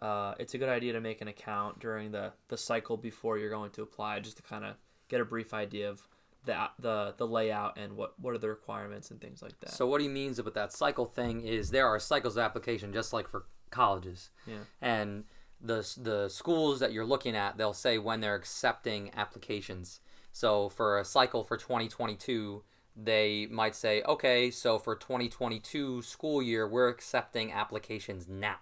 uh, 0.00 0.34
it's 0.38 0.54
a 0.54 0.58
good 0.58 0.68
idea 0.68 0.92
to 0.92 1.00
make 1.00 1.20
an 1.20 1.28
account 1.28 1.80
during 1.80 2.12
the, 2.12 2.32
the 2.48 2.56
cycle 2.56 2.96
before 2.96 3.38
you're 3.38 3.50
going 3.50 3.70
to 3.72 3.82
apply 3.82 4.20
just 4.20 4.36
to 4.36 4.42
kind 4.42 4.64
of 4.64 4.76
get 5.08 5.20
a 5.20 5.24
brief 5.24 5.52
idea 5.52 5.90
of 5.90 6.06
the, 6.44 6.56
the, 6.78 7.14
the 7.16 7.26
layout 7.26 7.78
and 7.78 7.96
what, 7.96 8.18
what 8.18 8.34
are 8.34 8.38
the 8.38 8.48
requirements 8.48 9.10
and 9.10 9.20
things 9.20 9.42
like 9.42 9.58
that. 9.60 9.72
So 9.72 9.86
what 9.86 10.00
he 10.00 10.08
means 10.08 10.38
about 10.38 10.54
that 10.54 10.72
cycle 10.72 11.04
thing 11.04 11.42
is 11.42 11.70
there 11.70 11.86
are 11.86 11.98
cycles 11.98 12.36
of 12.36 12.42
application 12.42 12.92
just 12.92 13.12
like 13.12 13.28
for 13.28 13.44
colleges. 13.70 14.30
Yeah. 14.46 14.64
And 14.80 15.24
the 15.60 15.86
the 16.00 16.28
schools 16.28 16.80
that 16.80 16.92
you're 16.92 17.04
looking 17.04 17.36
at, 17.36 17.58
they'll 17.58 17.74
say 17.74 17.98
when 17.98 18.20
they're 18.20 18.34
accepting 18.34 19.10
applications. 19.14 20.00
So 20.32 20.68
for 20.68 20.98
a 20.98 21.04
cycle 21.04 21.44
for 21.44 21.56
2022, 21.56 22.62
they 22.96 23.46
might 23.50 23.74
say, 23.74 24.02
"Okay, 24.02 24.50
so 24.50 24.78
for 24.78 24.94
2022 24.96 26.02
school 26.02 26.42
year, 26.42 26.66
we're 26.68 26.88
accepting 26.88 27.52
applications 27.52 28.28
now." 28.28 28.56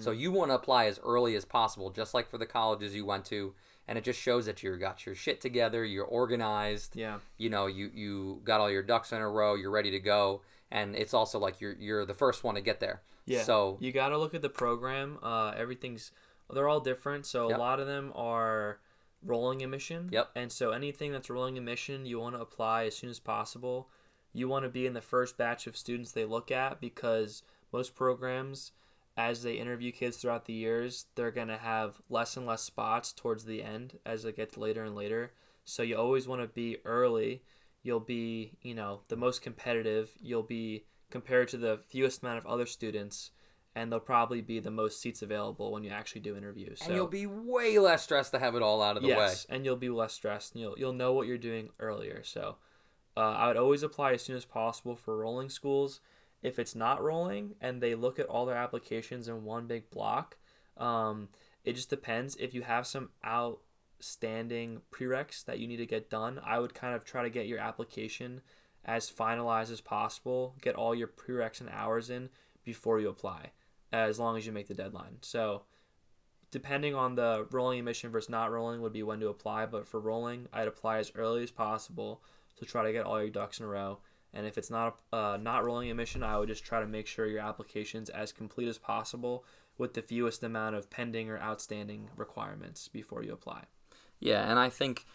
So 0.00 0.10
you 0.10 0.32
want 0.32 0.50
to 0.50 0.56
apply 0.56 0.86
as 0.86 0.98
early 1.04 1.36
as 1.36 1.44
possible, 1.44 1.90
just 1.90 2.12
like 2.12 2.28
for 2.28 2.36
the 2.36 2.46
colleges 2.46 2.96
you 2.96 3.06
went 3.06 3.24
to, 3.26 3.54
and 3.86 3.96
it 3.96 4.02
just 4.02 4.20
shows 4.20 4.46
that 4.46 4.60
you 4.60 4.76
got 4.76 5.06
your 5.06 5.14
shit 5.14 5.40
together, 5.40 5.84
you're 5.84 6.04
organized, 6.04 6.96
yeah. 6.96 7.18
you 7.36 7.48
know 7.48 7.66
you 7.66 7.88
you 7.94 8.40
got 8.42 8.60
all 8.60 8.68
your 8.70 8.82
ducks 8.82 9.12
in 9.12 9.20
a 9.20 9.28
row 9.28 9.54
you're 9.54 9.70
ready 9.70 9.92
to 9.92 10.00
go 10.00 10.42
and 10.72 10.96
it's 10.96 11.14
also 11.14 11.38
like 11.38 11.60
you're 11.60 11.76
you're 11.78 12.04
the 12.04 12.12
first 12.14 12.42
one 12.42 12.56
to 12.56 12.60
get 12.60 12.80
there 12.80 13.02
Yeah. 13.24 13.44
so 13.44 13.76
you 13.80 13.92
got 13.92 14.08
to 14.08 14.18
look 14.18 14.34
at 14.34 14.42
the 14.42 14.48
program. 14.50 15.18
Uh, 15.22 15.52
everything's 15.56 16.10
they're 16.52 16.68
all 16.68 16.80
different. 16.80 17.24
So 17.26 17.48
Yep. 17.48 17.58
a 17.58 17.60
lot 17.60 17.78
of 17.78 17.86
them 17.86 18.12
are 18.16 18.80
rolling 19.24 19.62
admission. 19.62 20.08
Yep. 20.12 20.30
And 20.34 20.52
so 20.52 20.70
anything 20.70 21.12
that's 21.12 21.30
rolling 21.30 21.58
admission, 21.58 22.06
you 22.06 22.20
want 22.20 22.34
to 22.36 22.40
apply 22.40 22.84
as 22.84 22.96
soon 22.96 23.10
as 23.10 23.20
possible. 23.20 23.90
You 24.32 24.48
want 24.48 24.64
to 24.64 24.70
be 24.70 24.86
in 24.86 24.94
the 24.94 25.00
first 25.00 25.36
batch 25.36 25.66
of 25.66 25.76
students 25.76 26.12
they 26.12 26.24
look 26.24 26.50
at 26.50 26.80
because 26.80 27.42
most 27.72 27.94
programs, 27.94 28.72
as 29.16 29.42
they 29.42 29.54
interview 29.54 29.90
kids 29.90 30.18
throughout 30.18 30.44
the 30.44 30.52
years, 30.52 31.06
they're 31.14 31.30
gonna 31.30 31.58
have 31.58 32.00
less 32.08 32.36
and 32.36 32.46
less 32.46 32.62
spots 32.62 33.12
towards 33.12 33.44
the 33.44 33.62
end 33.62 33.98
as 34.06 34.24
it 34.24 34.36
gets 34.36 34.56
later 34.56 34.84
and 34.84 34.94
later. 34.94 35.32
So 35.64 35.82
you 35.82 35.96
always 35.96 36.28
want 36.28 36.40
to 36.40 36.48
be 36.48 36.78
early. 36.84 37.42
You'll 37.82 38.00
be, 38.00 38.52
you 38.62 38.74
know, 38.74 39.00
the 39.08 39.16
most 39.16 39.42
competitive. 39.42 40.10
You'll 40.20 40.42
be 40.42 40.84
compared 41.10 41.48
to 41.48 41.58
the 41.58 41.80
fewest 41.88 42.22
amount 42.22 42.38
of 42.38 42.46
other 42.46 42.66
students, 42.66 43.30
and 43.78 43.92
there'll 43.92 44.04
probably 44.04 44.40
be 44.40 44.58
the 44.58 44.72
most 44.72 45.00
seats 45.00 45.22
available 45.22 45.70
when 45.70 45.84
you 45.84 45.90
actually 45.90 46.20
do 46.20 46.36
interviews. 46.36 46.80
So 46.80 46.86
and 46.86 46.96
you'll 46.96 47.06
be 47.06 47.26
way 47.26 47.78
less 47.78 48.02
stressed 48.02 48.32
to 48.32 48.38
have 48.40 48.56
it 48.56 48.62
all 48.62 48.82
out 48.82 48.96
of 48.96 49.02
the 49.02 49.08
way. 49.08 49.14
yes, 49.14 49.46
and 49.48 49.64
you'll 49.64 49.76
be 49.76 49.88
less 49.88 50.12
stressed. 50.12 50.54
And 50.54 50.62
you'll 50.62 50.74
you'll 50.76 50.92
know 50.92 51.12
what 51.12 51.28
you're 51.28 51.38
doing 51.38 51.70
earlier. 51.78 52.22
So 52.24 52.56
uh, 53.16 53.20
I 53.20 53.46
would 53.46 53.56
always 53.56 53.84
apply 53.84 54.12
as 54.12 54.22
soon 54.22 54.36
as 54.36 54.44
possible 54.44 54.96
for 54.96 55.16
rolling 55.16 55.48
schools. 55.48 56.00
If 56.42 56.58
it's 56.58 56.74
not 56.74 57.02
rolling 57.02 57.54
and 57.60 57.80
they 57.80 57.94
look 57.94 58.18
at 58.18 58.26
all 58.26 58.46
their 58.46 58.56
applications 58.56 59.28
in 59.28 59.44
one 59.44 59.66
big 59.66 59.90
block, 59.90 60.36
um, 60.76 61.28
it 61.64 61.74
just 61.74 61.90
depends. 61.90 62.36
If 62.36 62.54
you 62.54 62.62
have 62.62 62.86
some 62.86 63.10
outstanding 63.24 64.82
prereqs 64.92 65.44
that 65.44 65.60
you 65.60 65.68
need 65.68 65.76
to 65.76 65.86
get 65.86 66.10
done, 66.10 66.40
I 66.44 66.58
would 66.58 66.74
kind 66.74 66.96
of 66.96 67.04
try 67.04 67.22
to 67.22 67.30
get 67.30 67.46
your 67.46 67.58
application 67.60 68.40
as 68.84 69.10
finalized 69.10 69.70
as 69.70 69.80
possible. 69.80 70.56
Get 70.60 70.74
all 70.74 70.94
your 70.94 71.08
prereqs 71.08 71.60
and 71.60 71.70
hours 71.70 72.10
in 72.10 72.30
before 72.64 73.00
you 73.00 73.08
apply, 73.08 73.50
as 73.92 74.18
long 74.18 74.36
as 74.36 74.46
you 74.46 74.52
make 74.52 74.68
the 74.68 74.74
deadline. 74.74 75.16
So, 75.20 75.62
depending 76.50 76.94
on 76.94 77.14
the 77.14 77.46
rolling 77.50 77.78
admission 77.78 78.10
versus 78.10 78.30
not 78.30 78.50
rolling, 78.50 78.80
would 78.82 78.92
be 78.92 79.02
when 79.02 79.20
to 79.20 79.28
apply. 79.28 79.66
But 79.66 79.88
for 79.88 80.00
rolling, 80.00 80.48
I'd 80.52 80.68
apply 80.68 80.98
as 80.98 81.12
early 81.14 81.42
as 81.42 81.50
possible 81.50 82.22
to 82.56 82.64
try 82.64 82.84
to 82.84 82.92
get 82.92 83.06
all 83.06 83.20
your 83.20 83.30
ducks 83.30 83.60
in 83.60 83.66
a 83.66 83.68
row. 83.68 83.98
And 84.34 84.46
if 84.46 84.58
it's 84.58 84.70
not 84.70 84.98
uh, 85.12 85.38
not 85.40 85.64
rolling 85.64 85.90
admission, 85.90 86.22
I 86.22 86.38
would 86.38 86.48
just 86.48 86.64
try 86.64 86.80
to 86.80 86.86
make 86.86 87.06
sure 87.06 87.26
your 87.26 87.40
application's 87.40 88.10
as 88.10 88.32
complete 88.32 88.68
as 88.68 88.78
possible 88.78 89.44
with 89.78 89.94
the 89.94 90.02
fewest 90.02 90.42
amount 90.42 90.74
of 90.74 90.90
pending 90.90 91.30
or 91.30 91.38
outstanding 91.38 92.10
requirements 92.16 92.88
before 92.88 93.22
you 93.22 93.32
apply. 93.32 93.64
Yeah, 94.20 94.48
and 94.48 94.58
I 94.58 94.68
think 94.68 95.06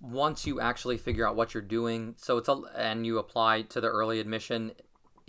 once 0.00 0.46
you 0.46 0.60
actually 0.60 0.98
figure 0.98 1.26
out 1.26 1.36
what 1.36 1.54
you're 1.54 1.62
doing, 1.62 2.14
so 2.18 2.38
it's 2.38 2.48
a 2.48 2.60
and 2.76 3.06
you 3.06 3.18
apply 3.18 3.62
to 3.62 3.80
the 3.80 3.88
early 3.88 4.20
admission, 4.20 4.72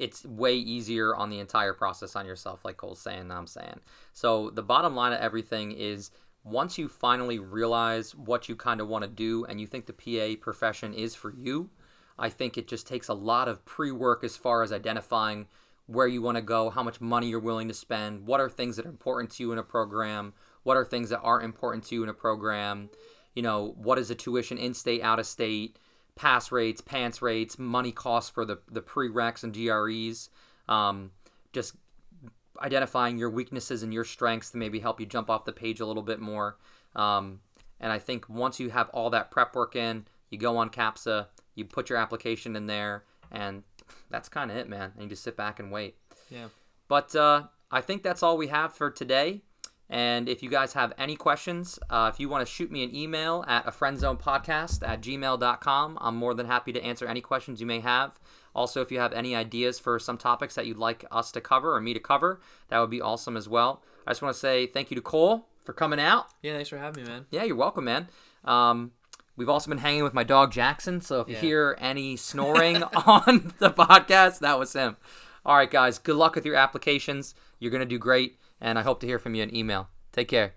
it's 0.02 0.26
way 0.26 0.56
easier 0.56 1.16
on 1.16 1.30
the 1.30 1.40
entire 1.40 1.74
process 1.74 2.16
on 2.16 2.26
yourself, 2.26 2.66
like 2.66 2.78
Cole's 2.78 3.00
saying, 3.00 3.32
I'm 3.32 3.46
saying. 3.46 3.80
So 4.14 4.50
the 4.50 4.64
bottom 4.64 4.96
line 4.96 5.14
of 5.14 5.20
everything 5.20 5.72
is 5.72 6.10
once 6.44 6.80
you 6.80 6.88
finally 6.88 7.38
realize 7.38 8.16
what 8.16 8.50
you 8.50 8.56
kind 8.56 8.82
of 8.82 8.88
want 8.88 9.04
to 9.04 9.08
do 9.08 9.46
and 9.46 9.62
you 9.62 9.68
think 9.68 9.86
the 9.86 9.94
PA 9.94 10.42
profession 10.42 10.96
is 10.96 11.14
for 11.14 11.32
you, 11.32 11.70
I 12.18 12.30
think 12.30 12.58
it 12.58 12.68
just 12.68 12.88
takes 12.88 13.10
a 13.10 13.14
lot 13.14 13.48
of 13.48 13.64
pre 13.64 13.92
work 13.92 14.24
as 14.24 14.36
far 14.36 14.64
as 14.64 14.74
identifying 14.74 15.46
where 15.86 16.08
you 16.08 16.22
want 16.22 16.38
to 16.38 16.42
go, 16.42 16.72
how 16.72 16.82
much 16.82 17.00
money 17.00 17.30
you're 17.30 17.40
willing 17.40 17.68
to 17.68 17.74
spend, 17.74 18.26
what 18.26 18.40
are 18.40 18.50
things 18.50 18.78
that 18.78 18.88
are 18.88 18.90
important 18.90 19.30
to 19.32 19.44
you 19.44 19.52
in 19.52 19.60
a 19.60 19.64
program, 19.64 20.34
what 20.64 20.78
are 20.78 20.86
things 20.86 21.10
that 21.10 21.20
aren't 21.20 21.46
important 21.46 21.84
to 21.84 21.96
you 21.96 22.02
in 22.02 22.10
a 22.10 22.14
program, 22.14 22.90
you 23.36 23.44
know, 23.44 23.76
what 23.78 24.00
is 24.00 24.08
the 24.08 24.16
tuition 24.16 24.58
in 24.58 24.74
state, 24.74 25.04
out 25.04 25.20
of 25.20 25.28
state, 25.28 25.78
pass 26.16 26.52
rates, 26.52 26.82
PANCE 26.82 27.22
rates, 27.22 27.58
money 27.58 27.92
costs 27.92 28.30
for 28.30 28.46
the, 28.46 28.60
the 28.70 28.82
prereqs 28.82 29.44
and 29.44 29.54
GREs. 29.54 30.30
Um, 30.68 31.12
just 31.54 31.76
identifying 32.62 33.18
your 33.18 33.30
weaknesses 33.30 33.84
and 33.84 33.94
your 33.94 34.04
strengths 34.04 34.52
to 34.52 34.58
maybe 34.58 34.80
help 34.80 35.00
you 35.00 35.06
jump 35.06 35.30
off 35.30 35.46
the 35.46 35.52
page 35.52 35.80
a 35.80 35.86
little 35.86 36.04
bit 36.04 36.20
more. 36.20 36.58
Um, 36.96 37.40
and 37.80 37.92
I 37.92 38.00
think 38.00 38.30
once 38.30 38.60
you 38.60 38.70
have 38.70 38.90
all 38.90 39.10
that 39.10 39.32
prep 39.32 39.56
work 39.56 39.76
in, 39.76 40.06
you 40.30 40.38
go 40.38 40.58
on 40.58 40.70
CAPSA, 40.70 41.28
you 41.56 41.66
put 41.66 41.90
your 41.90 41.98
application 41.98 42.56
in 42.56 42.68
there, 42.68 43.04
and 43.32 43.64
that's 44.10 44.30
kind 44.30 44.52
of 44.52 44.58
it, 44.58 44.70
man. 44.70 44.92
And 44.94 45.04
you 45.04 45.10
just 45.10 45.24
sit 45.24 45.36
back 45.36 45.60
and 45.60 45.72
wait. 45.72 45.96
Yeah. 46.30 46.48
But 46.88 47.16
uh, 47.16 47.44
I 47.72 47.82
think 47.82 48.04
that's 48.04 48.22
all 48.22 48.38
we 48.38 48.48
have 48.48 48.74
for 48.74 48.92
today. 48.92 49.42
And 49.92 50.30
if 50.30 50.42
you 50.42 50.50
guys 50.50 50.72
have 50.72 50.94
any 50.98 51.18
questions, 51.18 51.78
uh, 51.90 52.10
if 52.12 52.18
you 52.18 52.30
want 52.30 52.48
to 52.48 52.52
shoot 52.52 52.72
me 52.72 52.82
an 52.82 52.96
email 52.96 53.44
at 53.46 53.68
a 53.68 53.72
podcast 53.72 54.88
at 54.88 55.02
gmail.com, 55.02 55.98
I'm 56.00 56.16
more 56.16 56.34
than 56.34 56.46
happy 56.46 56.72
to 56.72 56.82
answer 56.82 57.06
any 57.06 57.20
questions 57.20 57.60
you 57.60 57.68
may 57.68 57.82
have. 57.82 58.18
Also, 58.56 58.82
if 58.82 58.90
you 58.90 59.00
have 59.00 59.12
any 59.12 59.36
ideas 59.36 59.80
for 59.80 60.00
some 60.00 60.18
topics 60.18 60.56
that 60.56 60.66
you'd 60.66 60.78
like 60.78 61.04
us 61.12 61.30
to 61.34 61.42
cover 61.42 61.76
or 61.76 61.82
me 61.82 61.94
to 61.94 62.00
cover, 62.00 62.40
that 62.70 62.80
would 62.80 62.90
be 62.90 63.02
awesome 63.02 63.36
as 63.36 63.50
well. 63.50 63.84
I 64.08 64.12
just 64.12 64.22
want 64.22 64.34
to 64.34 64.40
say 64.40 64.66
thank 64.66 64.92
you 64.92 64.96
to 64.96 65.02
Cole 65.02 65.50
for 65.66 65.74
coming 65.74 66.00
out. 66.00 66.28
Yeah, 66.42 66.54
thanks 66.54 66.70
for 66.70 66.78
having 66.78 67.04
me, 67.04 67.10
man. 67.10 67.26
Yeah, 67.30 67.44
you're 67.44 67.58
welcome, 67.58 67.84
man. 67.84 68.08
Um, 68.46 68.92
we've 69.36 69.50
also 69.50 69.70
been 69.70 69.80
hanging 69.80 70.04
with 70.04 70.14
my 70.14 70.24
dog 70.24 70.54
Jackson, 70.54 71.02
so 71.02 71.20
if 71.20 71.28
you 71.28 71.36
hear 71.36 71.78
any 71.82 72.16
snoring 72.16 72.82
on 72.84 73.54
the 73.60 73.72
podcast, 73.72 74.40
that 74.40 74.58
was 74.58 74.72
him. 74.72 74.96
All 75.46 75.58
right, 75.58 75.70
guys, 75.70 75.98
good 75.98 76.16
luck 76.16 76.36
with 76.36 76.46
your 76.46 76.56
applications. 76.56 77.36
You're 77.60 77.72
going 77.72 77.82
to 77.82 77.86
do 77.86 78.00
great, 78.00 78.38
and 78.62 78.80
I 78.80 78.84
hope 78.84 79.00
to 79.02 79.08
hear 79.08 79.20
from 79.20 79.36
you 79.36 79.44
in 79.44 79.56
email. 79.56 79.90
Take 80.12 80.28
care. 80.28 80.54